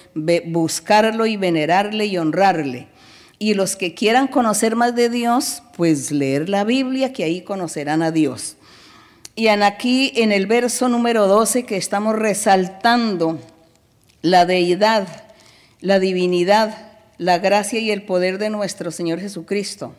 buscarlo 0.49 1.24
y 1.24 1.38
venerarle 1.38 2.05
y 2.05 2.18
honrarle. 2.18 2.88
Y 3.38 3.55
los 3.55 3.74
que 3.74 3.95
quieran 3.95 4.26
conocer 4.26 4.76
más 4.76 4.95
de 4.95 5.09
Dios, 5.09 5.62
pues 5.78 6.12
leer 6.12 6.51
la 6.51 6.64
Biblia, 6.64 7.14
que 7.14 7.24
ahí 7.24 7.41
conocerán 7.41 8.03
a 8.03 8.11
Dios. 8.11 8.59
Y 9.41 9.49
aquí 9.49 10.12
en 10.16 10.32
el 10.32 10.47
verso 10.47 10.91
número 10.91 11.26
12 11.26 11.62
que 11.64 11.78
estamos 11.78 12.14
resaltando 12.14 13.38
la 14.20 14.45
deidad, 14.45 15.09
la 15.80 15.99
divinidad, 15.99 16.76
la 17.16 17.38
gracia 17.38 17.80
y 17.80 17.91
el 17.91 18.03
poder 18.03 18.36
de 18.36 18.51
nuestro 18.51 18.91
Señor 18.91 19.18
Jesucristo. 19.18 19.95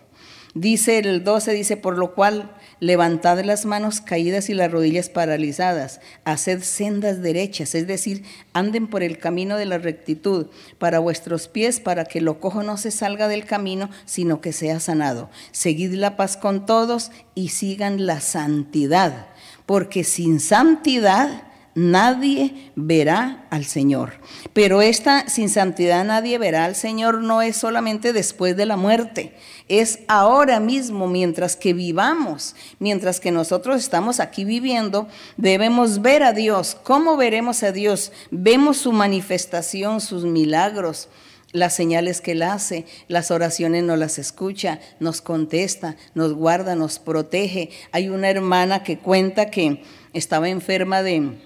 Dice 0.54 1.00
el 1.00 1.24
12, 1.24 1.54
dice, 1.54 1.76
por 1.76 1.98
lo 1.98 2.14
cual 2.14 2.52
levantad 2.80 3.44
las 3.44 3.66
manos 3.66 4.02
caídas 4.02 4.50
y 4.50 4.54
las 4.54 4.70
rodillas 4.70 5.10
paralizadas, 5.10 6.02
haced 6.24 6.62
sendas 6.62 7.24
derechas, 7.24 7.74
es 7.74 7.88
decir, 7.88 8.24
anden 8.54 8.88
por 8.88 9.02
el 9.02 9.18
camino 9.18 9.58
de 9.58 9.66
la 9.66 9.80
rectitud 9.80 10.48
para 10.78 11.00
vuestros 11.00 11.48
pies, 11.48 11.80
para 11.80 12.06
que 12.06 12.22
lo 12.22 12.40
cojo 12.40 12.62
no 12.62 12.78
se 12.78 12.92
salga 12.92 13.28
del 13.28 13.46
camino, 13.46 13.90
sino 14.06 14.40
que 14.40 14.52
sea 14.52 14.80
sanado. 14.80 15.32
Seguid 15.52 15.94
la 15.94 16.16
paz 16.18 16.38
con 16.38 16.66
todos 16.68 17.12
y 17.34 17.50
sigan 17.50 18.06
la 18.06 18.20
santidad, 18.20 19.31
porque 19.72 20.04
sin 20.04 20.42
santidad 20.42 21.44
nadie 21.76 22.74
verá 22.76 23.48
al 23.52 23.64
Señor. 23.64 24.16
Pero 24.52 24.82
esta 24.82 25.30
sin 25.30 25.48
santidad 25.48 26.04
nadie 26.04 26.38
verá 26.38 26.66
al 26.66 26.76
Señor 26.76 27.22
no 27.22 27.42
es 27.42 27.56
solamente 27.56 28.12
después 28.12 28.58
de 28.58 28.66
la 28.66 28.76
muerte, 28.76 29.34
es 29.70 30.00
ahora 30.10 30.60
mismo, 30.60 31.08
mientras 31.08 31.56
que 31.56 31.72
vivamos, 31.72 32.54
mientras 32.80 33.22
que 33.22 33.32
nosotros 33.32 33.78
estamos 33.78 34.20
aquí 34.20 34.44
viviendo, 34.44 35.08
debemos 35.38 36.02
ver 36.02 36.24
a 36.24 36.34
Dios. 36.34 36.76
¿Cómo 36.84 37.16
veremos 37.16 37.64
a 37.64 37.72
Dios? 37.72 38.12
Vemos 38.30 38.76
su 38.76 38.92
manifestación, 38.92 40.02
sus 40.02 40.26
milagros 40.26 41.08
las 41.52 41.76
señales 41.76 42.22
que 42.22 42.32
Él 42.32 42.44
hace, 42.44 42.86
las 43.08 43.32
oraciones 43.32 43.84
nos 43.84 44.00
las 44.00 44.18
escucha, 44.20 44.80
nos 45.00 45.22
contesta, 45.22 45.96
nos 46.16 46.34
guarda, 46.34 46.76
nos 46.76 47.00
protege. 47.00 47.70
Hay 47.92 48.10
una 48.10 48.30
hermana 48.30 48.84
que 48.84 48.98
cuenta 48.98 49.50
que 49.50 49.84
estaba 50.14 50.50
enferma 50.50 51.04
de, 51.04 51.38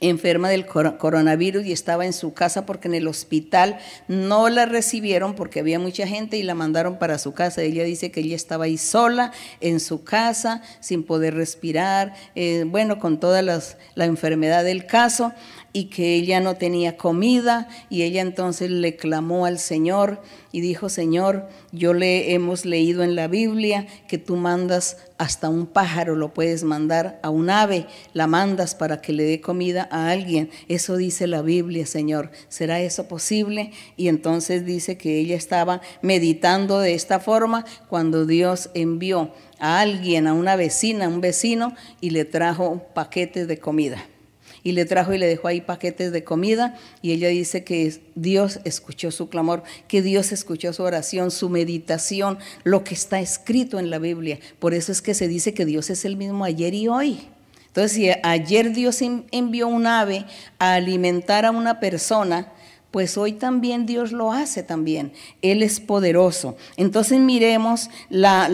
enferma 0.00 0.48
del 0.48 0.66
coronavirus 0.66 1.66
y 1.66 1.72
estaba 1.72 2.06
en 2.06 2.12
su 2.12 2.32
casa 2.32 2.66
porque 2.66 2.88
en 2.88 2.94
el 2.94 3.06
hospital 3.06 3.78
no 4.08 4.48
la 4.48 4.66
recibieron 4.66 5.34
porque 5.34 5.60
había 5.60 5.78
mucha 5.78 6.06
gente 6.06 6.36
y 6.36 6.42
la 6.42 6.54
mandaron 6.54 6.98
para 6.98 7.18
su 7.18 7.32
casa. 7.32 7.62
Ella 7.62 7.84
dice 7.84 8.10
que 8.10 8.20
ella 8.20 8.36
estaba 8.36 8.64
ahí 8.64 8.78
sola 8.78 9.32
en 9.60 9.78
su 9.78 10.02
casa, 10.02 10.62
sin 10.80 11.04
poder 11.04 11.34
respirar, 11.34 12.14
eh, 12.34 12.64
bueno, 12.66 12.98
con 12.98 13.20
toda 13.20 13.42
la 13.42 14.04
enfermedad 14.04 14.64
del 14.64 14.86
caso 14.86 15.32
y 15.72 15.84
que 15.84 16.14
ella 16.14 16.40
no 16.40 16.56
tenía 16.56 16.96
comida 16.96 17.68
y 17.88 18.02
ella 18.02 18.22
entonces 18.22 18.70
le 18.70 18.96
clamó 18.96 19.46
al 19.46 19.58
Señor 19.58 20.20
y 20.52 20.60
dijo, 20.60 20.88
Señor, 20.88 21.48
yo 21.70 21.94
le 21.94 22.34
hemos 22.34 22.64
leído 22.64 23.04
en 23.04 23.14
la 23.14 23.28
Biblia 23.28 23.86
que 24.08 24.18
tú 24.18 24.36
mandas 24.36 24.96
hasta 25.16 25.48
un 25.48 25.66
pájaro, 25.66 26.16
lo 26.16 26.34
puedes 26.34 26.64
mandar 26.64 27.20
a 27.22 27.30
un 27.30 27.50
ave, 27.50 27.86
la 28.14 28.26
mandas 28.26 28.74
para 28.74 29.00
que 29.00 29.12
le 29.12 29.22
dé 29.22 29.40
comida 29.40 29.88
a 29.92 30.10
alguien. 30.10 30.50
Eso 30.66 30.96
dice 30.96 31.28
la 31.28 31.42
Biblia, 31.42 31.86
Señor. 31.86 32.32
¿Será 32.48 32.80
eso 32.80 33.06
posible? 33.06 33.70
Y 33.96 34.08
entonces 34.08 34.64
dice 34.64 34.98
que 34.98 35.18
ella 35.18 35.36
estaba 35.36 35.82
meditando 36.02 36.80
de 36.80 36.94
esta 36.94 37.20
forma 37.20 37.64
cuando 37.88 38.26
Dios 38.26 38.70
envió 38.74 39.32
a 39.60 39.80
alguien, 39.80 40.26
a 40.26 40.32
una 40.32 40.56
vecina, 40.56 41.04
a 41.04 41.08
un 41.08 41.20
vecino, 41.20 41.74
y 42.00 42.10
le 42.10 42.24
trajo 42.24 42.82
paquetes 42.94 43.46
de 43.46 43.58
comida 43.58 44.09
y 44.62 44.72
le 44.72 44.84
trajo 44.84 45.12
y 45.12 45.18
le 45.18 45.26
dejó 45.26 45.48
ahí 45.48 45.60
paquetes 45.60 46.12
de 46.12 46.24
comida 46.24 46.78
y 47.02 47.12
ella 47.12 47.28
dice 47.28 47.64
que 47.64 48.00
Dios 48.14 48.60
escuchó 48.64 49.10
su 49.10 49.28
clamor, 49.28 49.62
que 49.88 50.02
Dios 50.02 50.32
escuchó 50.32 50.72
su 50.72 50.82
oración, 50.82 51.30
su 51.30 51.48
meditación, 51.48 52.38
lo 52.64 52.84
que 52.84 52.94
está 52.94 53.20
escrito 53.20 53.78
en 53.78 53.90
la 53.90 53.98
Biblia. 53.98 54.38
Por 54.58 54.74
eso 54.74 54.92
es 54.92 55.02
que 55.02 55.14
se 55.14 55.28
dice 55.28 55.54
que 55.54 55.64
Dios 55.64 55.90
es 55.90 56.04
el 56.04 56.16
mismo 56.16 56.44
ayer 56.44 56.74
y 56.74 56.88
hoy. 56.88 57.20
Entonces, 57.68 57.92
si 57.92 58.10
ayer 58.24 58.72
Dios 58.72 59.00
envió 59.00 59.68
un 59.68 59.86
ave 59.86 60.24
a 60.58 60.74
alimentar 60.74 61.46
a 61.46 61.52
una 61.52 61.78
persona, 61.78 62.52
pues 62.90 63.16
hoy 63.16 63.32
también 63.32 63.86
Dios 63.86 64.12
lo 64.12 64.32
hace 64.32 64.62
también. 64.62 65.12
Él 65.42 65.62
es 65.62 65.80
poderoso. 65.80 66.56
Entonces 66.76 67.20
miremos 67.20 67.90
la, 68.08 68.48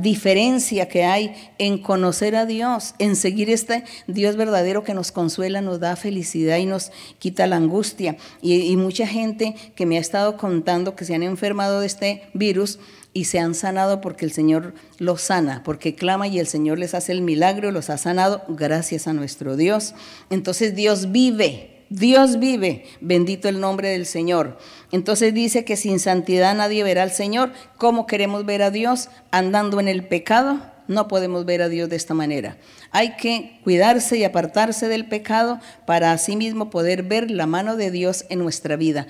diferencia 0.00 0.88
que 0.88 1.04
hay 1.04 1.34
en 1.58 1.78
conocer 1.78 2.36
a 2.36 2.46
Dios, 2.46 2.94
en 2.98 3.16
seguir 3.16 3.50
este 3.50 3.84
Dios 4.06 4.36
verdadero 4.36 4.84
que 4.84 4.94
nos 4.94 5.12
consuela, 5.12 5.60
nos 5.60 5.80
da 5.80 5.96
felicidad 5.96 6.58
y 6.58 6.66
nos 6.66 6.92
quita 7.18 7.46
la 7.46 7.56
angustia. 7.56 8.16
Y, 8.40 8.54
y 8.54 8.76
mucha 8.76 9.06
gente 9.06 9.54
que 9.74 9.86
me 9.86 9.96
ha 9.96 10.00
estado 10.00 10.36
contando 10.36 10.96
que 10.96 11.04
se 11.04 11.14
han 11.14 11.22
enfermado 11.22 11.80
de 11.80 11.86
este 11.86 12.22
virus, 12.34 12.78
y 13.14 13.24
se 13.24 13.38
han 13.38 13.54
sanado 13.54 14.00
porque 14.00 14.24
el 14.24 14.32
Señor 14.32 14.74
los 14.98 15.22
sana, 15.22 15.62
porque 15.64 15.94
clama 15.94 16.28
y 16.28 16.38
el 16.38 16.46
Señor 16.46 16.78
les 16.78 16.94
hace 16.94 17.12
el 17.12 17.22
milagro, 17.22 17.70
los 17.70 17.90
ha 17.90 17.98
sanado 17.98 18.42
gracias 18.48 19.06
a 19.06 19.12
nuestro 19.12 19.56
Dios. 19.56 19.94
Entonces 20.30 20.74
Dios 20.74 21.12
vive, 21.12 21.71
Dios 21.92 22.38
vive, 22.38 22.86
bendito 23.02 23.50
el 23.50 23.60
nombre 23.60 23.90
del 23.90 24.06
Señor. 24.06 24.56
Entonces 24.92 25.34
dice 25.34 25.66
que 25.66 25.76
sin 25.76 26.00
santidad 26.00 26.54
nadie 26.54 26.82
verá 26.84 27.02
al 27.02 27.10
Señor. 27.10 27.52
¿Cómo 27.76 28.06
queremos 28.06 28.46
ver 28.46 28.62
a 28.62 28.70
Dios? 28.70 29.10
Andando 29.30 29.78
en 29.78 29.88
el 29.88 30.08
pecado. 30.08 30.71
No 30.88 31.08
podemos 31.08 31.44
ver 31.44 31.62
a 31.62 31.68
Dios 31.68 31.88
de 31.88 31.96
esta 31.96 32.14
manera. 32.14 32.56
Hay 32.90 33.16
que 33.16 33.60
cuidarse 33.64 34.18
y 34.18 34.24
apartarse 34.24 34.88
del 34.88 35.08
pecado 35.08 35.60
para 35.86 36.16
mismo 36.36 36.70
poder 36.70 37.02
ver 37.02 37.30
la 37.30 37.46
mano 37.46 37.76
de 37.76 37.90
Dios 37.90 38.24
en 38.28 38.38
nuestra 38.38 38.76
vida, 38.76 39.06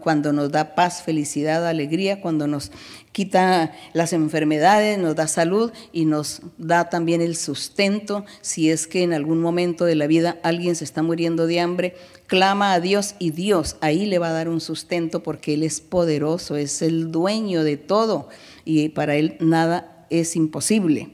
cuando 0.00 0.32
nos 0.32 0.50
da 0.50 0.74
paz, 0.74 1.02
felicidad, 1.02 1.66
alegría, 1.66 2.20
cuando 2.20 2.46
nos 2.46 2.70
quita 3.12 3.72
las 3.92 4.12
enfermedades, 4.12 4.98
nos 4.98 5.14
da 5.14 5.28
salud 5.28 5.72
y 5.92 6.04
nos 6.04 6.42
da 6.58 6.90
también 6.90 7.20
el 7.20 7.36
sustento. 7.36 8.24
Si 8.40 8.70
es 8.70 8.86
que 8.86 9.02
en 9.02 9.12
algún 9.12 9.40
momento 9.40 9.84
de 9.84 9.94
la 9.94 10.06
vida 10.06 10.38
alguien 10.42 10.74
se 10.76 10.84
está 10.84 11.02
muriendo 11.02 11.46
de 11.46 11.60
hambre, 11.60 11.94
clama 12.26 12.72
a 12.72 12.80
Dios 12.80 13.14
y 13.18 13.30
Dios 13.30 13.76
ahí 13.80 14.06
le 14.06 14.18
va 14.18 14.28
a 14.28 14.32
dar 14.32 14.48
un 14.48 14.60
sustento 14.60 15.22
porque 15.22 15.54
Él 15.54 15.62
es 15.62 15.80
poderoso, 15.80 16.56
es 16.56 16.82
el 16.82 17.12
dueño 17.12 17.62
de 17.62 17.76
todo 17.76 18.28
y 18.64 18.88
para 18.90 19.14
Él 19.14 19.36
nada 19.40 19.93
es 20.10 20.36
imposible. 20.36 21.10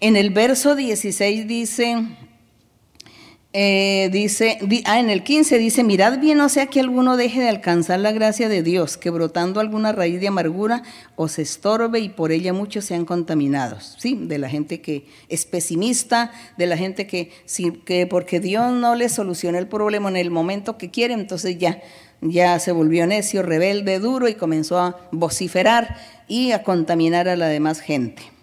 En 0.00 0.16
el 0.16 0.30
verso 0.30 0.74
16 0.74 1.46
dice, 1.46 2.04
eh, 3.56 4.10
dice, 4.10 4.58
ah, 4.84 4.98
en 4.98 5.10
el 5.10 5.22
15 5.22 5.58
dice, 5.58 5.84
mirad 5.84 6.18
bien, 6.18 6.38
no 6.38 6.48
sea 6.48 6.66
que 6.66 6.80
alguno 6.80 7.16
deje 7.16 7.40
de 7.40 7.48
alcanzar 7.48 8.00
la 8.00 8.10
gracia 8.10 8.48
de 8.48 8.64
Dios, 8.64 8.96
que 8.96 9.10
brotando 9.10 9.60
alguna 9.60 9.92
raíz 9.92 10.20
de 10.20 10.26
amargura 10.26 10.82
os 11.14 11.38
estorbe 11.38 12.00
y 12.00 12.08
por 12.08 12.32
ella 12.32 12.52
muchos 12.52 12.84
sean 12.84 13.04
contaminados. 13.04 13.94
Sí, 14.00 14.18
de 14.20 14.38
la 14.38 14.48
gente 14.48 14.80
que 14.80 15.06
es 15.28 15.46
pesimista, 15.46 16.32
de 16.58 16.66
la 16.66 16.76
gente 16.76 17.06
que, 17.06 17.30
que 17.84 18.08
porque 18.08 18.40
Dios 18.40 18.72
no 18.72 18.96
le 18.96 19.08
soluciona 19.08 19.60
el 19.60 19.68
problema 19.68 20.08
en 20.08 20.16
el 20.16 20.32
momento 20.32 20.76
que 20.76 20.90
quiere, 20.90 21.14
entonces 21.14 21.56
ya, 21.56 21.80
ya 22.22 22.58
se 22.58 22.72
volvió 22.72 23.06
necio, 23.06 23.44
rebelde, 23.44 24.00
duro 24.00 24.26
y 24.26 24.34
comenzó 24.34 24.80
a 24.80 24.98
vociferar 25.12 25.96
y 26.26 26.50
a 26.50 26.64
contaminar 26.64 27.28
a 27.28 27.36
la 27.36 27.46
demás 27.46 27.78
gente. 27.78 28.33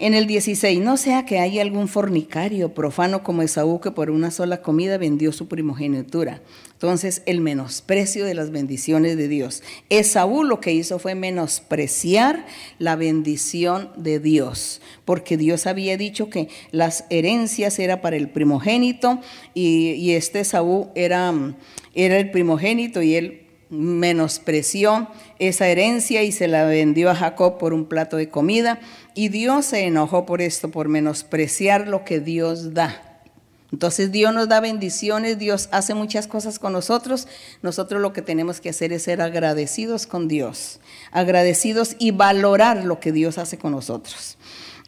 En 0.00 0.14
el 0.14 0.28
16, 0.28 0.78
no 0.78 0.96
sea 0.96 1.24
que 1.24 1.40
haya 1.40 1.60
algún 1.60 1.88
fornicario 1.88 2.72
profano 2.72 3.24
como 3.24 3.42
Esaú 3.42 3.80
que 3.80 3.90
por 3.90 4.10
una 4.10 4.30
sola 4.30 4.62
comida 4.62 4.96
vendió 4.96 5.32
su 5.32 5.48
primogenitura. 5.48 6.40
Entonces, 6.74 7.22
el 7.26 7.40
menosprecio 7.40 8.24
de 8.24 8.34
las 8.34 8.52
bendiciones 8.52 9.16
de 9.16 9.26
Dios. 9.26 9.64
Esaú 9.88 10.44
lo 10.44 10.60
que 10.60 10.72
hizo 10.72 11.00
fue 11.00 11.16
menospreciar 11.16 12.46
la 12.78 12.94
bendición 12.94 13.90
de 13.96 14.20
Dios, 14.20 14.80
porque 15.04 15.36
Dios 15.36 15.66
había 15.66 15.96
dicho 15.96 16.30
que 16.30 16.48
las 16.70 17.04
herencias 17.10 17.80
era 17.80 18.00
para 18.00 18.14
el 18.14 18.30
primogénito 18.30 19.18
y, 19.52 20.12
este 20.12 20.38
Esaú 20.40 20.90
era, 20.94 21.34
era 21.96 22.18
el 22.18 22.30
primogénito 22.30 23.02
y 23.02 23.16
él 23.16 23.48
menospreció 23.68 25.08
esa 25.38 25.68
herencia 25.68 26.22
y 26.22 26.32
se 26.32 26.48
la 26.48 26.64
vendió 26.64 27.10
a 27.10 27.14
Jacob 27.14 27.58
por 27.58 27.72
un 27.72 27.86
plato 27.86 28.16
de 28.16 28.28
comida. 28.28 28.80
Y 29.14 29.28
Dios 29.28 29.66
se 29.66 29.84
enojó 29.84 30.26
por 30.26 30.42
esto, 30.42 30.70
por 30.70 30.88
menospreciar 30.88 31.88
lo 31.88 32.04
que 32.04 32.20
Dios 32.20 32.74
da. 32.74 33.02
Entonces 33.70 34.10
Dios 34.10 34.32
nos 34.32 34.48
da 34.48 34.60
bendiciones, 34.60 35.38
Dios 35.38 35.68
hace 35.72 35.92
muchas 35.92 36.26
cosas 36.26 36.58
con 36.58 36.72
nosotros. 36.72 37.28
Nosotros 37.60 38.00
lo 38.00 38.12
que 38.12 38.22
tenemos 38.22 38.60
que 38.60 38.70
hacer 38.70 38.92
es 38.92 39.02
ser 39.02 39.20
agradecidos 39.20 40.06
con 40.06 40.26
Dios, 40.26 40.80
agradecidos 41.12 41.94
y 41.98 42.12
valorar 42.12 42.84
lo 42.84 42.98
que 42.98 43.12
Dios 43.12 43.36
hace 43.36 43.58
con 43.58 43.72
nosotros. 43.72 44.37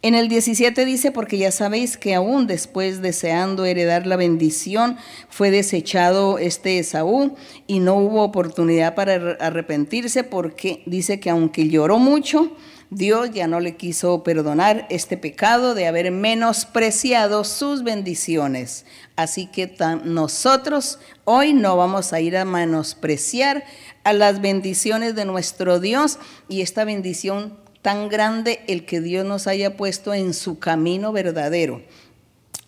En 0.02 0.14
el 0.14 0.28
17 0.28 0.86
dice, 0.86 1.12
porque 1.12 1.36
ya 1.36 1.52
sabéis 1.52 1.98
que 1.98 2.14
aún 2.14 2.46
después 2.46 3.02
deseando 3.02 3.66
heredar 3.66 4.06
la 4.06 4.16
bendición, 4.16 4.96
fue 5.28 5.50
desechado 5.50 6.38
este 6.38 6.78
Esaú 6.78 7.36
y 7.66 7.80
no 7.80 7.96
hubo 7.96 8.22
oportunidad 8.22 8.94
para 8.94 9.36
arrepentirse 9.40 10.24
porque 10.24 10.82
dice 10.86 11.20
que 11.20 11.28
aunque 11.28 11.68
lloró 11.68 11.98
mucho, 11.98 12.56
Dios 12.88 13.30
ya 13.32 13.46
no 13.46 13.60
le 13.60 13.76
quiso 13.76 14.24
perdonar 14.24 14.86
este 14.88 15.18
pecado 15.18 15.74
de 15.74 15.86
haber 15.86 16.10
menospreciado 16.10 17.44
sus 17.44 17.84
bendiciones. 17.84 18.86
Así 19.16 19.48
que 19.48 19.76
nosotros 20.04 20.98
hoy 21.24 21.52
no 21.52 21.76
vamos 21.76 22.14
a 22.14 22.20
ir 22.20 22.38
a 22.38 22.46
menospreciar 22.46 23.64
a 24.02 24.14
las 24.14 24.40
bendiciones 24.40 25.14
de 25.14 25.26
nuestro 25.26 25.78
Dios 25.78 26.18
y 26.48 26.62
esta 26.62 26.84
bendición 26.84 27.58
tan 27.82 28.08
grande 28.08 28.60
el 28.66 28.84
que 28.84 29.00
Dios 29.00 29.24
nos 29.24 29.46
haya 29.46 29.76
puesto 29.76 30.14
en 30.14 30.34
su 30.34 30.58
camino 30.58 31.12
verdadero 31.12 31.82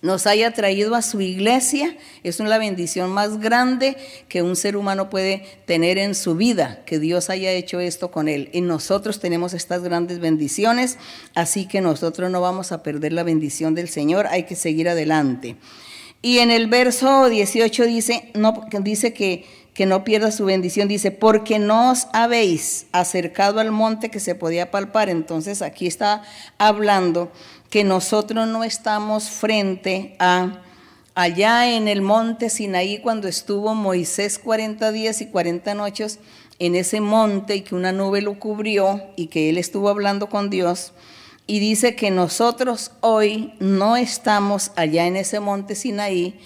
nos 0.03 0.27
haya 0.27 0.51
traído 0.51 0.97
a 0.97 1.03
su 1.03 1.21
iglesia, 1.21 1.97
es 2.25 2.41
una 2.41 2.59
bendición 2.59 3.11
más 3.11 3.39
grande 3.39 3.97
que 4.29 4.43
un 4.43 4.57
ser 4.57 4.77
humano 4.77 5.09
puede 5.09 5.45
tener 5.65 5.97
en 5.97 6.17
su 6.17 6.35
vida, 6.35 6.83
que 6.85 6.99
Dios 6.99 7.31
haya 7.31 7.53
hecho 7.53 7.79
esto 7.79 8.11
con 8.11 8.29
él. 8.29 8.51
Y 8.53 8.63
nosotros 8.63 9.21
tenemos 9.21 9.55
estas 9.55 9.83
grandes 9.83 10.19
bendiciones, 10.19 10.99
así 11.37 11.67
que 11.67 11.81
nosotros 11.81 12.33
no 12.33 12.41
vamos 12.41 12.73
a 12.73 12.83
perder 12.83 13.13
la 13.13 13.23
bendición 13.23 13.77
del 13.77 13.89
Señor, 13.89 14.27
hay 14.27 14.43
que 14.43 14.57
seguir 14.57 14.89
adelante. 14.89 15.57
Y 16.21 16.39
en 16.39 16.51
el 16.51 16.67
verso 16.67 17.29
18 17.29 17.85
dice, 17.85 18.31
no, 18.35 18.67
dice 18.81 19.15
que, 19.15 19.45
que 19.75 19.87
no 19.87 20.05
pierda 20.05 20.31
su 20.31 20.45
bendición, 20.45 20.89
dice, 20.89 21.11
porque 21.11 21.59
no 21.59 21.91
os 21.91 22.07
habéis 22.13 22.87
acercado 22.93 23.59
al 23.61 23.73
monte 23.73 24.11
que 24.11 24.21
se 24.21 24.35
podía 24.35 24.71
palpar. 24.71 25.09
Entonces 25.09 25.63
aquí 25.63 25.87
está 25.87 26.23
hablando 26.59 27.33
que 27.71 27.85
nosotros 27.85 28.47
no 28.49 28.65
estamos 28.65 29.31
frente 29.31 30.15
a 30.19 30.63
allá 31.15 31.75
en 31.75 31.89
el 31.89 32.03
monte 32.03 32.51
Sinaí 32.51 32.99
cuando 32.99 33.29
estuvo 33.29 33.75
Moisés 33.75 34.39
40 34.39 34.93
días 34.93 35.21
y 35.21 35.27
40 35.27 35.75
noches 35.75 36.19
en 36.59 36.75
ese 36.75 37.01
monte 37.01 37.57
y 37.57 37.61
que 37.63 37.75
una 37.75 37.93
nube 37.93 38.23
lo 38.23 38.39
cubrió 38.39 39.03
y 39.17 39.27
que 39.27 39.51
él 39.51 39.59
estuvo 39.59 39.89
hablando 39.89 40.29
con 40.29 40.49
Dios. 40.49 40.93
Y 41.47 41.59
dice 41.59 41.97
que 41.97 42.11
nosotros 42.11 42.93
hoy 43.01 43.55
no 43.59 43.97
estamos 43.97 44.71
allá 44.77 45.07
en 45.07 45.17
ese 45.17 45.41
monte 45.41 45.75
Sinaí, 45.75 46.39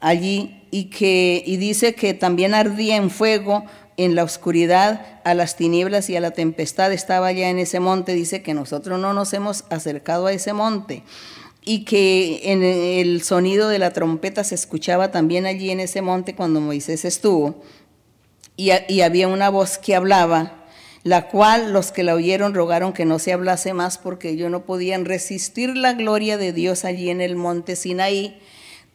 allí, 0.00 0.59
y 0.70 0.84
que 0.84 1.42
y 1.46 1.56
dice 1.56 1.94
que 1.94 2.14
también 2.14 2.54
ardía 2.54 2.96
en 2.96 3.10
fuego 3.10 3.64
en 3.96 4.14
la 4.14 4.24
oscuridad, 4.24 5.20
a 5.24 5.34
las 5.34 5.56
tinieblas 5.56 6.08
y 6.08 6.16
a 6.16 6.20
la 6.20 6.30
tempestad 6.30 6.90
estaba 6.90 7.26
allá 7.26 7.50
en 7.50 7.58
ese 7.58 7.80
monte, 7.80 8.14
dice 8.14 8.42
que 8.42 8.54
nosotros 8.54 8.98
no 8.98 9.12
nos 9.12 9.34
hemos 9.34 9.64
acercado 9.68 10.26
a 10.26 10.32
ese 10.32 10.54
monte. 10.54 11.02
Y 11.62 11.84
que 11.84 12.40
en 12.44 12.62
el 12.62 13.22
sonido 13.22 13.68
de 13.68 13.78
la 13.78 13.92
trompeta 13.92 14.42
se 14.42 14.54
escuchaba 14.54 15.10
también 15.10 15.44
allí 15.44 15.70
en 15.70 15.80
ese 15.80 16.00
monte 16.00 16.34
cuando 16.34 16.62
Moisés 16.62 17.04
estuvo. 17.04 17.62
Y, 18.56 18.70
y 18.88 19.02
había 19.02 19.28
una 19.28 19.50
voz 19.50 19.76
que 19.76 19.94
hablaba, 19.94 20.64
la 21.02 21.28
cual 21.28 21.74
los 21.74 21.92
que 21.92 22.02
la 22.02 22.14
oyeron 22.14 22.54
rogaron 22.54 22.94
que 22.94 23.04
no 23.04 23.18
se 23.18 23.34
hablase 23.34 23.74
más 23.74 23.98
porque 23.98 24.30
ellos 24.30 24.50
no 24.50 24.64
podían 24.64 25.04
resistir 25.04 25.76
la 25.76 25.92
gloria 25.92 26.38
de 26.38 26.54
Dios 26.54 26.86
allí 26.86 27.10
en 27.10 27.20
el 27.20 27.36
monte 27.36 27.76
Sinaí 27.76 28.40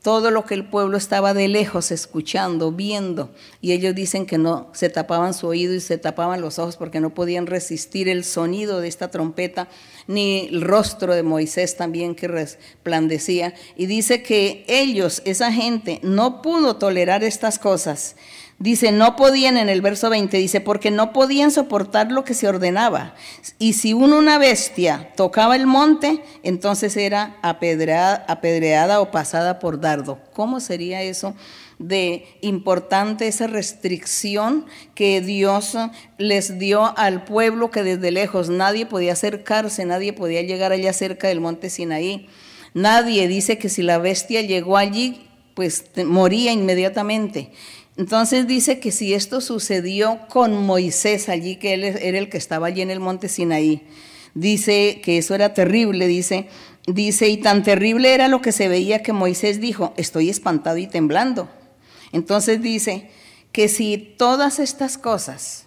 todo 0.06 0.30
lo 0.30 0.46
que 0.46 0.54
el 0.54 0.70
pueblo 0.70 0.98
estaba 0.98 1.34
de 1.34 1.48
lejos 1.48 1.90
escuchando, 1.90 2.72
viendo, 2.72 3.32
y 3.60 3.72
ellos 3.72 3.96
dicen 3.96 4.28
que 4.28 4.38
no, 4.38 4.70
se 4.72 4.92
tapaban 4.92 5.34
su 5.34 5.48
oído 5.48 5.74
y 5.74 5.80
se 5.80 5.98
tapaban 5.98 6.42
los 6.42 6.60
ojos 6.60 6.78
porque 6.78 7.00
no 7.00 7.16
podían 7.16 7.48
resistir 7.48 8.08
el 8.08 8.24
sonido 8.24 8.82
de 8.82 8.88
esta 8.88 9.10
trompeta, 9.10 9.68
ni 10.06 10.42
el 10.42 10.62
rostro 10.62 11.16
de 11.16 11.24
Moisés 11.24 11.76
también 11.76 12.14
que 12.14 12.28
resplandecía. 12.28 13.56
Y 13.76 13.88
dice 13.88 14.22
que 14.22 14.64
ellos, 14.68 15.24
esa 15.26 15.52
gente, 15.52 16.00
no 16.04 16.44
pudo 16.44 16.76
tolerar 16.76 17.24
estas 17.24 17.58
cosas 17.58 18.16
Dice, 18.58 18.94
no 18.94 19.18
podían 19.18 19.58
en 19.58 19.68
el 19.68 19.82
verso 19.82 20.10
20, 20.10 20.38
dice, 20.38 20.62
porque 20.62 20.90
no 20.90 21.12
podían 21.12 21.52
soportar 21.52 22.10
lo 22.10 22.24
que 22.24 22.34
se 22.34 22.48
ordenaba. 22.48 23.14
Y 23.60 23.74
si 23.74 23.92
uno, 23.92 24.18
una 24.18 24.38
bestia, 24.38 25.12
tocaba 25.18 25.58
el 25.58 25.68
monte, 25.68 26.24
entonces 26.42 26.96
era 26.96 27.36
apedreada, 27.42 28.24
apedreada 28.30 29.02
o 29.02 29.12
pasada 29.12 29.60
por 29.60 29.82
dardo. 29.82 30.20
¿Cómo 30.32 30.62
sería 30.62 31.02
eso 31.02 31.36
de 31.80 32.26
importante 32.40 33.28
esa 33.28 33.48
restricción 33.48 34.66
que 34.94 35.20
Dios 35.20 35.76
les 36.18 36.58
dio 36.58 36.98
al 36.98 37.26
pueblo 37.26 37.72
que 37.72 37.84
desde 37.84 38.12
lejos 38.12 38.50
nadie 38.50 38.86
podía 38.86 39.14
acercarse, 39.14 39.84
nadie 39.84 40.14
podía 40.14 40.42
llegar 40.42 40.72
allá 40.72 40.94
cerca 40.94 41.28
del 41.28 41.42
monte 41.42 41.70
Sinaí? 41.70 42.30
Nadie 42.74 43.28
dice 43.28 43.58
que 43.58 43.68
si 43.68 43.82
la 43.82 43.98
bestia 43.98 44.42
llegó 44.42 44.78
allí, 44.78 45.28
pues 45.56 45.86
moría 46.06 46.54
inmediatamente. 46.54 47.52
Entonces 47.98 48.46
dice 48.46 48.80
que 48.80 48.92
si 48.92 49.14
esto 49.14 49.40
sucedió 49.40 50.20
con 50.30 50.66
Moisés 50.66 51.30
allí, 51.30 51.56
que 51.56 51.74
él 51.74 51.84
era 51.84 52.18
el 52.18 52.30
que 52.30 52.38
estaba 52.38 52.68
allí 52.68 52.82
en 52.82 52.92
el 52.92 53.00
monte 53.00 53.30
Sinaí, 53.30 53.88
dice 54.34 55.00
que 55.02 55.18
eso 55.18 55.34
era 55.34 55.54
terrible, 55.54 56.08
dice, 56.08 56.50
dice, 56.88 57.30
y 57.30 57.38
tan 57.38 57.64
terrible 57.64 58.14
era 58.14 58.28
lo 58.28 58.42
que 58.42 58.52
se 58.52 58.68
veía 58.68 59.02
que 59.02 59.14
Moisés 59.14 59.62
dijo, 59.62 59.94
estoy 59.96 60.30
espantado 60.30 60.78
y 60.78 60.88
temblando. 60.88 61.50
Entonces 62.12 62.62
dice 62.62 63.10
que 63.52 63.70
si 63.70 63.98
todas 63.98 64.60
estas 64.60 64.98
cosas 64.98 65.66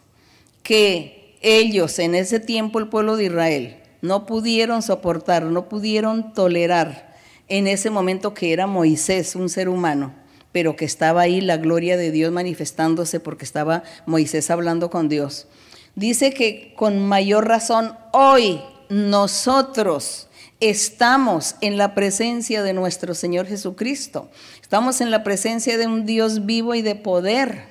que 0.62 1.37
ellos 1.41 1.99
en 1.99 2.14
ese 2.14 2.41
tiempo, 2.41 2.79
el 2.79 2.89
pueblo 2.89 3.16
de 3.16 3.24
Israel, 3.24 3.76
no 4.03 4.26
pudieron 4.26 4.83
soportar, 4.83 5.45
no 5.45 5.68
pudieron 5.68 6.35
tolerar 6.35 7.16
en 7.49 7.66
ese 7.66 7.89
momento 7.89 8.35
que 8.35 8.53
era 8.53 8.66
Moisés, 8.66 9.35
un 9.35 9.49
ser 9.49 9.68
humano, 9.68 10.12
pero 10.53 10.77
que 10.77 10.85
estaba 10.85 11.23
ahí 11.23 11.41
la 11.41 11.57
gloria 11.57 11.97
de 11.97 12.11
Dios 12.11 12.33
manifestándose 12.33 13.21
porque 13.21 13.45
estaba 13.45 13.83
Moisés 14.07 14.51
hablando 14.51 14.91
con 14.91 15.09
Dios. 15.09 15.47
Dice 15.95 16.33
que 16.33 16.75
con 16.77 17.01
mayor 17.01 17.49
razón 17.49 17.97
hoy 18.13 18.61
nosotros 18.89 20.29
estamos 20.61 21.57
en 21.61 21.77
la 21.77 21.95
presencia 21.95 22.63
de 22.63 22.73
nuestro 22.73 23.15
Señor 23.15 23.47
Jesucristo. 23.47 24.31
Estamos 24.63 25.01
en 25.01 25.11
la 25.11 25.25
presencia 25.25 25.79
de 25.79 25.87
un 25.87 26.07
Dios 26.07 26.47
vivo 26.47 26.75
y 26.75 26.83
de 26.83 26.95
poder. 26.95 27.65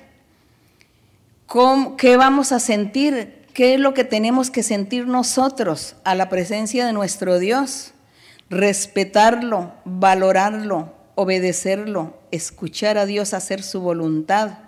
¿Qué 1.96 2.16
vamos 2.16 2.52
a 2.52 2.60
sentir? 2.60 3.46
¿Qué 3.54 3.74
es 3.74 3.80
lo 3.80 3.94
que 3.94 4.04
tenemos 4.04 4.50
que 4.50 4.62
sentir 4.62 5.06
nosotros 5.06 5.96
a 6.04 6.14
la 6.14 6.28
presencia 6.28 6.86
de 6.86 6.92
nuestro 6.92 7.38
Dios? 7.38 7.92
Respetarlo, 8.50 9.72
valorarlo, 9.84 10.92
obedecerlo, 11.14 12.17
escuchar 12.30 12.98
a 12.98 13.06
Dios 13.06 13.34
hacer 13.34 13.62
su 13.62 13.80
voluntad, 13.80 14.58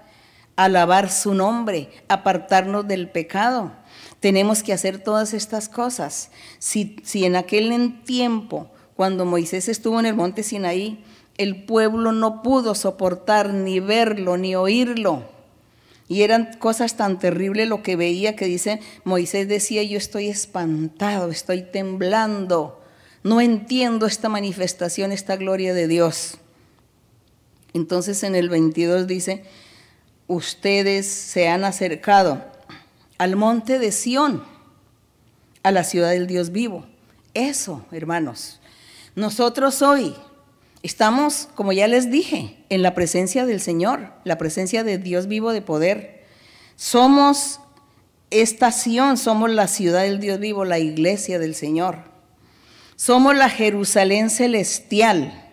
alabar 0.57 1.11
su 1.11 1.35
nombre, 1.35 1.91
apartarnos 2.09 2.87
del 2.87 3.09
pecado. 3.09 3.73
Tenemos 4.21 4.63
que 4.63 4.73
hacer 4.73 4.99
todas 4.99 5.35
estas 5.35 5.69
cosas. 5.69 6.31
Si, 6.59 6.97
si 7.03 7.25
en 7.25 7.37
aquel 7.37 8.03
tiempo, 8.05 8.71
cuando 8.97 9.25
Moisés 9.25 9.69
estuvo 9.69 9.99
en 10.01 10.07
el 10.07 10.15
monte 10.15 10.43
Sinaí, 10.43 11.03
el 11.39 11.65
pueblo 11.65 12.13
no 12.13 12.43
pudo 12.43 12.75
soportar 12.75 13.55
ni 13.55 13.81
verlo 13.81 14.37
ni 14.37 14.55
oírlo. 14.55 15.25
Y 16.09 16.23
eran 16.23 16.55
cosas 16.59 16.97
tan 16.97 17.19
terribles 17.19 17.69
lo 17.69 17.83
que 17.83 17.97
veía 17.97 18.37
que 18.37 18.47
dice, 18.47 18.81
Moisés 19.05 19.49
decía, 19.49 19.83
yo 19.83 19.97
estoy 19.97 20.29
espantado, 20.29 21.31
estoy 21.31 21.63
temblando 21.63 22.81
no 23.23 23.41
entiendo 23.41 24.07
esta 24.07 24.29
manifestación, 24.29 25.13
esta 25.13 25.37
gloria 25.37 25.75
de 25.75 25.89
Dios. 25.89 26.39
Entonces 27.73 28.23
en 28.23 28.35
el 28.35 28.49
22 28.49 29.07
dice, 29.07 29.45
ustedes 30.27 31.07
se 31.07 31.49
han 31.49 31.65
acercado 31.65 32.45
al 33.19 33.37
monte 33.37 33.79
de 33.79 33.93
Sión, 33.93 34.45
a 35.63 35.71
la 35.71 35.85
ciudad 35.85 36.11
del 36.11 36.27
Dios 36.27 36.51
vivo. 36.51 36.87
Eso, 37.35 37.85
hermanos, 37.93 38.61
nosotros 39.15 39.83
hoy 39.83 40.15
estamos, 40.83 41.49
como 41.55 41.73
ya 41.73 41.87
les 41.87 42.11
dije, 42.11 42.57
en 42.71 42.83
la 42.83 42.95
presencia 42.95 43.45
del 43.45 43.61
Señor, 43.61 44.13
la 44.25 44.39
presencia 44.39 44.85
de 44.85 44.99
Dios 44.99 45.27
vivo 45.27 45.53
de 45.53 45.63
poder. 45.63 46.25
Somos 46.77 47.61
esta 48.31 48.73
Sión, 48.73 49.17
somos 49.17 49.51
la 49.51 49.69
ciudad 49.69 50.03
del 50.03 50.21
Dios 50.21 50.39
vivo, 50.39 50.65
la 50.65 50.79
iglesia 50.79 51.39
del 51.39 51.55
Señor. 51.55 51.99
Somos 52.97 53.37
la 53.37 53.49
Jerusalén 53.49 54.31
celestial. 54.31 55.50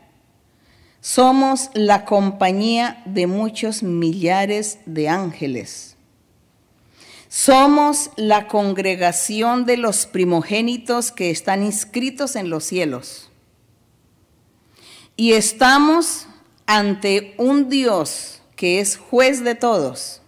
Somos 1.01 1.69
la 1.73 2.05
compañía 2.05 3.01
de 3.05 3.27
muchos 3.27 3.83
millares 3.83 4.79
de 4.85 5.09
ángeles. 5.09 5.95
Somos 7.29 8.11
la 8.15 8.47
congregación 8.47 9.65
de 9.65 9.77
los 9.77 10.05
primogénitos 10.05 11.11
que 11.11 11.29
están 11.29 11.63
inscritos 11.63 12.35
en 12.35 12.49
los 12.49 12.63
cielos. 12.63 13.29
Y 15.15 15.33
estamos 15.33 16.27
ante 16.65 17.35
un 17.37 17.69
Dios 17.69 18.41
que 18.55 18.79
es 18.79 18.97
juez 18.97 19.43
de 19.43 19.55
todos. 19.55 20.21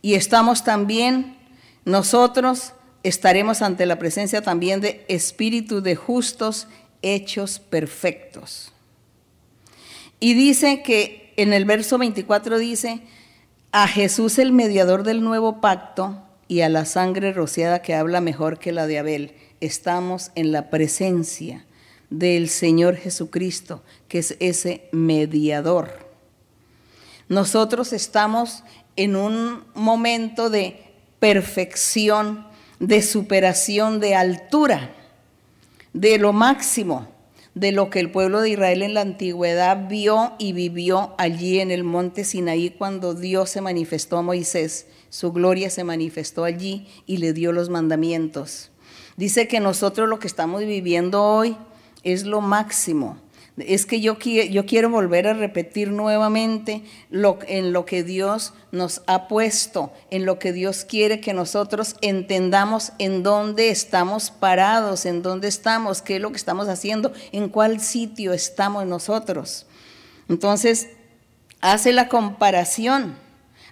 Y 0.00 0.14
estamos 0.14 0.64
también, 0.64 1.36
nosotros 1.84 2.72
estaremos 3.02 3.62
ante 3.62 3.86
la 3.86 3.98
presencia 3.98 4.42
también 4.42 4.80
de 4.80 5.04
espíritus 5.08 5.82
de 5.82 5.96
justos 5.96 6.68
hechos 7.02 7.58
perfectos. 7.58 8.72
Y 10.20 10.34
dice 10.34 10.82
que 10.82 11.32
en 11.36 11.52
el 11.52 11.64
verso 11.64 11.98
24 11.98 12.58
dice, 12.58 13.00
a 13.70 13.86
Jesús 13.86 14.38
el 14.38 14.52
mediador 14.52 15.02
del 15.02 15.22
nuevo 15.22 15.60
pacto 15.60 16.22
y 16.48 16.62
a 16.62 16.68
la 16.68 16.84
sangre 16.84 17.32
rociada 17.32 17.82
que 17.82 17.94
habla 17.94 18.20
mejor 18.20 18.58
que 18.58 18.72
la 18.72 18.86
de 18.86 18.98
Abel, 18.98 19.34
estamos 19.60 20.30
en 20.34 20.52
la 20.52 20.70
presencia 20.70 21.64
del 22.10 22.48
Señor 22.48 22.96
Jesucristo, 22.96 23.82
que 24.08 24.18
es 24.18 24.36
ese 24.40 24.88
mediador. 24.92 26.08
Nosotros 27.28 27.92
estamos 27.92 28.64
en 28.96 29.14
un 29.14 29.64
momento 29.74 30.48
de 30.48 30.82
perfección, 31.20 32.46
de 32.80 33.02
superación, 33.02 34.00
de 34.00 34.14
altura, 34.14 34.94
de 36.00 36.18
lo 36.18 36.32
máximo 36.32 37.08
de 37.58 37.72
lo 37.72 37.90
que 37.90 37.98
el 37.98 38.12
pueblo 38.12 38.40
de 38.40 38.50
Israel 38.50 38.82
en 38.82 38.94
la 38.94 39.00
antigüedad 39.00 39.88
vio 39.88 40.34
y 40.38 40.52
vivió 40.52 41.14
allí 41.18 41.58
en 41.58 41.72
el 41.72 41.82
monte 41.82 42.22
Sinaí 42.22 42.70
cuando 42.70 43.14
Dios 43.14 43.50
se 43.50 43.60
manifestó 43.60 44.18
a 44.18 44.22
Moisés. 44.22 44.86
Su 45.10 45.32
gloria 45.32 45.68
se 45.68 45.82
manifestó 45.82 46.44
allí 46.44 46.86
y 47.04 47.16
le 47.16 47.32
dio 47.32 47.50
los 47.50 47.68
mandamientos. 47.68 48.70
Dice 49.16 49.48
que 49.48 49.58
nosotros 49.58 50.08
lo 50.08 50.20
que 50.20 50.28
estamos 50.28 50.60
viviendo 50.60 51.24
hoy 51.24 51.56
es 52.04 52.24
lo 52.24 52.40
máximo. 52.40 53.18
Es 53.58 53.86
que 53.86 54.00
yo, 54.00 54.18
quiero 54.18 54.90
volver 54.90 55.26
a 55.26 55.34
repetir 55.34 55.90
nuevamente 55.90 56.82
en 57.10 57.72
lo 57.72 57.84
que 57.84 58.04
Dios 58.04 58.54
nos 58.72 59.02
ha 59.06 59.28
puesto, 59.28 59.92
en 60.10 60.26
lo 60.26 60.38
que 60.38 60.52
Dios 60.52 60.84
quiere 60.84 61.20
que 61.20 61.32
nosotros 61.32 61.96
entendamos 62.00 62.92
en 62.98 63.22
dónde 63.22 63.70
estamos 63.70 64.30
parados, 64.30 65.06
en 65.06 65.22
dónde 65.22 65.48
estamos, 65.48 66.02
qué 66.02 66.16
es 66.16 66.22
lo 66.22 66.30
que 66.30 66.36
estamos 66.36 66.68
haciendo, 66.68 67.12
en 67.32 67.48
cuál 67.48 67.80
sitio 67.80 68.32
estamos 68.32 68.86
nosotros. 68.86 69.66
Entonces, 70.28 70.88
hace 71.60 71.92
la 71.92 72.08
comparación 72.08 73.16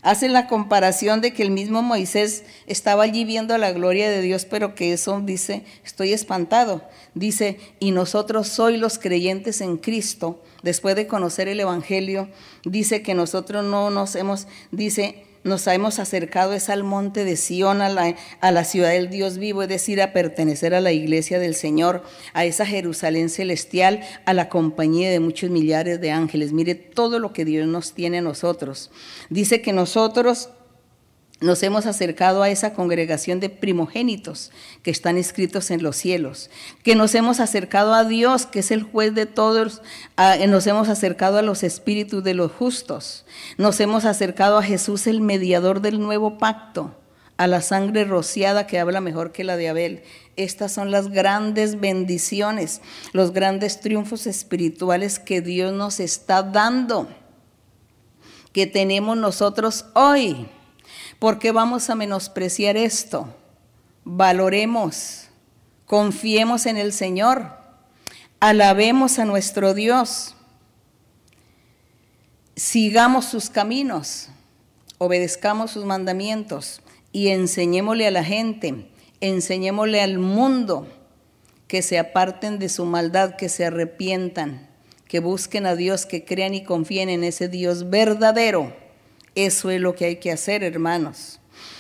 Hacen 0.03 0.32
la 0.32 0.47
comparación 0.47 1.20
de 1.20 1.32
que 1.32 1.42
el 1.42 1.51
mismo 1.51 1.82
Moisés 1.82 2.44
estaba 2.66 3.03
allí 3.03 3.24
viendo 3.24 3.57
la 3.59 3.72
gloria 3.72 4.09
de 4.09 4.22
Dios, 4.22 4.44
pero 4.44 4.74
que 4.74 4.92
eso 4.92 5.20
dice, 5.20 5.64
estoy 5.84 6.12
espantado. 6.12 6.82
Dice, 7.14 7.59
y 7.80 7.90
nosotros 7.90 8.49
soy 8.49 8.76
los 8.76 8.99
creyentes 8.99 9.61
en 9.61 9.76
Cristo, 9.76 10.42
después 10.62 10.97
de 10.97 11.07
conocer 11.07 11.49
el 11.49 11.61
Evangelio, 11.61 12.28
dice 12.64 13.03
que 13.03 13.14
nosotros 13.14 13.64
no 13.64 13.90
nos 13.90 14.14
hemos, 14.16 14.47
dice, 14.70 15.25
nos 15.47 15.66
hemos 15.68 15.99
acercado 15.99 16.53
es 16.53 16.68
al 16.68 16.84
monte 16.84 17.24
de 17.24 17.36
Sión, 17.36 17.80
a 17.80 17.88
la, 17.88 18.14
a 18.40 18.51
la, 18.51 18.64
ciudad 18.64 18.90
del 18.90 19.09
Dios 19.09 19.38
vivo, 19.38 19.62
es 19.62 19.68
decir, 19.68 20.03
a 20.03 20.12
pertenecer 20.12 20.74
a 20.74 20.80
la 20.80 20.92
iglesia 20.92 21.38
del 21.38 21.55
Señor, 21.55 22.03
a 22.34 22.44
esa 22.44 22.66
Jerusalén 22.66 23.30
celestial, 23.30 24.01
a 24.24 24.34
la 24.34 24.49
compañía 24.49 25.11
de 25.11 25.20
muchos 25.20 25.51
millares 25.51 26.01
de 26.01 26.11
ángeles. 26.11 26.53
Mire 26.53 26.74
todo 26.74 27.18
lo 27.20 27.32
que 27.32 27.44
Dios 27.44 27.66
nos 27.66 27.92
tiene 27.92 28.18
a 28.18 28.22
nosotros. 28.22 28.90
Dice 29.30 29.62
que 29.62 29.72
nosotros 29.72 30.51
nos 31.41 31.62
hemos 31.62 31.84
acercado 31.84 32.43
a 32.43 32.49
esa 32.49 32.72
congregación 32.72 33.41
de 33.41 33.51
primogénitos 33.51 34.51
que 34.82 34.91
están 34.91 35.18
escritos 35.18 35.70
en 35.70 35.82
los 35.82 35.97
cielos, 35.97 36.49
que 36.82 36.95
nos 36.95 37.14
hemos 37.14 37.41
acercado 37.41 37.93
a 37.93 38.05
Dios, 38.05 38.47
que 38.47 38.61
es 38.61 38.70
el 38.70 38.82
juez 38.82 39.14
de 39.14 39.26
todos, 39.26 39.82
nos 40.49 40.66
hemos 40.66 40.89
acercado 40.89 41.39
a 41.39 41.43
los 41.43 41.62
espíritus 41.62 42.24
de 42.24 42.32
los 42.32 42.53
justos, 42.53 43.26
nos 43.59 43.78
hemos 43.80 44.07
acercado 44.07 44.57
a 44.57 44.62
Jesús, 44.62 45.07
el 45.07 45.20
mediador 45.20 45.82
del 45.82 46.01
nuevo 46.01 46.39
pacto, 46.39 46.97
a 47.37 47.47
la 47.47 47.61
sangre 47.61 48.05
rociada 48.05 48.66
que 48.66 48.78
habla 48.78 49.03
mejor 49.03 49.30
que 49.32 49.45
la 49.45 49.59
de 49.59 49.68
Abel. 49.68 50.03
Estas 50.37 50.72
son 50.72 50.91
las 50.91 51.11
grandes 51.11 51.80
bendiciones, 51.80 52.80
los 53.12 53.32
grandes 53.32 53.80
triunfos 53.80 54.26
espirituales 54.26 55.18
que 55.18 55.43
Dios 55.43 55.74
nos 55.74 56.01
está 56.01 56.43
dando, 56.43 57.09
que 58.53 58.66
tenemos 58.66 59.18
nosotros 59.18 59.84
hoy. 59.93 60.49
¿Por 61.18 61.38
qué 61.38 61.50
vamos 61.50 61.88
a 61.88 61.94
menospreciar 61.94 62.76
esto? 62.76 63.34
Valoremos, 64.04 65.28
confiemos 65.86 66.66
en 66.66 66.76
el 66.76 66.92
Señor, 66.92 67.52
alabemos 68.38 69.18
a 69.18 69.24
nuestro 69.24 69.72
Dios, 69.72 70.34
sigamos 72.54 73.24
sus 73.24 73.48
caminos, 73.48 74.28
obedezcamos 74.98 75.70
sus 75.70 75.86
mandamientos 75.86 76.82
y 77.12 77.28
enseñémosle 77.28 78.06
a 78.06 78.10
la 78.10 78.22
gente, 78.22 78.90
enseñémosle 79.22 80.02
al 80.02 80.18
mundo 80.18 80.86
que 81.66 81.80
se 81.80 81.98
aparten 81.98 82.58
de 82.58 82.68
su 82.68 82.84
maldad, 82.84 83.36
que 83.36 83.48
se 83.48 83.64
arrepientan, 83.64 84.68
que 85.08 85.20
busquen 85.20 85.64
a 85.64 85.76
Dios, 85.76 86.04
que 86.04 86.26
crean 86.26 86.52
y 86.52 86.62
confíen 86.62 87.08
en 87.08 87.24
ese 87.24 87.48
Dios 87.48 87.88
verdadero 87.88 88.86
eso 89.37 89.70
es 89.70 89.80
lo 89.80 89.95
que 89.95 90.07
hay 90.07 90.16
que 90.16 90.32
hacer, 90.32 90.64
hermanos. 90.64 91.39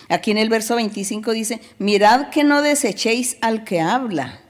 Aquí 0.08 0.30
en 0.30 0.38
el 0.38 0.48
verso 0.48 0.76
25 0.76 1.32
dice, 1.32 1.60
mirad 1.78 2.30
que 2.30 2.44
no 2.44 2.62
desechéis 2.62 3.36
al 3.40 3.64
que 3.64 3.80
habla. 3.80 4.40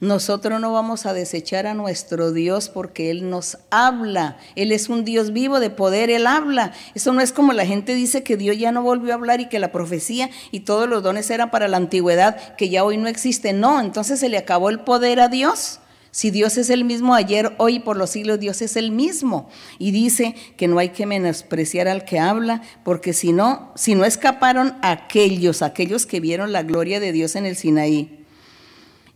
Nosotros 0.00 0.60
no 0.60 0.72
vamos 0.72 1.06
a 1.06 1.14
desechar 1.14 1.66
a 1.66 1.74
nuestro 1.74 2.32
Dios 2.32 2.68
porque 2.68 3.10
Él 3.10 3.30
nos 3.30 3.58
habla. 3.70 4.38
Él 4.54 4.72
es 4.72 4.88
un 4.88 5.04
Dios 5.04 5.32
vivo 5.32 5.60
de 5.60 5.70
poder, 5.70 6.10
Él 6.10 6.26
habla. 6.26 6.72
Eso 6.94 7.12
no 7.12 7.20
es 7.20 7.32
como 7.32 7.52
la 7.52 7.64
gente 7.64 7.94
dice 7.94 8.22
que 8.22 8.36
Dios 8.36 8.58
ya 8.58 8.72
no 8.72 8.82
volvió 8.82 9.12
a 9.12 9.16
hablar 9.16 9.40
y 9.40 9.48
que 9.48 9.58
la 9.58 9.72
profecía 9.72 10.30
y 10.50 10.60
todos 10.60 10.88
los 10.88 11.02
dones 11.02 11.30
eran 11.30 11.50
para 11.50 11.68
la 11.68 11.76
antigüedad, 11.76 12.54
que 12.56 12.68
ya 12.68 12.84
hoy 12.84 12.96
no 12.96 13.08
existe. 13.08 13.52
No, 13.52 13.80
entonces 13.80 14.20
se 14.20 14.28
le 14.28 14.36
acabó 14.36 14.68
el 14.68 14.80
poder 14.80 15.20
a 15.20 15.28
Dios. 15.28 15.80
Si 16.14 16.30
Dios 16.30 16.58
es 16.58 16.70
el 16.70 16.84
mismo 16.84 17.12
ayer, 17.16 17.56
hoy 17.58 17.74
y 17.74 17.80
por 17.80 17.96
los 17.96 18.10
siglos, 18.10 18.38
Dios 18.38 18.62
es 18.62 18.76
el 18.76 18.92
mismo. 18.92 19.48
Y 19.80 19.90
dice 19.90 20.36
que 20.56 20.68
no 20.68 20.78
hay 20.78 20.90
que 20.90 21.06
menospreciar 21.06 21.88
al 21.88 22.04
que 22.04 22.20
habla, 22.20 22.62
porque 22.84 23.12
si 23.12 23.32
no, 23.32 23.72
si 23.74 23.96
no 23.96 24.04
escaparon 24.04 24.76
aquellos, 24.82 25.60
aquellos 25.60 26.06
que 26.06 26.20
vieron 26.20 26.52
la 26.52 26.62
gloria 26.62 27.00
de 27.00 27.10
Dios 27.10 27.34
en 27.34 27.46
el 27.46 27.56
Sinaí, 27.56 28.20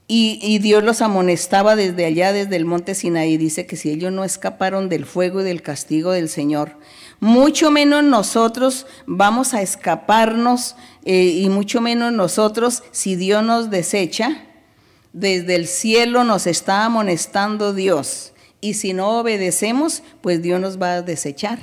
y, 0.09 0.40
y, 0.42 0.59
Dios 0.59 0.82
los 0.82 1.01
amonestaba 1.01 1.76
desde 1.76 2.05
allá, 2.05 2.32
desde 2.32 2.57
el 2.57 2.64
monte 2.64 2.96
Sinaí. 2.96 3.36
Dice 3.36 3.64
que 3.66 3.76
si 3.76 3.90
ellos 3.90 4.11
no 4.11 4.24
escaparon 4.24 4.88
del 4.88 5.05
fuego 5.05 5.42
y 5.42 5.44
del 5.44 5.62
castigo 5.62 6.11
del 6.11 6.28
Señor, 6.28 6.78
mucho 7.20 7.70
menos 7.70 8.03
nosotros 8.03 8.86
vamos 9.07 9.55
a 9.55 9.62
escaparnos 9.62 10.74
eh, 11.05 11.26
y 11.26 11.49
mucho 11.49 11.80
menos 11.80 12.12
nosotros 12.12 12.82
si 12.90 13.14
Dios 13.14 13.44
nos 13.44 13.70
desecha 13.70 14.47
desde 15.12 15.54
el 15.54 15.66
cielo 15.66 16.24
nos 16.24 16.46
está 16.46 16.84
amonestando 16.84 17.72
Dios. 17.72 18.32
Y 18.61 18.74
si 18.74 18.92
no 18.92 19.20
obedecemos, 19.20 20.02
pues 20.20 20.42
Dios 20.42 20.61
nos 20.61 20.80
va 20.80 20.94
a 20.94 21.02
desechar. 21.02 21.59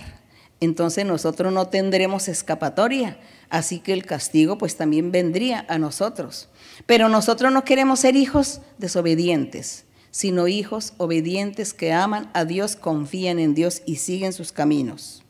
Entonces 0.59 1.05
nosotros 1.05 1.51
no 1.53 1.67
tendremos 1.67 2.27
escapatoria. 2.27 3.19
Así 3.49 3.79
que 3.79 3.93
el 3.93 4.05
castigo 4.05 4.57
pues 4.57 4.75
también 4.75 5.11
vendría 5.11 5.65
a 5.69 5.77
nosotros. 5.77 6.49
Pero 6.85 7.09
nosotros 7.09 7.51
no 7.51 7.63
queremos 7.63 7.99
ser 7.99 8.15
hijos 8.15 8.61
desobedientes, 8.77 9.85
sino 10.11 10.47
hijos 10.47 10.93
obedientes 10.97 11.73
que 11.73 11.93
aman 11.93 12.29
a 12.33 12.45
Dios, 12.45 12.75
confían 12.75 13.39
en 13.39 13.53
Dios 13.53 13.81
y 13.85 13.97
siguen 13.97 14.33
sus 14.33 14.51
caminos. 14.51 15.23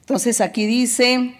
Entonces 0.00 0.40
aquí 0.40 0.66
dice 0.66 1.36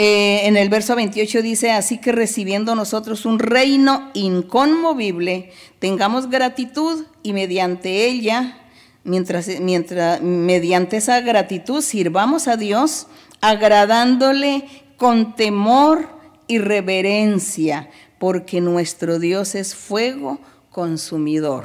eh, 0.00 0.46
en 0.46 0.56
el 0.56 0.68
verso 0.68 0.94
28 0.94 1.42
dice, 1.42 1.72
así 1.72 1.98
que 1.98 2.12
recibiendo 2.12 2.76
nosotros 2.76 3.26
un 3.26 3.40
reino 3.40 4.12
inconmovible, 4.14 5.50
tengamos 5.80 6.30
gratitud 6.30 7.04
y 7.24 7.32
mediante 7.32 8.06
ella, 8.06 8.58
mientras, 9.02 9.48
mientras, 9.60 10.22
mediante 10.22 10.98
esa 10.98 11.20
gratitud 11.20 11.82
sirvamos 11.82 12.46
a 12.46 12.56
Dios, 12.56 13.08
agradándole 13.40 14.68
con 14.96 15.34
temor 15.34 16.08
y 16.46 16.58
reverencia, 16.58 17.90
porque 18.20 18.60
nuestro 18.60 19.18
Dios 19.18 19.56
es 19.56 19.74
fuego 19.74 20.38
consumidor. 20.70 21.64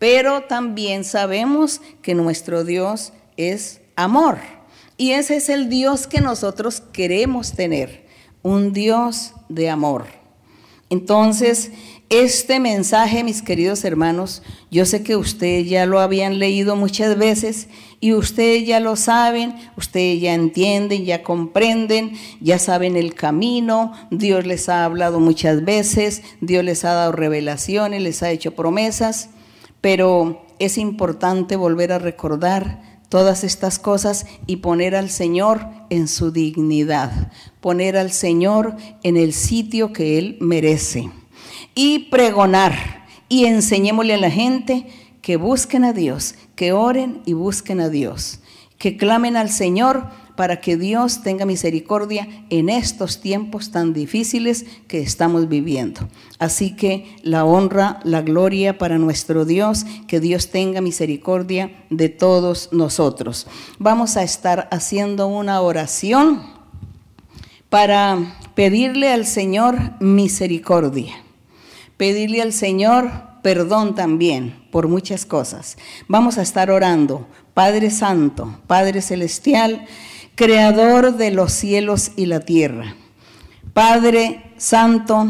Pero 0.00 0.42
también 0.42 1.04
sabemos 1.04 1.80
que 2.02 2.16
nuestro 2.16 2.64
Dios 2.64 3.12
es 3.36 3.82
amor. 3.94 4.57
Y 5.00 5.12
ese 5.12 5.36
es 5.36 5.48
el 5.48 5.68
Dios 5.68 6.08
que 6.08 6.20
nosotros 6.20 6.82
queremos 6.92 7.52
tener, 7.52 8.04
un 8.42 8.72
Dios 8.72 9.32
de 9.48 9.70
amor. 9.70 10.06
Entonces, 10.90 11.70
este 12.08 12.58
mensaje, 12.58 13.22
mis 13.22 13.42
queridos 13.42 13.84
hermanos, 13.84 14.42
yo 14.72 14.86
sé 14.86 15.04
que 15.04 15.14
ustedes 15.14 15.68
ya 15.68 15.86
lo 15.86 16.00
habían 16.00 16.40
leído 16.40 16.74
muchas 16.74 17.16
veces 17.16 17.68
y 18.00 18.12
ustedes 18.12 18.66
ya 18.66 18.80
lo 18.80 18.96
saben, 18.96 19.54
ustedes 19.76 20.20
ya 20.20 20.34
entienden, 20.34 21.04
ya 21.04 21.22
comprenden, 21.22 22.14
ya 22.40 22.58
saben 22.58 22.96
el 22.96 23.14
camino, 23.14 23.92
Dios 24.10 24.46
les 24.46 24.68
ha 24.68 24.84
hablado 24.84 25.20
muchas 25.20 25.64
veces, 25.64 26.22
Dios 26.40 26.64
les 26.64 26.84
ha 26.84 26.94
dado 26.94 27.12
revelaciones, 27.12 28.02
les 28.02 28.22
ha 28.24 28.30
hecho 28.30 28.56
promesas, 28.56 29.30
pero 29.80 30.42
es 30.58 30.76
importante 30.76 31.54
volver 31.54 31.92
a 31.92 32.00
recordar 32.00 32.87
todas 33.08 33.44
estas 33.44 33.78
cosas 33.78 34.26
y 34.46 34.56
poner 34.56 34.94
al 34.94 35.10
Señor 35.10 35.66
en 35.90 36.08
su 36.08 36.30
dignidad, 36.30 37.32
poner 37.60 37.96
al 37.96 38.12
Señor 38.12 38.76
en 39.02 39.16
el 39.16 39.32
sitio 39.32 39.92
que 39.92 40.18
Él 40.18 40.36
merece. 40.40 41.10
Y 41.74 42.10
pregonar 42.10 43.06
y 43.28 43.46
enseñémosle 43.46 44.14
a 44.14 44.18
la 44.18 44.30
gente 44.30 44.86
que 45.22 45.36
busquen 45.36 45.84
a 45.84 45.92
Dios, 45.92 46.34
que 46.54 46.72
oren 46.72 47.22
y 47.24 47.34
busquen 47.34 47.80
a 47.80 47.88
Dios, 47.88 48.40
que 48.78 48.96
clamen 48.96 49.36
al 49.36 49.50
Señor 49.50 50.08
para 50.38 50.60
que 50.60 50.76
Dios 50.76 51.24
tenga 51.24 51.46
misericordia 51.46 52.28
en 52.48 52.68
estos 52.68 53.20
tiempos 53.20 53.72
tan 53.72 53.92
difíciles 53.92 54.66
que 54.86 55.00
estamos 55.00 55.48
viviendo. 55.48 56.08
Así 56.38 56.76
que 56.76 57.16
la 57.24 57.44
honra, 57.44 57.98
la 58.04 58.22
gloria 58.22 58.78
para 58.78 58.98
nuestro 58.98 59.44
Dios, 59.44 59.84
que 60.06 60.20
Dios 60.20 60.50
tenga 60.52 60.80
misericordia 60.80 61.72
de 61.90 62.08
todos 62.08 62.68
nosotros. 62.70 63.48
Vamos 63.80 64.16
a 64.16 64.22
estar 64.22 64.68
haciendo 64.70 65.26
una 65.26 65.60
oración 65.60 66.40
para 67.68 68.38
pedirle 68.54 69.10
al 69.10 69.26
Señor 69.26 70.00
misericordia, 70.00 71.16
pedirle 71.96 72.42
al 72.42 72.52
Señor 72.52 73.10
perdón 73.42 73.96
también 73.96 74.54
por 74.70 74.86
muchas 74.86 75.26
cosas. 75.26 75.78
Vamos 76.06 76.38
a 76.38 76.42
estar 76.42 76.70
orando, 76.70 77.26
Padre 77.54 77.90
Santo, 77.90 78.60
Padre 78.68 79.02
Celestial, 79.02 79.84
creador 80.38 81.16
de 81.16 81.32
los 81.32 81.52
cielos 81.52 82.12
y 82.14 82.26
la 82.26 82.38
tierra. 82.38 82.94
Padre 83.72 84.52
Santo, 84.56 85.26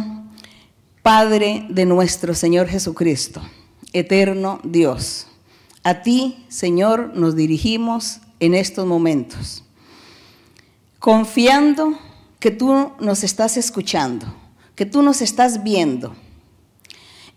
Padre 1.03 1.65
de 1.71 1.87
nuestro 1.87 2.35
Señor 2.35 2.69
Jesucristo, 2.69 3.41
eterno 3.95 4.61
Dios. 4.65 5.27
A 5.83 6.03
ti, 6.03 6.45
Señor, 6.51 7.13
nos 7.15 7.37
dirigimos 7.37 8.21
en 8.39 8.53
estos 8.53 8.87
momentos, 8.87 9.65
confiando 10.99 11.99
que 12.39 12.51
tú 12.51 12.93
nos 13.01 13.25
estás 13.25 13.57
escuchando, 13.57 14.27
que 14.75 14.85
tú 14.85 15.01
nos 15.01 15.23
estás 15.23 15.63
viendo 15.63 16.15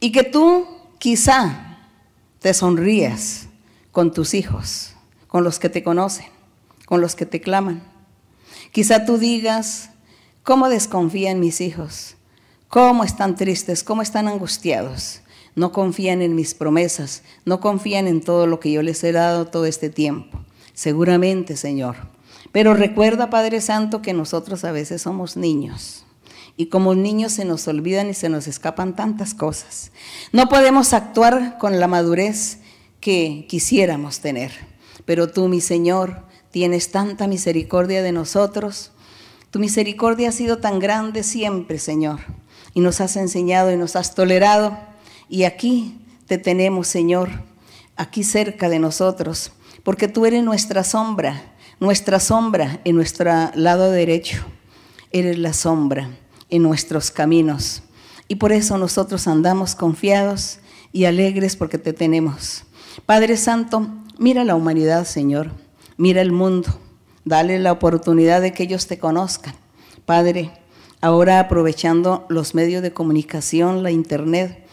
y 0.02 0.12
que 0.12 0.24
tú 0.24 0.68
quizá 1.00 1.78
te 2.40 2.54
sonrías 2.54 3.48
con 3.94 4.12
tus 4.12 4.34
hijos, 4.34 4.94
con 5.30 5.46
los 5.46 5.58
que 5.58 5.70
te 5.70 5.86
conocen 5.86 6.41
con 6.92 7.00
los 7.00 7.16
que 7.16 7.26
te 7.26 7.40
claman. 7.40 7.82
Quizá 8.74 9.06
tú 9.06 9.18
digas, 9.18 9.92
¿cómo 10.44 10.68
desconfían 10.68 11.40
mis 11.40 11.62
hijos? 11.62 12.18
¿Cómo 12.68 13.06
están 13.06 13.38
tristes? 13.38 13.82
¿Cómo 13.82 14.02
están 14.02 14.28
angustiados? 14.28 15.22
No 15.56 15.72
confían 15.72 16.22
en 16.22 16.36
mis 16.36 16.54
promesas, 16.54 17.24
no 17.46 17.62
confían 17.62 18.10
en 18.10 18.20
todo 18.20 18.46
lo 18.46 18.60
que 18.60 18.74
yo 18.74 18.82
les 18.82 19.02
he 19.06 19.14
dado 19.14 19.48
todo 19.48 19.68
este 19.68 19.90
tiempo. 19.90 20.42
Seguramente, 20.74 21.56
Señor. 21.56 21.96
Pero 22.52 22.74
recuerda, 22.74 23.30
Padre 23.30 23.62
Santo, 23.62 24.02
que 24.02 24.12
nosotros 24.12 24.66
a 24.66 24.74
veces 24.74 25.02
somos 25.02 25.38
niños. 25.38 26.04
Y 26.58 26.66
como 26.66 26.94
niños 26.94 27.32
se 27.32 27.46
nos 27.46 27.70
olvidan 27.70 28.10
y 28.10 28.14
se 28.14 28.28
nos 28.28 28.48
escapan 28.48 28.98
tantas 28.98 29.34
cosas. 29.34 29.94
No 30.34 30.50
podemos 30.50 30.92
actuar 30.92 31.58
con 31.58 31.80
la 31.80 31.88
madurez 31.88 32.60
que 33.00 33.46
quisiéramos 33.48 34.20
tener. 34.20 34.52
Pero 35.06 35.32
tú, 35.32 35.48
mi 35.48 35.62
Señor, 35.62 36.30
tienes 36.52 36.92
tanta 36.92 37.28
misericordia 37.28 38.04
de 38.04 38.12
nosotros. 38.12 38.92
Tu 39.50 39.60
misericordia 39.60 40.30
ha 40.30 40.32
sido 40.32 40.60
tan 40.60 40.80
grande 40.80 41.24
siempre, 41.24 41.80
Señor, 41.80 42.20
y 42.74 42.82
nos 42.82 43.02
has 43.02 43.16
enseñado 43.16 43.72
y 43.72 43.78
nos 43.78 43.96
has 43.96 44.16
tolerado. 44.16 44.78
Y 45.30 45.44
aquí 45.44 46.00
te 46.28 46.38
tenemos, 46.38 46.88
Señor, 46.88 47.30
aquí 47.96 48.24
cerca 48.24 48.70
de 48.70 48.80
nosotros, 48.80 49.52
porque 49.84 50.08
tú 50.08 50.26
eres 50.26 50.44
nuestra 50.44 50.84
sombra, 50.84 51.42
nuestra 51.80 52.20
sombra 52.20 52.80
en 52.84 52.96
nuestro 52.96 53.32
lado 53.56 53.92
derecho. 53.92 54.44
Eres 55.12 55.38
la 55.38 55.54
sombra 55.54 56.10
en 56.50 56.64
nuestros 56.64 57.12
caminos. 57.12 57.84
Y 58.28 58.36
por 58.36 58.52
eso 58.52 58.78
nosotros 58.78 59.28
andamos 59.28 59.76
confiados 59.76 60.60
y 60.94 61.06
alegres 61.06 61.56
porque 61.56 61.78
te 61.78 61.92
tenemos. 61.92 62.64
Padre 63.06 63.36
Santo, 63.36 63.88
mira 64.18 64.44
la 64.46 64.56
humanidad, 64.56 65.06
Señor. 65.06 65.52
Mira 66.02 66.24
el 66.24 66.32
mundo, 66.32 66.68
dale 67.26 67.60
la 67.60 67.72
oportunidad 67.72 68.42
de 68.42 68.54
que 68.54 68.64
ellos 68.64 68.88
te 68.88 68.98
conozcan. 68.98 69.54
Padre, 70.08 70.50
ahora 71.00 71.40
aprovechando 71.40 72.26
los 72.28 72.56
medios 72.56 72.82
de 72.82 72.92
comunicación, 72.92 73.84
la 73.84 73.92
internet, 73.92 74.66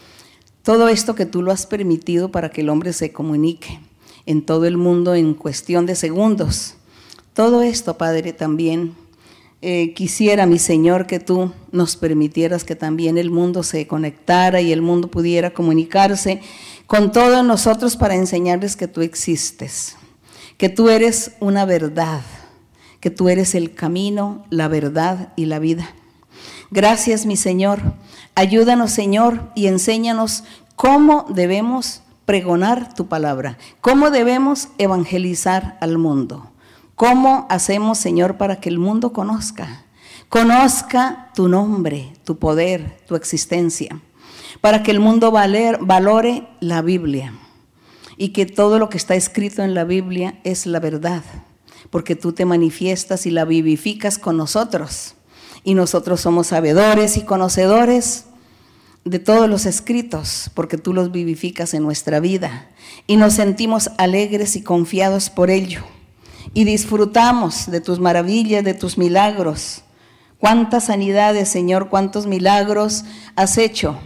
todo 0.63 0.87
esto 0.87 1.13
que 1.13 1.27
tú 1.27 1.43
lo 1.43 1.51
has 1.51 1.67
permitido 1.67 2.31
para 2.31 2.49
que 2.49 2.61
el 2.61 2.69
hombre 2.69 2.93
se 2.93 3.11
comunique 3.11 3.79
en 4.25 4.43
todo 4.43 4.65
el 4.65 4.77
mundo 4.77 5.13
en 5.13 5.35
cuestión 5.35 5.85
de 5.85 5.93
segundos. 5.93 6.77
Todo 7.35 7.61
esto, 7.61 7.95
Padre, 7.95 8.33
también 8.33 8.95
eh, 9.61 9.93
quisiera, 9.93 10.47
mi 10.47 10.57
Señor, 10.57 11.05
que 11.05 11.19
tú 11.19 11.51
nos 11.71 11.95
permitieras 11.95 12.63
que 12.63 12.75
también 12.75 13.19
el 13.19 13.29
mundo 13.29 13.61
se 13.61 13.85
conectara 13.85 14.61
y 14.61 14.71
el 14.71 14.81
mundo 14.81 15.11
pudiera 15.11 15.53
comunicarse 15.53 16.41
con 16.87 17.11
todos 17.11 17.45
nosotros 17.45 17.97
para 17.97 18.15
enseñarles 18.15 18.75
que 18.75 18.87
tú 18.87 19.01
existes 19.01 19.95
que 20.59 20.67
tú 20.67 20.89
eres 20.89 21.31
una 21.39 21.63
verdad, 21.63 22.19
que 22.99 23.09
tú 23.09 23.29
eres 23.29 23.55
el 23.55 23.73
camino, 23.73 24.43
la 24.49 24.67
verdad 24.67 25.31
y 25.37 25.45
la 25.45 25.57
vida. 25.57 25.89
Gracias, 26.69 27.25
mi 27.25 27.37
Señor. 27.37 27.79
Ayúdanos, 28.35 28.91
Señor, 28.91 29.51
y 29.55 29.67
enséñanos 29.67 30.43
cómo 30.75 31.25
debemos 31.29 32.01
pregonar 32.25 32.93
tu 32.93 33.07
palabra, 33.07 33.57
cómo 33.79 34.11
debemos 34.11 34.67
evangelizar 34.77 35.77
al 35.79 35.97
mundo, 35.97 36.51
cómo 36.93 37.47
hacemos, 37.49 37.97
Señor, 37.97 38.35
para 38.35 38.59
que 38.59 38.67
el 38.67 38.79
mundo 38.79 39.13
conozca, 39.13 39.85
conozca 40.27 41.31
tu 41.35 41.47
nombre, 41.47 42.11
tu 42.25 42.37
poder, 42.37 42.99
tu 43.07 43.15
existencia, 43.15 44.01
para 44.59 44.83
que 44.83 44.91
el 44.91 44.99
mundo 44.99 45.31
valore 45.31 46.49
la 46.59 46.81
Biblia 46.81 47.31
y 48.19 48.29
que 48.29 48.45
todo 48.45 48.79
lo 48.79 48.89
que 48.89 48.97
está 48.97 49.15
escrito 49.15 49.63
en 49.63 49.73
la 49.73 49.85
Biblia 49.85 50.41
es 50.43 50.65
la 50.65 50.81
verdad, 50.81 51.23
porque 51.89 52.17
tú 52.17 52.33
te 52.33 52.43
manifiestas 52.43 53.25
y 53.25 53.31
la 53.31 53.45
vivificas 53.45 54.19
con 54.19 54.35
nosotros. 54.35 55.15
Y 55.63 55.73
nosotros 55.73 56.19
somos 56.19 56.47
sabedores 56.47 57.15
y 57.15 57.21
conocedores 57.21 58.25
de 59.05 59.19
todos 59.19 59.49
los 59.49 59.65
escritos, 59.65 60.51
porque 60.53 60.77
tú 60.77 60.93
los 60.93 61.13
vivificas 61.13 61.73
en 61.73 61.83
nuestra 61.83 62.19
vida. 62.19 62.67
Y 63.07 63.15
nos 63.15 63.35
sentimos 63.35 63.89
alegres 63.97 64.57
y 64.57 64.63
confiados 64.63 65.29
por 65.29 65.49
ello. 65.49 65.81
Y 66.53 66.65
disfrutamos 66.65 67.71
de 67.71 67.79
tus 67.79 68.01
maravillas, 68.01 68.65
de 68.65 68.73
tus 68.73 68.97
milagros. 68.97 69.83
Cuántas 70.39 70.85
sanidades, 70.85 71.47
Señor, 71.47 71.87
cuántos 71.87 72.27
milagros 72.27 73.05
has 73.37 73.57
hecho. 73.57 73.97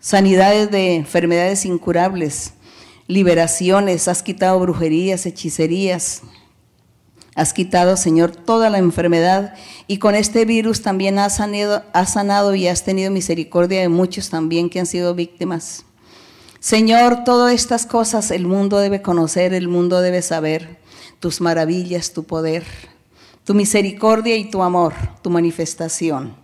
Sanidades 0.00 0.70
de 0.70 0.96
enfermedades 0.96 1.64
incurables, 1.64 2.52
liberaciones, 3.08 4.06
has 4.06 4.22
quitado 4.22 4.60
brujerías, 4.60 5.26
hechicerías, 5.26 6.22
has 7.34 7.52
quitado, 7.52 7.96
Señor, 7.96 8.36
toda 8.36 8.68
la 8.68 8.78
enfermedad 8.78 9.54
y 9.86 9.98
con 9.98 10.14
este 10.14 10.44
virus 10.44 10.82
también 10.82 11.18
has 11.18 11.36
sanado, 11.36 11.82
has 11.94 12.12
sanado 12.12 12.54
y 12.54 12.68
has 12.68 12.84
tenido 12.84 13.10
misericordia 13.10 13.80
de 13.80 13.88
muchos 13.88 14.28
también 14.28 14.68
que 14.68 14.78
han 14.78 14.86
sido 14.86 15.14
víctimas. 15.14 15.84
Señor, 16.60 17.24
todas 17.24 17.54
estas 17.54 17.86
cosas 17.86 18.30
el 18.30 18.46
mundo 18.46 18.78
debe 18.78 19.00
conocer, 19.00 19.54
el 19.54 19.68
mundo 19.68 20.00
debe 20.00 20.20
saber 20.20 20.78
tus 21.18 21.40
maravillas, 21.40 22.12
tu 22.12 22.24
poder, 22.24 22.64
tu 23.44 23.54
misericordia 23.54 24.36
y 24.36 24.50
tu 24.50 24.62
amor, 24.62 24.92
tu 25.22 25.30
manifestación. 25.30 26.36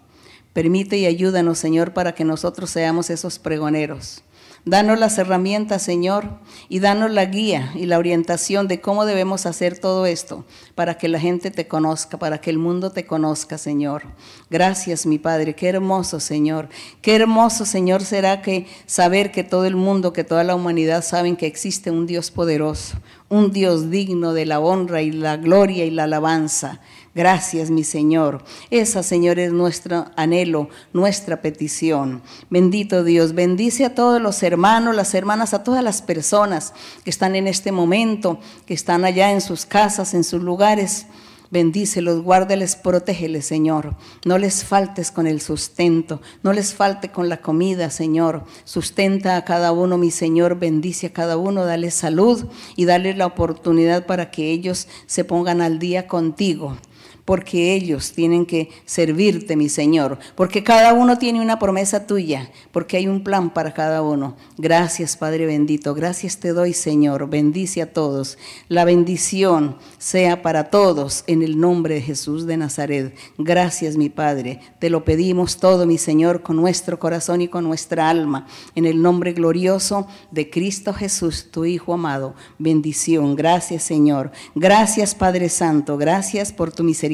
Permite 0.53 0.97
y 0.97 1.07
ayúdanos, 1.07 1.59
Señor, 1.59 1.93
para 1.93 2.15
que 2.15 2.25
nosotros 2.25 2.71
seamos 2.71 3.11
esos 3.11 3.39
pregoneros 3.39 4.23
Danos 4.67 4.99
las 4.99 5.19
herramientas, 5.19 5.83
Señor, 5.83 6.39
y 6.71 6.79
danos 6.79 7.11
la 7.11 7.27
guía 7.27 7.71
y 7.75 7.85
la 7.85 7.99
orientación 7.99 8.67
de 8.67 8.81
cómo 8.81 9.05
debemos 9.05 9.45
hacer 9.45 9.79
todo 9.79 10.07
esto 10.07 10.47
para 10.75 10.97
que 10.97 11.07
la 11.09 11.21
gente 11.21 11.51
te 11.51 11.69
conozca, 11.69 12.19
para 12.19 12.41
que 12.41 12.49
el 12.49 12.57
mundo 12.57 12.91
te 12.91 13.05
conozca, 13.05 13.59
Señor. 13.59 14.05
Gracias, 14.49 15.05
mi 15.05 15.19
Padre. 15.19 15.55
Qué 15.55 15.69
hermoso, 15.69 16.19
Señor. 16.19 16.71
Qué 17.03 17.15
hermoso, 17.15 17.67
Señor, 17.67 18.03
será 18.05 18.41
que 18.41 18.67
saber 18.87 19.33
que 19.33 19.45
todo 19.45 19.67
el 19.67 19.77
mundo, 19.77 20.15
que 20.15 20.25
toda 20.25 20.45
la 20.45 20.55
humanidad 20.55 21.05
saben 21.05 21.37
que 21.37 21.47
existe 21.47 21.91
un 21.91 22.07
Dios 22.07 22.31
poderoso, 22.31 22.97
un 23.29 23.53
Dios 23.53 23.91
digno 23.91 24.33
de 24.33 24.47
la 24.47 24.61
honra 24.61 25.03
y 25.03 25.11
la 25.11 25.37
gloria 25.37 25.85
y 25.85 25.91
la 25.91 26.05
alabanza. 26.05 26.81
Gracias, 27.15 27.71
mi 27.71 27.85
Señor. 27.85 28.43
Esa, 28.71 29.03
Señor, 29.03 29.39
es 29.39 29.53
nuestro 29.53 30.07
anhelo, 30.17 30.69
nuestra 30.93 31.41
petición. 31.41 32.23
Bendito 32.51 33.05
Dios, 33.05 33.35
bendice 33.35 33.85
a 33.85 33.95
todos 33.95 34.21
los 34.21 34.43
hermanos, 34.43 34.97
las 34.97 35.15
hermanas, 35.15 35.55
a 35.55 35.63
todas 35.63 35.85
las 35.85 36.03
personas 36.03 36.73
que 37.05 37.11
están 37.11 37.37
en 37.37 37.47
este 37.47 37.71
momento, 37.71 38.41
que 38.67 38.75
están 38.75 39.05
allá 39.05 39.31
en 39.31 39.41
sus 39.41 39.65
casas, 39.65 40.13
en 40.15 40.25
sus 40.25 40.43
lugares 40.43 41.07
Bendícelos, 41.55 42.25
guárdeles, 42.25 42.75
protégeles, 42.75 43.47
Señor. 43.47 43.95
No 44.25 44.39
les 44.39 44.65
faltes 44.65 45.13
con 45.13 45.29
el 45.29 45.41
sustento, 45.41 46.21
no 46.43 46.53
les 46.53 46.75
falte 46.75 47.11
con 47.11 47.29
la 47.29 47.37
comida, 47.37 47.91
Señor. 47.91 48.45
Sustenta 48.65 49.37
a 49.37 49.45
cada 49.45 49.71
uno, 49.71 49.97
mi 49.97 50.11
Señor. 50.11 50.59
Bendice 50.59 51.07
a 51.07 51.13
cada 51.13 51.37
uno, 51.37 51.65
dale 51.65 51.93
salud 51.93 52.47
y 52.75 52.87
dale 52.87 53.15
la 53.15 53.27
oportunidad 53.27 54.05
para 54.05 54.33
que 54.33 54.51
ellos 54.51 54.89
se 55.07 55.23
pongan 55.23 55.61
al 55.61 55.79
día 55.79 56.09
contigo 56.09 56.77
porque 57.25 57.75
ellos 57.75 58.13
tienen 58.13 58.45
que 58.45 58.69
servirte, 58.85 59.57
mi 59.57 59.69
Señor, 59.69 60.19
porque 60.35 60.63
cada 60.63 60.93
uno 60.93 61.17
tiene 61.17 61.41
una 61.41 61.59
promesa 61.59 62.07
tuya, 62.07 62.51
porque 62.71 62.99
hay 62.99 63.07
un 63.07 63.25
plan 63.25 63.53
para 63.53 63.73
cada 63.73 64.03
uno. 64.03 64.37
Gracias, 64.59 65.17
Padre 65.17 65.47
bendito, 65.47 65.95
gracias 65.95 66.37
te 66.37 66.53
doy, 66.53 66.75
Señor, 66.75 67.31
bendice 67.31 67.81
a 67.81 67.93
todos. 67.93 68.37
La 68.69 68.85
bendición 68.85 69.77
sea 69.97 70.43
para 70.43 70.65
todos 70.71 71.25
en 71.27 71.43
el 71.43 71.59
nombre 71.59 71.95
de 71.95 72.03
Jesús 72.03 72.47
de 72.47 72.59
Nazaret. 72.59 73.15
Gracias, 73.39 73.97
mi 73.97 74.11
Padre, 74.11 74.61
te 74.79 74.91
lo 74.91 75.05
pedimos 75.05 75.57
todo, 75.57 75.87
mi 75.87 75.97
Señor, 75.97 76.43
con 76.43 76.57
nuestro 76.57 76.99
corazón 76.99 77.41
y 77.41 77.49
con 77.49 77.65
nuestra 77.65 78.11
alma, 78.11 78.47
en 78.75 78.85
el 78.85 79.01
nombre 79.01 79.33
glorioso 79.33 80.07
de 80.31 80.51
Cristo 80.51 80.93
Jesús, 80.93 81.51
tu 81.51 81.65
Hijo 81.65 81.95
amado. 81.95 82.35
Bendición, 82.59 83.35
gracias, 83.35 83.83
Señor. 83.83 84.31
Gracias, 84.55 85.15
Padre 85.15 85.49
Santo, 85.49 85.97
gracias 85.97 86.53
por 86.53 86.71
tu 86.71 86.85
misericordia 86.85 87.14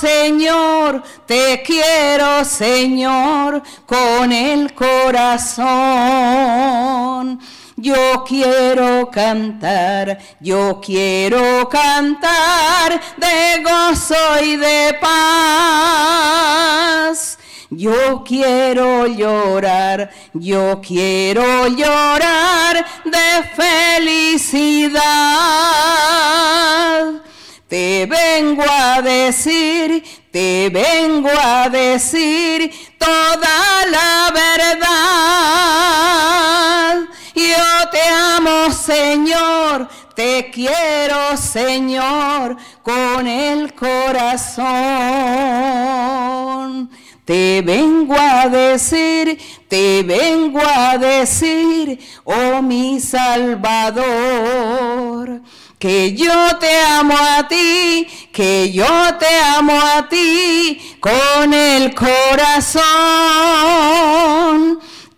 Señor, 0.00 1.02
te 1.26 1.62
quiero, 1.62 2.44
Señor, 2.44 3.62
con 3.86 4.32
el 4.32 4.74
corazón. 4.74 5.64
Yo 7.76 8.24
quiero 8.26 9.10
cantar, 9.10 10.18
yo 10.40 10.80
quiero 10.80 11.68
cantar 11.68 13.00
de 13.16 13.62
gozo 13.62 14.14
y 14.42 14.56
de 14.56 14.96
paz. 15.00 16.34
Yo 17.70 18.22
quiero 18.24 19.06
llorar, 19.06 20.10
yo 20.32 20.80
quiero 20.80 21.66
llorar 21.66 22.86
de 23.04 23.42
felicidad. 23.56 25.04
Te 27.74 28.06
vengo 28.06 28.62
a 28.62 29.02
decir, 29.02 30.04
te 30.30 30.70
vengo 30.72 31.28
a 31.28 31.68
decir 31.68 32.70
toda 32.96 33.84
la 33.90 34.30
verdad. 34.32 34.84
Yo 37.34 37.90
te 37.90 38.00
amo, 38.00 38.70
Señor, 38.70 39.88
te 40.14 40.52
quiero, 40.52 41.36
Señor, 41.36 42.56
con 42.80 43.26
el 43.26 43.74
corazón. 43.74 44.64
Te 47.24 47.60
vengo 47.62 48.14
a 48.16 48.48
decir, 48.48 49.36
te 49.66 50.04
vengo 50.04 50.60
a 50.64 50.96
decir, 50.96 51.98
oh 52.22 52.62
mi 52.62 53.00
Salvador, 53.00 54.04
que 55.84 56.14
yo 56.14 56.56
te 56.58 56.80
amo 56.80 57.14
a 57.14 57.46
ti, 57.46 58.08
que 58.32 58.72
yo 58.72 58.86
te 59.18 59.26
amo 59.54 59.78
a 59.78 60.08
ti 60.08 60.96
con 60.98 61.52
el 61.52 61.94
corazón. 61.94 62.80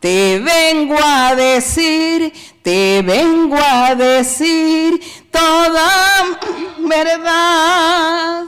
Te 0.00 0.40
vengo 0.40 0.96
a 1.00 1.36
decir, 1.36 2.32
te 2.62 3.00
vengo 3.02 3.56
a 3.56 3.94
decir 3.94 5.00
toda 5.30 6.36
verdad. 6.78 8.42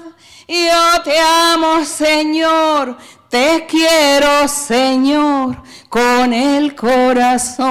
Yo 0.48 1.02
te 1.04 1.20
amo, 1.20 1.84
Señor 1.84 2.96
te 3.28 3.66
quiero, 3.68 4.48
Señor, 4.48 5.62
con 5.90 6.32
el 6.32 6.74
corazón. 6.74 7.66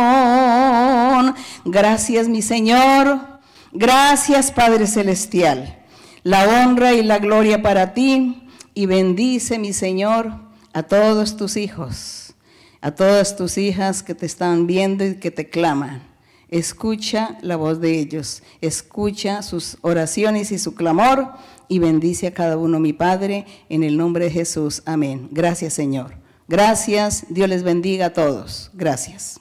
Gracias, 1.66 2.28
mi 2.28 2.44
Señor. 2.44 3.37
Gracias, 3.80 4.52
Padre 4.52 4.88
Celestial. 4.88 5.78
La 6.24 6.48
honra 6.48 6.96
y 6.96 7.04
la 7.04 7.20
gloria 7.20 7.62
para 7.62 7.94
ti. 7.94 8.50
Y 8.74 8.88
bendice, 8.88 9.60
mi 9.60 9.72
Señor, 9.72 10.34
a 10.74 10.82
todos 10.82 11.38
tus 11.38 11.58
hijos, 11.58 12.34
a 12.82 12.92
todas 12.96 13.36
tus 13.36 13.60
hijas 13.60 14.02
que 14.02 14.16
te 14.16 14.26
están 14.26 14.66
viendo 14.66 15.06
y 15.06 15.16
que 15.18 15.30
te 15.30 15.50
claman. 15.52 16.02
Escucha 16.50 17.38
la 17.42 17.56
voz 17.56 17.80
de 17.80 18.00
ellos, 18.00 18.42
escucha 18.62 19.44
sus 19.44 19.78
oraciones 19.82 20.52
y 20.52 20.58
su 20.58 20.74
clamor 20.74 21.34
y 21.68 21.78
bendice 21.78 22.26
a 22.26 22.34
cada 22.34 22.58
uno, 22.58 22.80
mi 22.80 22.94
Padre, 22.94 23.46
en 23.70 23.84
el 23.84 23.96
nombre 23.96 24.26
de 24.26 24.32
Jesús. 24.32 24.82
Amén. 24.86 25.28
Gracias, 25.32 25.74
Señor. 25.74 26.16
Gracias. 26.48 27.26
Dios 27.30 27.48
les 27.48 27.62
bendiga 27.62 28.08
a 28.08 28.14
todos. 28.14 28.72
Gracias. 28.74 29.40